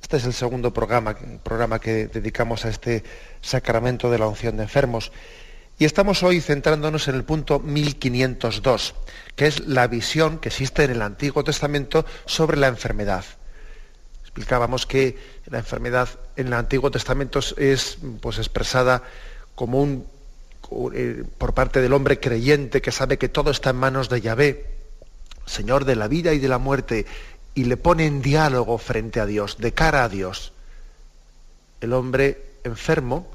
Este 0.01 0.17
es 0.17 0.25
el 0.25 0.33
segundo 0.33 0.73
programa, 0.73 1.15
programa 1.43 1.77
que 1.77 2.07
dedicamos 2.07 2.65
a 2.65 2.69
este 2.69 3.03
sacramento 3.41 4.09
de 4.09 4.17
la 4.17 4.25
unción 4.25 4.57
de 4.57 4.63
enfermos. 4.63 5.11
Y 5.77 5.85
estamos 5.85 6.23
hoy 6.23 6.41
centrándonos 6.41 7.07
en 7.09 7.13
el 7.13 7.23
punto 7.25 7.59
1502, 7.59 8.95
que 9.35 9.45
es 9.45 9.67
la 9.67 9.85
visión 9.85 10.39
que 10.39 10.49
existe 10.49 10.83
en 10.83 10.89
el 10.89 11.01
Antiguo 11.03 11.43
Testamento 11.43 12.07
sobre 12.25 12.57
la 12.57 12.69
enfermedad. 12.69 13.23
Explicábamos 14.33 14.87
que 14.87 15.15
la 15.45 15.59
enfermedad 15.59 16.09
en 16.35 16.47
el 16.47 16.53
Antiguo 16.53 16.89
Testamento 16.89 17.39
es 17.55 17.99
pues, 18.19 18.39
expresada 18.39 19.03
como 19.53 19.79
un, 19.79 20.07
eh, 20.95 21.23
por 21.37 21.53
parte 21.53 21.81
del 21.81 21.93
hombre 21.93 22.19
creyente 22.19 22.81
que 22.81 22.91
sabe 22.91 23.19
que 23.19 23.29
todo 23.29 23.51
está 23.51 23.69
en 23.69 23.75
manos 23.75 24.09
de 24.09 24.21
Yahvé, 24.21 24.65
Señor 25.45 25.85
de 25.85 25.95
la 25.95 26.07
vida 26.07 26.33
y 26.33 26.39
de 26.39 26.47
la 26.47 26.57
muerte, 26.57 27.05
y 27.53 27.65
le 27.65 27.77
pone 27.77 28.07
en 28.07 28.23
diálogo 28.23 28.79
frente 28.79 29.19
a 29.19 29.27
Dios, 29.27 29.59
de 29.59 29.71
cara 29.71 30.03
a 30.03 30.09
Dios. 30.09 30.51
El 31.79 31.93
hombre 31.93 32.55
enfermo 32.63 33.29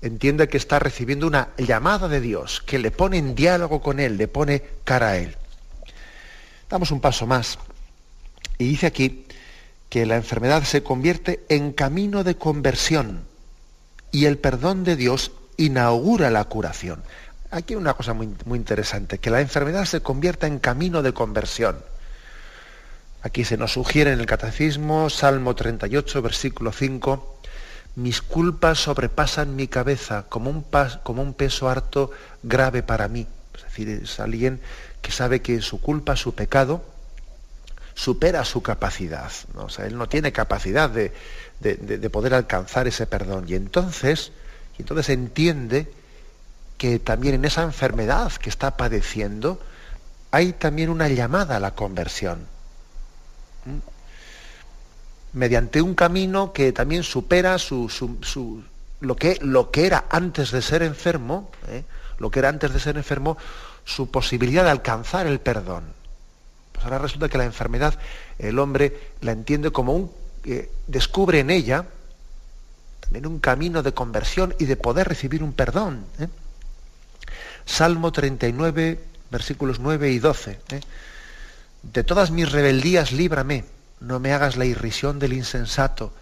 entiende 0.00 0.48
que 0.48 0.56
está 0.56 0.80
recibiendo 0.80 1.28
una 1.28 1.50
llamada 1.56 2.08
de 2.08 2.20
Dios, 2.20 2.60
que 2.66 2.80
le 2.80 2.90
pone 2.90 3.18
en 3.18 3.36
diálogo 3.36 3.80
con 3.80 4.00
Él, 4.00 4.16
le 4.16 4.26
pone 4.26 4.64
cara 4.82 5.10
a 5.10 5.18
Él. 5.18 5.36
Damos 6.68 6.90
un 6.90 7.00
paso 7.00 7.28
más. 7.28 7.60
Y 8.58 8.64
dice 8.64 8.88
aquí 8.88 9.24
que 9.92 10.06
la 10.06 10.16
enfermedad 10.16 10.64
se 10.64 10.82
convierte 10.82 11.44
en 11.50 11.74
camino 11.74 12.24
de 12.24 12.36
conversión 12.36 13.26
y 14.10 14.24
el 14.24 14.38
perdón 14.38 14.84
de 14.84 14.96
Dios 14.96 15.32
inaugura 15.58 16.30
la 16.30 16.44
curación. 16.44 17.02
Aquí 17.50 17.74
una 17.74 17.92
cosa 17.92 18.14
muy, 18.14 18.34
muy 18.46 18.58
interesante, 18.58 19.18
que 19.18 19.28
la 19.28 19.42
enfermedad 19.42 19.84
se 19.84 20.00
convierta 20.00 20.46
en 20.46 20.60
camino 20.60 21.02
de 21.02 21.12
conversión. 21.12 21.76
Aquí 23.20 23.44
se 23.44 23.58
nos 23.58 23.74
sugiere 23.74 24.14
en 24.14 24.20
el 24.20 24.24
Catecismo, 24.24 25.10
Salmo 25.10 25.54
38, 25.54 26.22
versículo 26.22 26.72
5, 26.72 27.40
mis 27.96 28.22
culpas 28.22 28.78
sobrepasan 28.78 29.56
mi 29.56 29.68
cabeza 29.68 30.24
como 30.30 30.48
un, 30.48 30.64
como 31.02 31.20
un 31.20 31.34
peso 31.34 31.68
harto 31.68 32.12
grave 32.42 32.82
para 32.82 33.08
mí. 33.08 33.26
Es 33.54 33.64
decir, 33.64 33.90
es 33.90 34.20
alguien 34.20 34.62
que 35.02 35.12
sabe 35.12 35.42
que 35.42 35.60
su 35.60 35.82
culpa, 35.82 36.16
su 36.16 36.34
pecado, 36.34 36.82
supera 37.94 38.44
su 38.44 38.62
capacidad. 38.62 39.30
¿no? 39.54 39.64
O 39.64 39.68
sea, 39.68 39.86
él 39.86 39.96
no 39.96 40.08
tiene 40.08 40.32
capacidad 40.32 40.90
de, 40.90 41.12
poder 42.10 42.34
alcanzar 42.34 42.86
ese 42.86 43.06
perdón. 43.06 43.44
Y 43.48 43.54
entonces, 43.54 44.32
y 44.78 44.82
entonces 44.82 45.08
entiende 45.10 45.92
que 46.78 46.98
también 46.98 47.34
en 47.34 47.44
esa 47.44 47.62
enfermedad 47.62 48.32
que 48.32 48.50
está 48.50 48.76
padeciendo 48.76 49.60
hay 50.30 50.54
también 50.54 50.90
una 50.90 51.08
llamada 51.08 51.56
a 51.56 51.60
la 51.60 51.74
conversión. 51.74 52.46
Mediante 55.34 55.80
un 55.80 55.94
camino 55.94 56.52
que 56.52 56.72
también 56.72 57.02
supera 57.02 57.58
su, 57.58 57.88
lo, 59.00 59.16
que, 59.16 59.38
lo, 59.42 59.70
que, 59.70 59.86
era 59.86 60.06
antes 60.10 60.50
de 60.50 60.62
ser 60.62 60.82
enfermo, 60.82 61.50
¿eh? 61.68 61.84
lo 62.18 62.30
que 62.30 62.40
era 62.40 62.48
antes 62.48 62.72
de 62.72 62.80
ser 62.80 62.96
enfermo, 62.96 63.36
su 63.84 64.10
posibilidad 64.10 64.64
de 64.64 64.70
alcanzar 64.70 65.26
el 65.26 65.38
perdón. 65.40 66.01
Pues 66.82 66.92
ahora 66.92 67.04
resulta 67.04 67.28
que 67.28 67.38
la 67.38 67.44
enfermedad 67.44 67.96
el 68.40 68.58
hombre 68.58 69.12
la 69.20 69.30
entiende 69.30 69.70
como 69.70 69.94
un... 69.94 70.10
Eh, 70.44 70.68
descubre 70.88 71.38
en 71.38 71.50
ella 71.50 71.86
también 72.98 73.24
un 73.26 73.38
camino 73.38 73.84
de 73.84 73.94
conversión 73.94 74.52
y 74.58 74.64
de 74.64 74.76
poder 74.76 75.06
recibir 75.06 75.44
un 75.44 75.52
perdón. 75.52 76.04
¿eh? 76.18 76.26
Salmo 77.64 78.10
39, 78.10 78.98
versículos 79.30 79.78
9 79.78 80.10
y 80.10 80.18
12. 80.18 80.58
¿eh? 80.70 80.80
De 81.84 82.02
todas 82.02 82.32
mis 82.32 82.50
rebeldías 82.50 83.12
líbrame, 83.12 83.64
no 84.00 84.18
me 84.18 84.32
hagas 84.32 84.56
la 84.56 84.64
irrisión 84.64 85.20
del 85.20 85.34
insensato. 85.34 86.12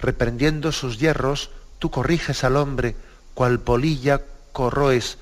Reprendiendo 0.00 0.72
sus 0.72 0.98
hierros, 0.98 1.50
tú 1.78 1.92
corriges 1.92 2.42
al 2.42 2.56
hombre, 2.56 2.96
cual 3.34 3.60
polilla 3.60 4.22
corroes, 4.50 5.18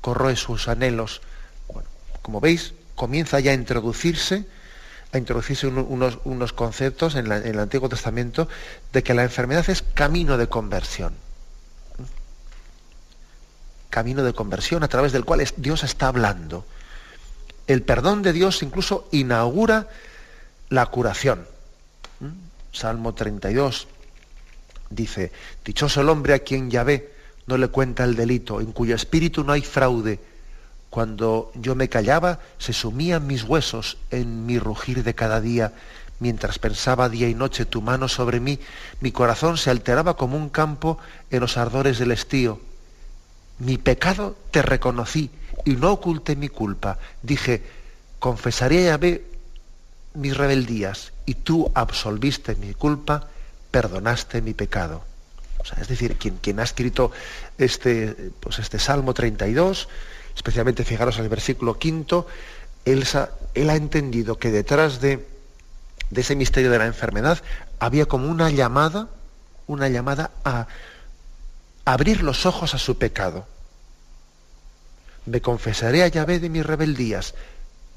corroes 0.00 0.38
sus 0.38 0.66
anhelos. 0.66 1.20
Bueno, 1.70 1.90
como 2.22 2.40
veis, 2.40 2.72
comienza 2.98 3.40
ya 3.40 3.52
a 3.52 3.54
introducirse, 3.54 4.44
a 5.12 5.18
introducirse 5.18 5.68
unos, 5.68 6.52
conceptos 6.52 7.14
en, 7.14 7.30
el 7.32 7.58
Antiguo 7.58 7.88
Testamento 7.88 8.48
de 8.92 9.02
que 9.02 9.14
la 9.14 9.22
enfermedad 9.22 9.70
es 9.70 9.82
camino 9.94 10.36
de 10.36 10.48
conversión. 10.48 11.14
Camino 13.88 14.22
de 14.22 14.34
conversión 14.34 14.82
a 14.82 14.88
través 14.88 15.12
del 15.12 15.24
cual 15.24 15.42
Dios 15.56 15.84
está 15.84 16.08
hablando. 16.08 16.66
El 17.66 17.82
perdón 17.82 18.22
de 18.22 18.34
Dios 18.34 18.62
incluso 18.62 19.08
inaugura 19.12 19.88
la 20.68 20.86
curación. 20.86 21.46
Salmo 22.72 23.14
32 23.14 23.86
dice, 24.90 25.32
Dichoso 25.64 26.00
el 26.00 26.08
hombre 26.08 26.34
a 26.34 26.40
quien 26.40 26.70
ya 26.70 26.82
ve, 26.82 27.14
no 27.46 27.56
le 27.56 27.68
cuenta 27.68 28.04
el 28.04 28.16
delito, 28.16 28.60
en 28.60 28.72
cuyo 28.72 28.94
espíritu 28.94 29.44
no 29.44 29.52
hay 29.52 29.62
fraude, 29.62 30.18
cuando 30.90 31.52
yo 31.54 31.74
me 31.74 31.88
callaba, 31.88 32.40
se 32.58 32.72
sumían 32.72 33.26
mis 33.26 33.44
huesos 33.44 33.98
en 34.10 34.46
mi 34.46 34.58
rugir 34.58 35.04
de 35.04 35.14
cada 35.14 35.40
día. 35.40 35.72
Mientras 36.20 36.58
pensaba 36.58 37.08
día 37.08 37.28
y 37.28 37.34
noche 37.34 37.66
tu 37.66 37.82
mano 37.82 38.08
sobre 38.08 38.40
mí, 38.40 38.58
mi 39.00 39.12
corazón 39.12 39.58
se 39.58 39.70
alteraba 39.70 40.16
como 40.16 40.36
un 40.36 40.48
campo 40.48 40.98
en 41.30 41.40
los 41.40 41.56
ardores 41.56 41.98
del 41.98 42.10
estío. 42.10 42.60
Mi 43.58 43.76
pecado 43.76 44.36
te 44.50 44.62
reconocí 44.62 45.30
y 45.64 45.76
no 45.76 45.92
oculté 45.92 46.36
mi 46.36 46.48
culpa. 46.48 46.98
Dije, 47.22 47.62
confesaré 48.18 48.88
a 48.88 48.92
Yahvé 48.92 49.24
mis 50.14 50.36
rebeldías 50.36 51.12
y 51.26 51.34
tú 51.34 51.70
absolviste 51.74 52.56
mi 52.56 52.74
culpa, 52.74 53.28
perdonaste 53.70 54.40
mi 54.40 54.54
pecado. 54.54 55.04
es 55.80 55.88
decir, 55.88 56.16
quien, 56.16 56.38
quien 56.38 56.60
ha 56.60 56.64
escrito 56.64 57.12
este, 57.58 58.32
pues 58.40 58.58
este 58.58 58.78
Salmo 58.78 59.12
32, 59.12 59.88
especialmente 60.38 60.84
fijaros 60.84 61.18
en 61.18 61.24
el 61.24 61.28
versículo 61.28 61.78
quinto, 61.78 62.28
él, 62.84 63.04
él 63.54 63.70
ha 63.70 63.74
entendido 63.74 64.38
que 64.38 64.52
detrás 64.52 65.00
de, 65.00 65.26
de, 66.10 66.20
ese 66.20 66.36
misterio 66.36 66.70
de 66.70 66.78
la 66.78 66.86
enfermedad 66.86 67.42
había 67.80 68.06
como 68.06 68.30
una 68.30 68.48
llamada, 68.48 69.08
una 69.66 69.88
llamada 69.88 70.30
a 70.44 70.68
abrir 71.84 72.22
los 72.22 72.46
ojos 72.46 72.72
a 72.74 72.78
su 72.78 72.98
pecado. 72.98 73.48
Me 75.26 75.40
confesaré 75.40 76.04
a 76.04 76.08
Yahvé 76.08 76.38
de 76.38 76.50
mis 76.50 76.64
rebeldías 76.64 77.34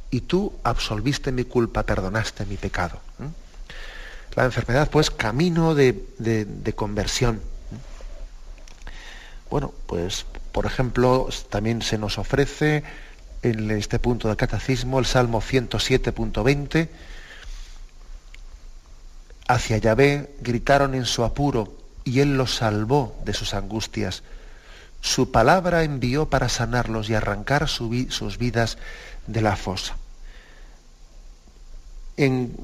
y 0.10 0.22
tú 0.22 0.52
absolviste 0.64 1.32
mi 1.32 1.44
culpa, 1.44 1.84
perdonaste 1.84 2.48
mi 2.48 2.58
pecado. 2.58 3.00
La 4.36 4.46
enfermedad, 4.46 4.90
pues, 4.90 5.12
camino 5.12 5.76
de, 5.76 5.94
de 6.18 6.74
conversión. 6.74 7.40
Bueno, 9.52 9.74
pues 9.86 10.26
por 10.52 10.66
ejemplo, 10.66 11.30
también 11.50 11.82
se 11.82 11.98
nos 11.98 12.18
ofrece 12.18 12.84
en 13.42 13.72
este 13.72 14.00
punto 14.00 14.28
del 14.28 14.38
catecismo 14.38 15.00
el 15.00 15.06
Salmo 15.06 15.42
107.20. 15.42 16.90
Hacia 19.48 19.78
Yahvé 19.78 20.36
gritaron 20.42 20.96
en 20.96 21.06
su 21.06 21.24
apuro 21.24 21.74
y 22.04 22.20
él 22.20 22.38
los 22.38 22.56
salvó 22.56 23.20
de 23.26 23.34
sus 23.34 23.54
angustias. 23.54 24.24
Su 25.02 25.32
palabra 25.32 25.84
envió 25.84 26.30
para 26.30 26.50
sanarlos 26.50 27.10
y 27.10 27.16
arrancar 27.16 27.68
sus 27.68 28.38
vidas 28.38 28.78
de 29.28 29.42
la 29.42 29.56
fosa. 29.56 29.98
En, 32.18 32.56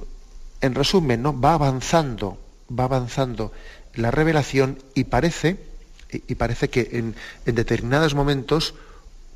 resumen, 0.61 1.21
¿no? 1.21 1.39
va 1.39 1.53
avanzando, 1.53 2.37
va 2.69 2.83
avanzando 2.83 3.51
la 3.95 4.11
revelación 4.11 4.77
y 4.93 5.05
parece 5.05 5.66
y 6.11 6.35
parece 6.35 6.69
que 6.69 6.89
en, 6.93 7.15
determinados 7.45 8.13
momentos 8.15 8.73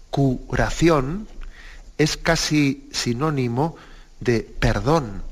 curación 0.09 1.28
es 1.97 2.17
casi 2.17 2.89
sinónimo 2.91 3.76
de 4.19 4.41
perdón, 4.41 5.24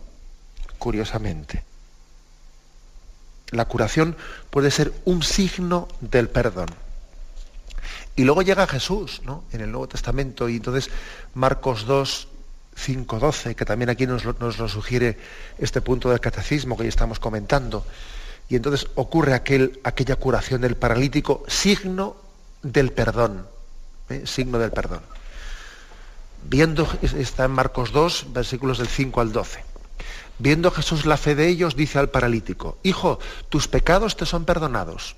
curiosamente. 0.78 1.64
La 3.52 3.66
curación 3.66 4.16
puede 4.50 4.72
ser 4.72 4.94
un 5.06 5.24
signo 5.24 5.88
del 6.02 6.30
perdón. 6.30 6.70
Y 8.16 8.24
luego 8.24 8.42
llega 8.42 8.68
Jesús, 8.68 9.22
¿no? 9.24 9.44
En 9.52 9.62
el 9.62 9.72
Nuevo 9.72 9.88
Testamento, 9.88 10.50
y 10.50 10.58
entonces 10.58 10.92
Marcos 11.34 11.86
2, 11.86 12.28
5, 12.76 13.20
12, 13.20 13.56
que 13.56 13.66
también 13.66 13.90
aquí 13.90 14.06
nos, 14.06 14.26
nos 14.40 14.60
lo 14.60 14.70
sugiere 14.70 15.18
este 15.58 15.82
punto 15.82 16.10
del 16.10 16.20
catecismo 16.20 16.78
que 16.78 16.84
ya 16.84 16.90
estamos 16.90 17.20
comentando 17.20 17.86
y 18.50 18.56
entonces 18.56 18.88
ocurre 18.95 19.36
aquel, 19.36 19.80
aquella 19.84 20.16
curación 20.16 20.62
del 20.62 20.76
paralítico, 20.76 21.43
signo 21.47 22.18
del 22.64 22.91
perdón. 22.91 23.47
¿eh? 24.10 24.24
Signo 24.26 24.58
del 24.58 24.72
perdón. 24.72 25.02
Viendo, 26.43 26.88
está 27.02 27.45
en 27.45 27.52
Marcos 27.52 27.91
2, 27.91 28.34
versículos 28.34 28.80
del 28.80 28.88
5 28.88 29.22
al 29.22 29.32
12. 29.32 29.64
Viendo 30.39 30.72
Jesús 30.72 31.06
la 31.06 31.18
fe 31.18 31.36
de 31.36 31.47
ellos, 31.47 31.76
dice 31.76 32.00
al 32.00 32.10
paralítico, 32.10 32.80
Hijo, 32.82 33.20
tus 33.50 33.68
pecados 33.68 34.18
te 34.18 34.26
son 34.26 34.45
perdonados. 34.45 35.16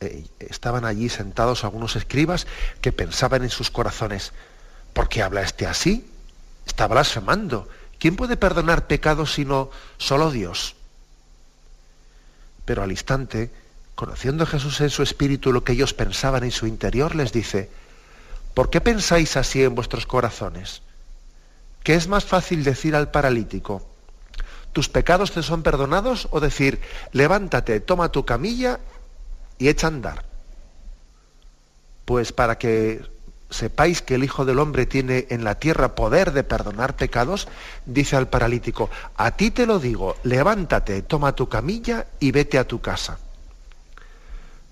eh, 0.00 0.26
estaban 0.40 0.84
allí 0.84 1.08
sentados 1.08 1.62
algunos 1.62 1.94
escribas 1.94 2.48
que 2.80 2.90
pensaban 2.90 3.44
en 3.44 3.50
sus 3.50 3.70
corazones, 3.70 4.32
¿por 4.92 5.08
qué 5.08 5.22
habla 5.22 5.42
este 5.42 5.66
así? 5.66 6.10
Está 6.66 6.88
blasfemando. 6.88 7.68
¿Quién 7.98 8.16
puede 8.16 8.36
perdonar 8.36 8.86
pecados 8.86 9.34
sino 9.34 9.70
solo 9.98 10.30
Dios? 10.30 10.74
Pero 12.64 12.82
al 12.82 12.90
instante, 12.90 13.50
conociendo 13.94 14.44
a 14.44 14.46
Jesús 14.46 14.80
en 14.80 14.90
su 14.90 15.02
espíritu 15.02 15.52
lo 15.52 15.64
que 15.64 15.72
ellos 15.72 15.94
pensaban 15.94 16.44
en 16.44 16.50
su 16.50 16.66
interior, 16.66 17.14
les 17.14 17.32
dice, 17.32 17.70
¿por 18.54 18.70
qué 18.70 18.80
pensáis 18.80 19.36
así 19.36 19.62
en 19.62 19.74
vuestros 19.74 20.06
corazones? 20.06 20.82
¿Qué 21.82 21.94
es 21.94 22.08
más 22.08 22.24
fácil 22.24 22.62
decir 22.64 22.94
al 22.94 23.10
paralítico, 23.10 23.86
tus 24.72 24.88
pecados 24.88 25.32
te 25.32 25.42
son 25.42 25.62
perdonados 25.62 26.28
o 26.30 26.40
decir, 26.40 26.80
levántate, 27.12 27.80
toma 27.80 28.12
tu 28.12 28.24
camilla 28.24 28.80
y 29.58 29.68
echa 29.68 29.86
a 29.86 29.90
andar? 29.90 30.24
Pues 32.04 32.32
para 32.32 32.58
que 32.58 33.02
sepáis 33.50 34.00
que 34.00 34.14
el 34.14 34.24
Hijo 34.24 34.44
del 34.44 34.58
Hombre 34.58 34.86
tiene 34.86 35.26
en 35.30 35.44
la 35.44 35.56
tierra 35.56 35.94
poder 35.94 36.32
de 36.32 36.44
perdonar 36.44 36.96
pecados, 36.96 37.48
dice 37.84 38.16
al 38.16 38.28
paralítico, 38.28 38.90
a 39.16 39.32
ti 39.32 39.50
te 39.50 39.66
lo 39.66 39.78
digo, 39.78 40.16
levántate, 40.22 41.02
toma 41.02 41.34
tu 41.34 41.48
camilla 41.48 42.06
y 42.20 42.30
vete 42.30 42.58
a 42.58 42.66
tu 42.66 42.80
casa. 42.80 43.18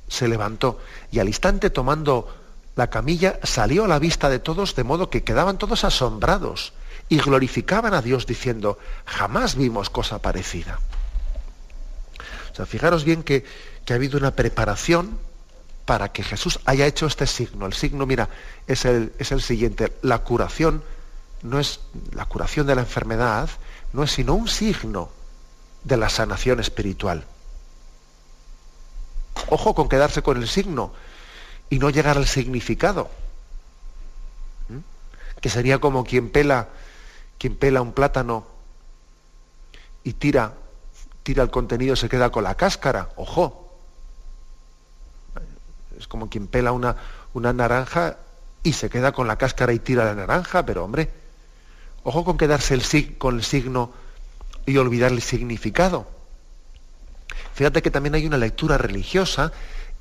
Se 0.06 0.28
levantó 0.28 0.78
y 1.10 1.18
al 1.18 1.28
instante 1.28 1.70
tomando 1.70 2.34
la 2.76 2.88
camilla 2.88 3.40
salió 3.42 3.84
a 3.84 3.88
la 3.88 3.98
vista 3.98 4.30
de 4.30 4.38
todos 4.38 4.76
de 4.76 4.84
modo 4.84 5.10
que 5.10 5.24
quedaban 5.24 5.58
todos 5.58 5.84
asombrados 5.84 6.72
y 7.08 7.18
glorificaban 7.18 7.92
a 7.92 8.02
Dios 8.02 8.26
diciendo, 8.26 8.78
jamás 9.04 9.56
vimos 9.56 9.90
cosa 9.90 10.20
parecida. 10.20 10.78
O 12.52 12.54
sea, 12.54 12.66
fijaros 12.66 13.04
bien 13.04 13.22
que, 13.22 13.44
que 13.84 13.92
ha 13.92 13.96
habido 13.96 14.18
una 14.18 14.32
preparación 14.32 15.18
para 15.88 16.12
que 16.12 16.22
Jesús 16.22 16.60
haya 16.66 16.84
hecho 16.84 17.06
este 17.06 17.26
signo. 17.26 17.64
El 17.64 17.72
signo, 17.72 18.04
mira, 18.04 18.28
es 18.66 18.84
el, 18.84 19.14
es 19.18 19.32
el 19.32 19.40
siguiente. 19.40 19.96
La 20.02 20.18
curación 20.18 20.84
no 21.40 21.58
es 21.58 21.80
la 22.12 22.26
curación 22.26 22.66
de 22.66 22.74
la 22.74 22.82
enfermedad, 22.82 23.48
no 23.94 24.02
es 24.02 24.10
sino 24.10 24.34
un 24.34 24.48
signo 24.48 25.08
de 25.84 25.96
la 25.96 26.10
sanación 26.10 26.60
espiritual. 26.60 27.24
Ojo 29.48 29.74
con 29.74 29.88
quedarse 29.88 30.20
con 30.20 30.36
el 30.36 30.46
signo 30.46 30.92
y 31.70 31.78
no 31.78 31.88
llegar 31.88 32.18
al 32.18 32.26
significado. 32.26 33.08
Que 35.40 35.48
sería 35.48 35.78
como 35.78 36.04
quien 36.04 36.28
pela 36.28 36.68
quien 37.38 37.56
pela 37.56 37.80
un 37.80 37.92
plátano 37.92 38.46
y 40.04 40.12
tira, 40.12 40.52
tira 41.22 41.44
el 41.44 41.50
contenido, 41.50 41.96
se 41.96 42.10
queda 42.10 42.28
con 42.28 42.44
la 42.44 42.56
cáscara. 42.56 43.08
Ojo. 43.16 43.67
Es 45.98 46.06
como 46.06 46.30
quien 46.30 46.46
pela 46.46 46.72
una, 46.72 46.96
una 47.34 47.52
naranja 47.52 48.16
y 48.62 48.72
se 48.72 48.88
queda 48.88 49.12
con 49.12 49.26
la 49.26 49.36
cáscara 49.36 49.72
y 49.72 49.78
tira 49.78 50.04
la 50.04 50.14
naranja, 50.14 50.64
pero 50.64 50.84
hombre, 50.84 51.10
ojo 52.04 52.24
con 52.24 52.38
quedarse 52.38 52.74
el, 52.74 53.18
con 53.18 53.36
el 53.36 53.44
signo 53.44 53.92
y 54.66 54.76
olvidar 54.76 55.12
el 55.12 55.22
significado. 55.22 56.06
Fíjate 57.54 57.82
que 57.82 57.90
también 57.90 58.14
hay 58.14 58.26
una 58.26 58.36
lectura 58.36 58.78
religiosa 58.78 59.52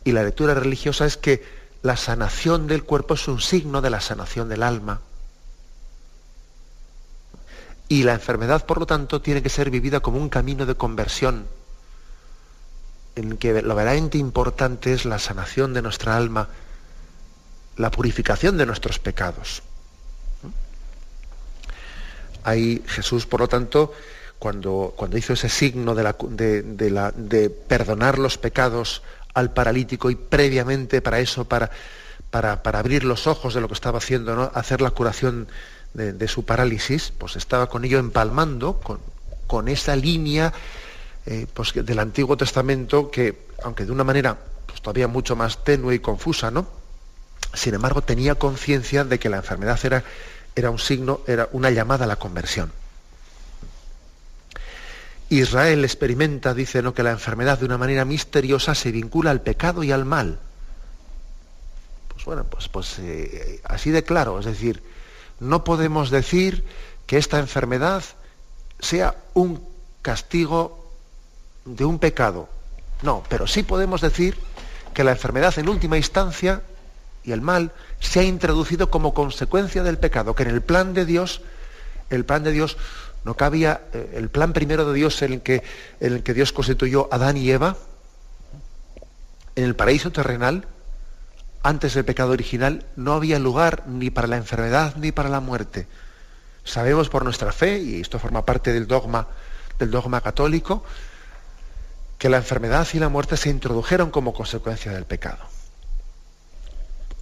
y 0.03 0.11
la 0.11 0.23
lectura 0.23 0.53
religiosa 0.53 1.05
es 1.05 1.17
que 1.17 1.43
la 1.81 1.97
sanación 1.97 2.67
del 2.67 2.83
cuerpo 2.83 3.15
es 3.15 3.27
un 3.27 3.41
signo 3.41 3.81
de 3.81 3.89
la 3.89 4.01
sanación 4.01 4.49
del 4.49 4.63
alma. 4.63 5.01
Y 7.89 8.03
la 8.03 8.13
enfermedad, 8.13 8.65
por 8.65 8.79
lo 8.79 8.85
tanto, 8.85 9.21
tiene 9.21 9.41
que 9.41 9.49
ser 9.49 9.69
vivida 9.69 10.01
como 10.01 10.17
un 10.17 10.29
camino 10.29 10.65
de 10.65 10.75
conversión, 10.75 11.47
en 13.17 13.37
que 13.37 13.61
lo 13.61 13.75
verdaderamente 13.75 14.19
importante 14.19 14.93
es 14.93 15.03
la 15.03 15.17
sanación 15.17 15.73
de 15.73 15.81
nuestra 15.81 16.15
alma, 16.15 16.47
la 17.75 17.89
purificación 17.89 18.57
de 18.57 18.65
nuestros 18.67 18.99
pecados. 18.99 19.63
Ahí 22.43 22.83
Jesús, 22.87 23.25
por 23.25 23.41
lo 23.41 23.47
tanto, 23.47 23.91
cuando, 24.37 24.93
cuando 24.95 25.17
hizo 25.17 25.33
ese 25.33 25.49
signo 25.49 25.95
de, 25.95 26.03
la, 26.03 27.11
de, 27.15 27.49
perdonar 27.49 28.19
los 28.19 28.37
pecados 28.37 29.01
al 29.33 29.51
paralítico 29.51 30.11
y 30.11 30.15
previamente 30.15 31.01
para 31.01 31.19
eso, 31.19 31.45
para, 31.45 31.71
para, 32.29 32.61
para, 32.61 32.79
abrir 32.79 33.03
los 33.03 33.25
ojos 33.25 33.55
de 33.55 33.61
lo 33.61 33.67
que 33.67 33.73
estaba 33.73 33.97
haciendo, 33.97 34.35
¿no? 34.35 34.51
hacer 34.53 34.79
la 34.79 34.91
curación 34.91 35.47
de, 35.95 36.27
su 36.27 36.45
parálisis, 36.45 37.11
pues 37.17 37.35
estaba 37.35 37.67
con 37.67 37.83
ello 37.83 37.97
empalmando 37.97 38.79
con, 38.79 38.99
con 39.47 39.67
esa 39.67 39.95
línea 39.95 40.53
eh, 41.29 41.45
pues, 41.53 41.73
del 41.73 41.99
Antiguo 41.99 42.37
Testamento 42.37 43.11
que, 43.11 43.47
aunque 43.61 43.83
de 43.83 43.91
una 43.91 44.05
manera 44.05 44.37
pues, 44.65 44.81
todavía 44.81 45.09
mucho 45.09 45.35
más 45.35 45.61
tenue 45.61 45.95
y 45.95 45.99
confusa, 45.99 46.51
¿no? 46.51 46.65
Sin 47.53 47.73
embargo, 47.73 48.01
tenía 48.01 48.35
conciencia 48.35 49.03
de 49.03 49.19
que 49.19 49.27
la 49.27 49.37
enfermedad 49.37 49.77
era, 49.83 50.05
era 50.55 50.69
un 50.69 50.79
signo, 50.79 51.19
era 51.27 51.49
una 51.51 51.69
llamada 51.69 52.05
a 52.05 52.07
la 52.07 52.15
conversión. 52.15 52.71
Israel 55.27 55.83
experimenta, 55.83 56.53
dice, 56.53 56.81
¿no? 56.81 56.93
que 56.93 57.03
la 57.03 57.11
enfermedad 57.11 57.59
de 57.59 57.65
una 57.65 57.77
manera 57.77 58.05
misteriosa 58.05 58.73
se 58.73 58.93
vincula 58.93 59.29
al 59.29 59.41
pecado 59.41 59.83
y 59.83 59.91
al 59.91 60.05
mal. 60.05 60.39
Pues 62.07 62.23
bueno, 62.23 62.45
pues, 62.45 62.69
pues 62.69 62.99
eh, 62.99 63.59
así 63.65 63.91
de 63.91 64.03
claro, 64.03 64.39
es 64.39 64.45
decir, 64.45 64.81
no 65.41 65.65
podemos 65.65 66.09
decir 66.09 66.63
que 67.05 67.17
esta 67.17 67.39
enfermedad 67.39 68.01
sea 68.79 69.15
un 69.33 69.67
castigo 70.01 70.86
de 71.67 71.85
un 71.85 71.99
pecado. 71.99 72.49
No, 73.01 73.23
pero 73.29 73.45
sí 73.45 73.63
podemos 73.63 74.01
decir 74.01 74.37
que 74.93 75.03
la 75.03 75.11
enfermedad 75.11 75.57
en 75.59 75.69
última 75.69 75.97
instancia 75.97 76.61
y 77.23 77.31
el 77.31 77.41
mal 77.41 77.71
se 77.99 78.21
ha 78.21 78.23
introducido 78.23 78.89
como 78.89 79.13
consecuencia 79.13 79.83
del 79.83 79.97
pecado, 79.97 80.33
que 80.33 80.43
en 80.43 80.49
el 80.49 80.61
plan 80.61 80.93
de 80.93 81.05
Dios, 81.05 81.41
el 82.09 82.25
plan 82.25 82.43
de 82.43 82.51
Dios 82.51 82.77
no 83.25 83.35
cabía, 83.35 83.81
eh, 83.93 84.13
el 84.15 84.29
plan 84.29 84.53
primero 84.53 84.87
de 84.87 84.93
Dios 84.93 85.21
en 85.21 85.33
el 85.33 85.41
que, 85.41 86.33
Dios 86.33 86.53
constituyó 86.53 87.09
a 87.11 87.17
Adán 87.17 87.37
y 87.37 87.51
Eva, 87.51 87.75
en 89.55 89.65
el 89.65 89.75
paraíso 89.75 90.11
terrenal, 90.11 90.65
antes 91.63 91.95
del 91.95 92.05
pecado 92.05 92.31
original, 92.31 92.85
no 92.95 93.13
había 93.13 93.39
lugar 93.39 93.83
ni 93.87 94.09
para 94.09 94.27
la 94.27 94.37
enfermedad 94.37 94.95
ni 94.95 95.11
para 95.11 95.27
la 95.27 95.41
muerte. 95.41 95.87
Sabemos 96.63 97.09
por 97.09 97.23
nuestra 97.23 97.51
fe, 97.51 97.79
y 97.79 97.99
esto 97.99 98.19
forma 98.19 98.45
parte 98.45 98.71
del 98.71 98.87
dogma, 98.87 99.27
del 99.79 99.91
dogma 99.91 100.21
católico, 100.21 100.83
que 102.17 102.29
la 102.29 102.37
enfermedad 102.37 102.87
y 102.93 102.99
la 102.99 103.09
muerte 103.09 103.37
se 103.37 103.49
introdujeron 103.49 104.09
como 104.09 104.33
consecuencia 104.33 104.91
del 104.91 105.05
pecado. 105.05 105.45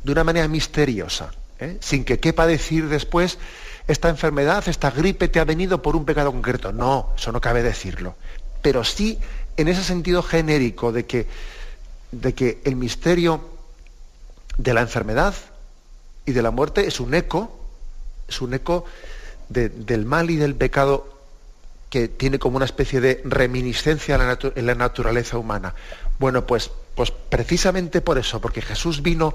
De 0.04 0.12
una 0.12 0.24
manera 0.24 0.48
misteriosa, 0.48 1.32
¿eh? 1.60 1.78
sin 1.82 2.06
que 2.06 2.20
quepa 2.20 2.48
decir 2.48 2.88
después, 2.88 3.38
esta 3.88 4.10
enfermedad, 4.10 4.68
esta 4.68 4.92
gripe 4.92 5.28
te 5.28 5.40
ha 5.40 5.46
venido 5.46 5.82
por 5.82 5.96
un 5.96 6.06
pecado 6.06 6.32
concreto. 6.32 6.72
No, 6.72 7.14
eso 7.18 7.32
no 7.32 7.42
cabe 7.42 7.62
decirlo. 7.62 8.16
Pero 8.62 8.84
sí 8.84 9.20
en 9.58 9.68
ese 9.68 9.84
sentido 9.84 10.24
genérico 10.24 10.92
de 10.92 11.06
que, 11.06 11.28
de 12.12 12.34
que 12.34 12.62
el 12.66 12.76
misterio 12.76 13.42
de 14.58 14.74
la 14.74 14.82
enfermedad 14.82 15.34
y 16.26 16.32
de 16.32 16.42
la 16.42 16.52
muerte 16.52 16.88
es 16.88 17.00
un 17.00 17.14
eco, 17.14 17.60
es 18.28 18.42
un 18.42 18.54
eco 18.54 18.86
del 19.50 20.06
mal 20.06 20.30
y 20.32 20.38
del 20.38 20.56
pecado 20.56 21.15
que 21.96 22.10
tiene 22.10 22.40
como 22.40 22.58
una 22.58 22.66
especie 22.66 23.00
de 23.00 23.22
reminiscencia 23.24 24.16
en 24.16 24.66
la, 24.66 24.76
naturaleza 24.76 25.38
humana. 25.38 25.76
Bueno, 26.20 26.46
pues, 26.46 26.70
pues 26.94 27.10
precisamente 27.10 28.02
por 28.02 28.18
eso, 28.18 28.42
porque 28.42 28.62
Jesús 28.62 29.02
vino 29.02 29.34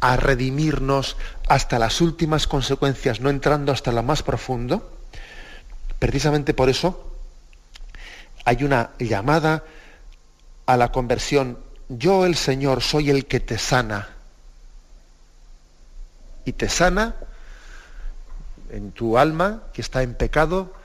a 0.00 0.18
redimirnos 0.18 1.16
hasta 1.48 1.78
las 1.78 2.02
últimas 2.02 2.46
consecuencias, 2.46 3.20
no 3.22 3.30
entrando 3.30 3.72
hasta 3.72 3.90
lo 3.90 4.02
más 4.02 4.22
profundo, 4.22 4.98
precisamente 5.98 6.52
por 6.52 6.68
eso 6.68 7.10
hay 8.44 8.64
una 8.64 8.90
llamada 8.98 9.64
a 10.66 10.76
la 10.76 10.92
conversión. 10.92 11.56
Yo 11.88 12.26
el 12.26 12.34
Señor 12.34 12.82
soy 12.82 13.08
el 13.08 13.24
que 13.24 13.40
te 13.40 13.56
sana 13.56 14.10
y 16.44 16.52
te 16.52 16.68
sana 16.68 17.16
en 18.68 18.92
tu 18.92 19.16
alma 19.16 19.62
que 19.72 19.80
está 19.80 20.02
en 20.02 20.12
pecado, 20.12 20.83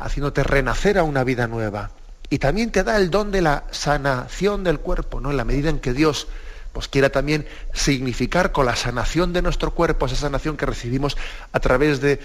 haciéndote 0.00 0.42
renacer 0.42 0.98
a 0.98 1.02
una 1.02 1.24
vida 1.24 1.46
nueva. 1.46 1.90
Y 2.30 2.38
también 2.38 2.70
te 2.70 2.84
da 2.84 2.96
el 2.96 3.10
don 3.10 3.30
de 3.30 3.42
la 3.42 3.64
sanación 3.70 4.64
del 4.64 4.80
cuerpo, 4.80 5.20
¿no? 5.20 5.30
En 5.30 5.36
la 5.36 5.44
medida 5.44 5.70
en 5.70 5.78
que 5.78 5.92
Dios 5.92 6.28
pues 6.72 6.88
quiera 6.88 7.10
también 7.10 7.46
significar 7.72 8.52
con 8.52 8.66
la 8.66 8.76
sanación 8.76 9.32
de 9.32 9.42
nuestro 9.42 9.74
cuerpo, 9.74 10.06
esa 10.06 10.16
sanación 10.16 10.56
que 10.56 10.66
recibimos 10.66 11.16
a 11.52 11.60
través 11.60 12.00
de, 12.00 12.20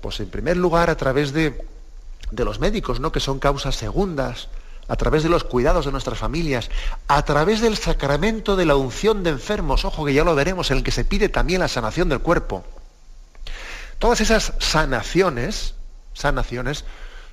pues 0.00 0.20
en 0.20 0.28
primer 0.28 0.56
lugar, 0.56 0.90
a 0.90 0.96
través 0.96 1.32
de, 1.32 1.64
de 2.30 2.44
los 2.44 2.58
médicos, 2.58 3.00
¿no? 3.00 3.12
Que 3.12 3.20
son 3.20 3.38
causas 3.38 3.76
segundas, 3.76 4.48
a 4.88 4.96
través 4.96 5.22
de 5.22 5.28
los 5.28 5.44
cuidados 5.44 5.86
de 5.86 5.92
nuestras 5.92 6.18
familias, 6.18 6.70
a 7.08 7.24
través 7.24 7.60
del 7.60 7.76
sacramento 7.76 8.56
de 8.56 8.66
la 8.66 8.76
unción 8.76 9.22
de 9.22 9.30
enfermos, 9.30 9.84
ojo 9.84 10.04
que 10.04 10.14
ya 10.14 10.24
lo 10.24 10.34
veremos, 10.34 10.70
en 10.70 10.78
el 10.78 10.82
que 10.82 10.90
se 10.90 11.04
pide 11.04 11.28
también 11.28 11.60
la 11.60 11.68
sanación 11.68 12.08
del 12.08 12.20
cuerpo. 12.20 12.64
Todas 13.98 14.20
esas 14.20 14.52
sanaciones, 14.58 15.74
sanaciones, 16.14 16.84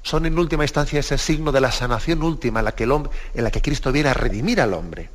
son 0.04 0.26
en 0.26 0.38
última 0.38 0.64
instancia 0.64 1.00
ese 1.00 1.18
signo 1.18 1.52
de 1.52 1.62
la 1.62 1.72
sanación 1.72 2.24
última 2.24 2.60
en 2.60 2.66
la 2.66 2.72
que, 2.74 2.84
el 2.84 2.92
hombre, 2.92 3.12
en 3.34 3.44
la 3.44 3.52
que 3.52 3.62
Cristo 3.62 3.92
viene 3.92 4.10
a 4.10 4.14
redimir 4.14 4.60
al 4.60 4.74
hombre. 4.74 5.10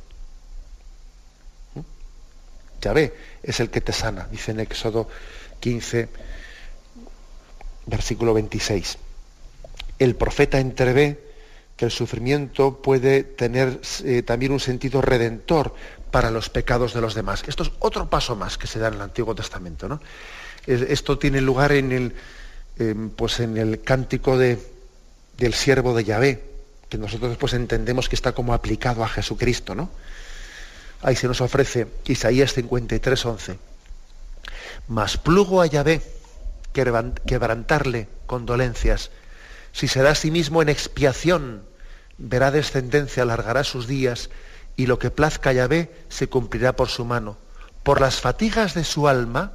Yahvé 2.81 3.13
es 3.43 3.59
el 3.59 3.69
que 3.69 3.81
te 3.81 3.91
sana, 3.91 4.27
dice 4.31 4.51
en 4.51 4.59
Éxodo 4.61 5.09
15, 5.59 6.09
versículo 7.87 8.33
26. 8.33 8.97
El 9.99 10.15
profeta 10.15 10.59
entrevé 10.59 11.27
que 11.75 11.85
el 11.85 11.91
sufrimiento 11.91 12.81
puede 12.81 13.23
tener 13.23 13.79
eh, 14.03 14.23
también 14.23 14.51
un 14.51 14.59
sentido 14.59 15.01
redentor 15.01 15.73
para 16.11 16.31
los 16.31 16.49
pecados 16.49 16.93
de 16.93 17.01
los 17.01 17.13
demás. 17.13 17.43
Esto 17.47 17.63
es 17.63 17.71
otro 17.79 18.09
paso 18.09 18.35
más 18.35 18.57
que 18.57 18.67
se 18.67 18.79
da 18.79 18.87
en 18.87 18.95
el 18.95 19.01
Antiguo 19.01 19.35
Testamento. 19.35 19.87
¿no? 19.87 20.01
Esto 20.65 21.17
tiene 21.17 21.41
lugar 21.41 21.71
en 21.71 21.91
el, 21.91 22.13
em, 22.79 23.09
pues 23.09 23.39
en 23.39 23.57
el 23.57 23.81
cántico 23.81 24.37
de, 24.37 24.59
del 25.37 25.53
siervo 25.53 25.95
de 25.95 26.03
Yahvé, 26.03 26.43
que 26.89 26.97
nosotros 26.97 27.29
después 27.29 27.53
entendemos 27.53 28.09
que 28.09 28.15
está 28.15 28.31
como 28.31 28.53
aplicado 28.53 29.03
a 29.03 29.09
Jesucristo. 29.09 29.75
¿no? 29.75 29.89
Ahí 31.01 31.15
se 31.15 31.27
nos 31.27 31.41
ofrece 31.41 31.87
Isaías 32.05 32.53
53, 32.53 33.25
11. 33.25 33.59
Mas 34.87 35.17
plugo 35.17 35.61
a 35.61 35.67
Yahvé 35.67 36.01
quebrantarle 36.73 38.07
condolencias. 38.25 39.09
Si 39.71 39.87
se 39.87 40.01
da 40.01 40.11
a 40.11 40.15
sí 40.15 40.31
mismo 40.31 40.61
en 40.61 40.69
expiación, 40.69 41.63
verá 42.17 42.51
descendencia, 42.51 43.23
alargará 43.23 43.63
sus 43.63 43.87
días, 43.87 44.29
y 44.75 44.85
lo 44.85 44.99
que 44.99 45.11
plazca 45.11 45.53
Yahvé 45.53 45.91
se 46.09 46.29
cumplirá 46.29 46.75
por 46.75 46.89
su 46.89 47.05
mano. 47.05 47.37
Por 47.83 48.01
las 48.01 48.21
fatigas 48.21 48.73
de 48.73 48.83
su 48.83 49.07
alma, 49.07 49.53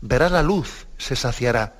verá 0.00 0.28
la 0.28 0.42
luz, 0.42 0.86
se 0.98 1.16
saciará. 1.16 1.79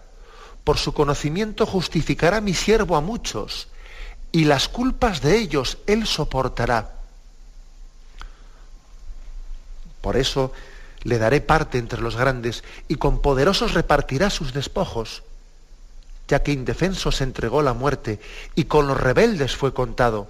Por 0.65 0.79
su 0.79 0.93
conocimiento 0.93 1.67
justificará 1.67 2.41
mi 2.41 2.55
siervo 2.55 2.97
a 2.97 3.01
muchos, 3.01 3.69
y 4.33 4.45
las 4.45 4.69
culpas 4.69 5.21
de 5.21 5.39
ellos 5.39 5.79
él 5.87 6.07
soportará. 6.07 6.95
Por 10.01 10.17
eso 10.17 10.53
le 11.03 11.19
daré 11.19 11.41
parte 11.41 11.79
entre 11.79 12.01
los 12.01 12.17
grandes, 12.17 12.63
y 12.89 12.97
con 12.97 13.21
poderosos 13.21 13.75
repartirá 13.75 14.31
sus 14.31 14.53
despojos, 14.53 15.23
ya 16.29 16.43
que 16.43 16.53
indefenso 16.53 17.11
se 17.11 17.25
entregó 17.25 17.63
la 17.63 17.73
muerte, 17.73 18.21
y 18.55 18.65
con 18.65 18.87
los 18.87 19.01
rebeldes 19.01 19.57
fue 19.57 19.75
contado, 19.75 20.29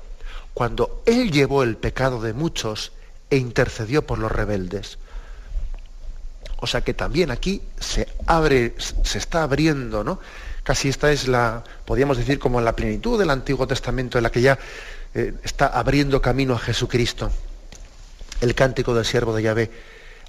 cuando 0.55 1.03
él 1.07 1.31
llevó 1.31 1.63
el 1.63 1.77
pecado 1.77 2.21
de 2.21 2.33
muchos 2.33 2.93
e 3.31 3.37
intercedió 3.37 4.07
por 4.07 4.19
los 4.19 4.33
rebeldes. 4.33 4.99
O 6.59 6.67
sea 6.67 6.83
que 6.83 6.95
también 6.95 7.31
aquí 7.31 7.63
se 7.79 8.07
abre, 8.27 8.75
se 8.79 9.19
está 9.19 9.43
abriendo, 9.43 10.05
¿no? 10.05 10.21
Casi 10.63 10.89
esta 10.89 11.11
es 11.11 11.27
la, 11.27 11.65
podríamos 11.85 12.19
decir, 12.19 12.39
como 12.39 12.61
la 12.61 12.77
plenitud 12.77 13.19
del 13.19 13.31
Antiguo 13.31 13.67
Testamento, 13.67 14.19
en 14.19 14.25
la 14.25 14.31
que 14.31 14.43
ya 14.43 14.59
eh, 15.15 15.35
está 15.43 15.67
abriendo 15.67 16.21
camino 16.21 16.55
a 16.55 16.59
Jesucristo. 16.59 17.31
El 18.41 18.55
cántico 18.55 18.95
del 18.95 19.05
siervo 19.05 19.35
de 19.35 19.43
Yahvé 19.43 19.71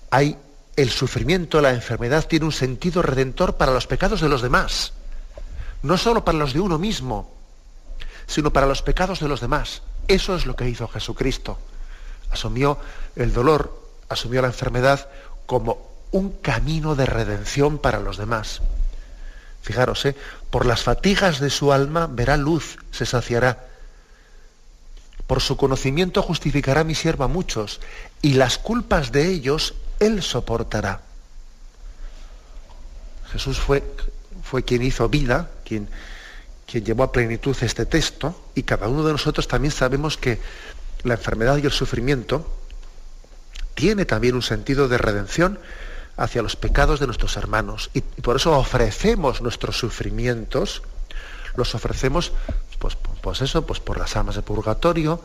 hay 0.09 0.37
el 0.75 0.89
sufrimiento, 0.89 1.61
la 1.61 1.71
enfermedad 1.71 2.25
tiene 2.27 2.45
un 2.45 2.51
sentido 2.51 3.01
redentor 3.01 3.57
para 3.57 3.73
los 3.73 3.87
pecados 3.87 4.21
de 4.21 4.29
los 4.29 4.41
demás. 4.41 4.93
No 5.83 5.97
solo 5.97 6.23
para 6.23 6.37
los 6.37 6.53
de 6.53 6.59
uno 6.59 6.77
mismo, 6.77 7.29
sino 8.25 8.51
para 8.53 8.67
los 8.67 8.81
pecados 8.81 9.19
de 9.19 9.27
los 9.27 9.41
demás. 9.41 9.81
Eso 10.07 10.35
es 10.35 10.45
lo 10.45 10.55
que 10.55 10.69
hizo 10.69 10.87
Jesucristo. 10.87 11.57
Asumió 12.31 12.77
el 13.15 13.33
dolor, 13.33 13.77
asumió 14.07 14.41
la 14.41 14.47
enfermedad 14.47 15.09
como 15.45 15.90
un 16.11 16.31
camino 16.31 16.95
de 16.95 17.05
redención 17.05 17.77
para 17.77 17.99
los 17.99 18.17
demás. 18.17 18.61
Fijaros, 19.61 20.05
¿eh? 20.05 20.15
por 20.49 20.65
las 20.65 20.83
fatigas 20.83 21.39
de 21.39 21.49
su 21.49 21.71
alma 21.71 22.07
verá 22.11 22.37
luz, 22.37 22.77
se 22.91 23.05
saciará. 23.05 23.67
Por 25.27 25.41
su 25.41 25.55
conocimiento 25.55 26.21
justificará 26.21 26.83
mi 26.83 26.95
sierva 26.95 27.27
muchos, 27.27 27.79
y 28.21 28.33
las 28.33 28.57
culpas 28.57 29.11
de 29.11 29.27
ellos 29.27 29.75
él 29.99 30.21
soportará. 30.21 31.01
Jesús 33.31 33.59
fue, 33.59 33.83
fue 34.43 34.63
quien 34.63 34.81
hizo 34.81 35.07
vida, 35.07 35.51
quien, 35.63 35.87
quien 36.69 36.83
llevó 36.83 37.03
a 37.03 37.11
plenitud 37.11 37.55
este 37.61 37.85
texto, 37.85 38.49
y 38.55 38.63
cada 38.63 38.89
uno 38.89 39.03
de 39.03 39.13
nosotros 39.13 39.47
también 39.47 39.71
sabemos 39.71 40.17
que 40.17 40.39
la 41.03 41.13
enfermedad 41.13 41.57
y 41.57 41.65
el 41.65 41.71
sufrimiento 41.71 42.57
tiene 43.73 44.05
también 44.05 44.35
un 44.35 44.41
sentido 44.41 44.87
de 44.87 44.97
redención 44.97 45.59
hacia 46.21 46.41
los 46.41 46.55
pecados 46.55 46.99
de 46.99 47.07
nuestros 47.07 47.35
hermanos. 47.37 47.89
Y, 47.93 48.01
por 48.01 48.35
eso 48.35 48.57
ofrecemos 48.57 49.41
nuestros 49.41 49.77
sufrimientos, 49.77 50.83
los 51.55 51.73
ofrecemos, 51.75 52.31
pues, 52.79 52.95
pues 53.21 53.41
eso, 53.41 53.65
pues 53.65 53.79
por 53.79 53.97
las 53.97 54.15
almas 54.15 54.35
de 54.35 54.41
purgatorio, 54.41 55.21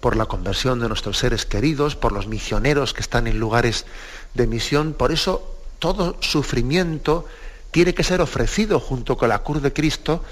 por 0.00 0.16
la 0.16 0.26
conversión 0.26 0.80
de 0.80 0.88
nuestros 0.88 1.18
seres 1.18 1.46
queridos, 1.46 1.96
por 1.96 2.12
los 2.12 2.26
misioneros 2.26 2.92
que 2.92 3.00
están 3.00 3.26
en 3.26 3.38
lugares 3.38 3.86
de 4.34 4.46
misión. 4.46 4.92
Por 4.92 5.12
eso 5.12 5.56
todo 5.78 6.16
sufrimiento 6.20 7.26
tiene 7.70 7.94
que 7.94 8.04
ser 8.04 8.20
ofrecido 8.20 8.80
junto 8.80 9.16
con 9.16 9.28
la 9.28 9.42
cruz 9.42 9.62
de 9.62 9.72
Cristo, 9.72 10.22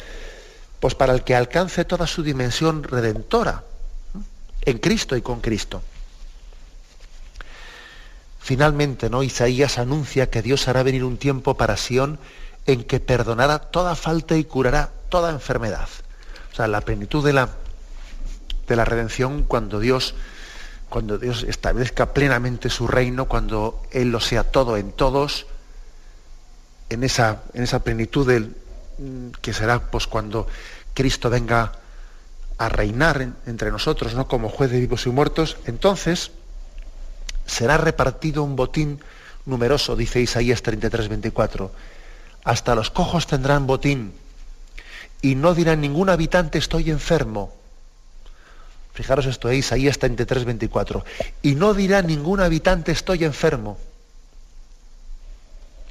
pues 0.80 0.94
para 0.94 1.14
el 1.14 1.22
que 1.22 1.34
alcance 1.34 1.84
toda 1.84 2.07
su 2.07 2.22
dimensión 2.22 2.82
redentora 2.82 3.62
en 4.62 4.78
Cristo 4.78 5.16
y 5.16 5.22
con 5.22 5.40
Cristo. 5.40 5.82
Finalmente, 8.43 9.09
¿no? 9.09 9.22
Isaías 9.22 9.78
anuncia 9.78 10.28
que 10.28 10.43
Dios 10.43 10.66
hará 10.66 10.82
venir 10.82 11.05
un 11.05 11.16
tiempo 11.16 11.57
para 11.57 11.76
Sión 11.76 12.18
en 12.66 12.82
que 12.82 13.01
perdonará 13.01 13.59
toda 13.61 13.95
falta 13.95 14.36
y 14.36 14.45
curará 14.45 14.90
toda 15.09 15.30
enfermedad. 15.30 15.88
O 16.53 16.57
sea, 16.57 16.66
la 16.66 16.80
plenitud 16.80 17.24
de 17.24 17.32
la 17.32 17.49
de 18.66 18.76
la 18.76 18.84
redención 18.84 19.43
cuando 19.43 19.80
Dios, 19.80 20.14
cuando 20.88 21.18
Dios 21.18 21.45
establezca 21.45 22.12
plenamente 22.12 22.70
su 22.70 22.86
reino, 22.86 23.26
cuando 23.26 23.82
Él 23.90 24.11
lo 24.11 24.20
sea 24.20 24.45
todo 24.45 24.76
en 24.76 24.93
todos, 24.93 25.47
en 26.88 27.05
esa, 27.05 27.43
en 27.55 27.62
esa 27.62 27.84
plenitud 27.84 28.26
del, 28.26 28.57
que 29.40 29.53
será 29.53 29.90
pues 29.90 30.07
cuando 30.07 30.47
Cristo 30.95 31.30
venga 31.30 31.72
a 32.59 32.68
reinar 32.68 33.34
entre 33.47 33.70
nosotros, 33.70 34.14
¿no? 34.14 34.28
como 34.28 34.49
juez 34.49 34.70
de 34.70 34.80
vivos 34.80 35.07
y 35.07 35.11
muertos, 35.11 35.57
entonces 35.66 36.30
será 37.53 37.76
repartido 37.76 38.42
un 38.42 38.57
botín 38.57 39.00
numeroso, 39.44 39.94
dice 39.94 40.20
Isaías 40.20 40.62
33, 40.62 41.09
24. 41.09 41.70
Hasta 42.44 42.74
los 42.74 42.90
cojos 42.90 43.26
tendrán 43.26 43.66
botín 43.66 44.14
y 45.20 45.34
no 45.34 45.55
dirán 45.55 45.82
ningún 45.82 46.09
habitante 46.09 46.59
estoy 46.59 46.90
enfermo. 46.90 47.53
Fijaros 48.94 49.26
esto, 49.26 49.48
ahí 49.48 49.59
Isaías 49.59 49.98
33, 49.98 50.44
24. 50.46 51.05
Y 51.42 51.55
no 51.55 51.74
dirá 51.74 52.00
ningún 52.00 52.40
habitante 52.40 52.90
estoy 52.90 53.24
enfermo. 53.24 53.78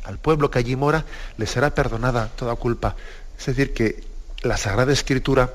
Al 0.03 0.17
pueblo 0.17 0.49
que 0.49 0.59
allí 0.59 0.75
mora 0.75 1.05
le 1.37 1.45
será 1.45 1.75
perdonada 1.75 2.29
toda 2.35 2.55
culpa. 2.55 2.95
Es 3.37 3.45
decir, 3.45 3.73
que 3.73 4.03
la 4.41 4.57
Sagrada 4.57 4.91
Escritura 4.91 5.53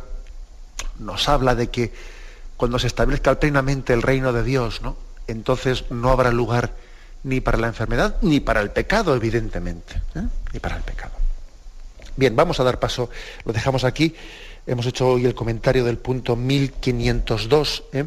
nos 1.01 1.29
habla 1.29 1.57
de 1.57 1.69
que 1.69 1.93
cuando 2.57 2.79
se 2.79 2.87
establezca 2.87 3.39
plenamente 3.41 3.93
el 3.93 4.03
reino 4.03 4.33
de 4.33 4.45
Dios, 4.45 4.83
¿no? 4.83 5.06
Entonces 5.27 5.85
no 5.91 6.11
habrá 6.11 6.31
lugar 6.31 6.73
ni 7.25 7.41
para 7.41 7.59
la 7.59 7.67
enfermedad 7.67 8.17
ni 8.23 8.41
para 8.41 8.61
el 8.61 8.71
pecado, 8.71 9.15
evidentemente. 9.15 10.01
¿eh? 10.15 10.23
Ni 10.53 10.61
para 10.61 10.77
el 10.77 10.83
pecado. 10.83 11.13
Bien, 12.17 12.35
vamos 12.35 12.61
a 12.61 12.65
dar 12.65 12.79
paso, 12.79 13.11
lo 13.45 13.53
dejamos 13.53 13.85
aquí. 13.85 14.15
Hemos 14.67 14.87
hecho 14.87 15.09
hoy 15.09 15.27
el 15.27 15.35
comentario 15.35 15.85
del 15.85 15.99
punto 15.99 16.35
1502, 16.35 17.85
¿eh? 17.93 18.05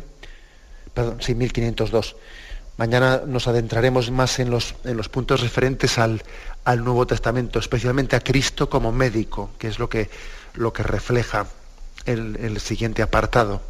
perdón, 0.93 1.21
sí, 1.21 1.35
1502. 1.35 2.15
Mañana 2.77 3.21
nos 3.27 3.47
adentraremos 3.47 4.09
más 4.09 4.39
en 4.39 4.49
los, 4.49 4.73
en 4.85 4.95
los 4.95 5.09
puntos 5.09 5.41
referentes 5.41 5.97
al, 5.97 6.23
al, 6.63 6.83
Nuevo 6.83 7.05
Testamento, 7.05 7.59
especialmente 7.59 8.15
a 8.15 8.21
Cristo 8.21 8.69
como 8.69 8.91
médico, 8.91 9.51
que 9.59 9.67
es 9.67 9.79
lo 9.79 9.89
que, 9.89 10.09
lo 10.53 10.71
que 10.71 10.83
refleja 10.83 11.47
el, 12.05 12.37
el 12.37 12.59
siguiente 12.61 13.01
apartado 13.01 13.61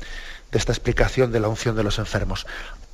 de 0.52 0.58
esta 0.58 0.72
explicación 0.72 1.32
de 1.32 1.40
la 1.40 1.48
unción 1.48 1.76
de 1.76 1.84
los 1.84 1.98
enfermos. 2.00 2.46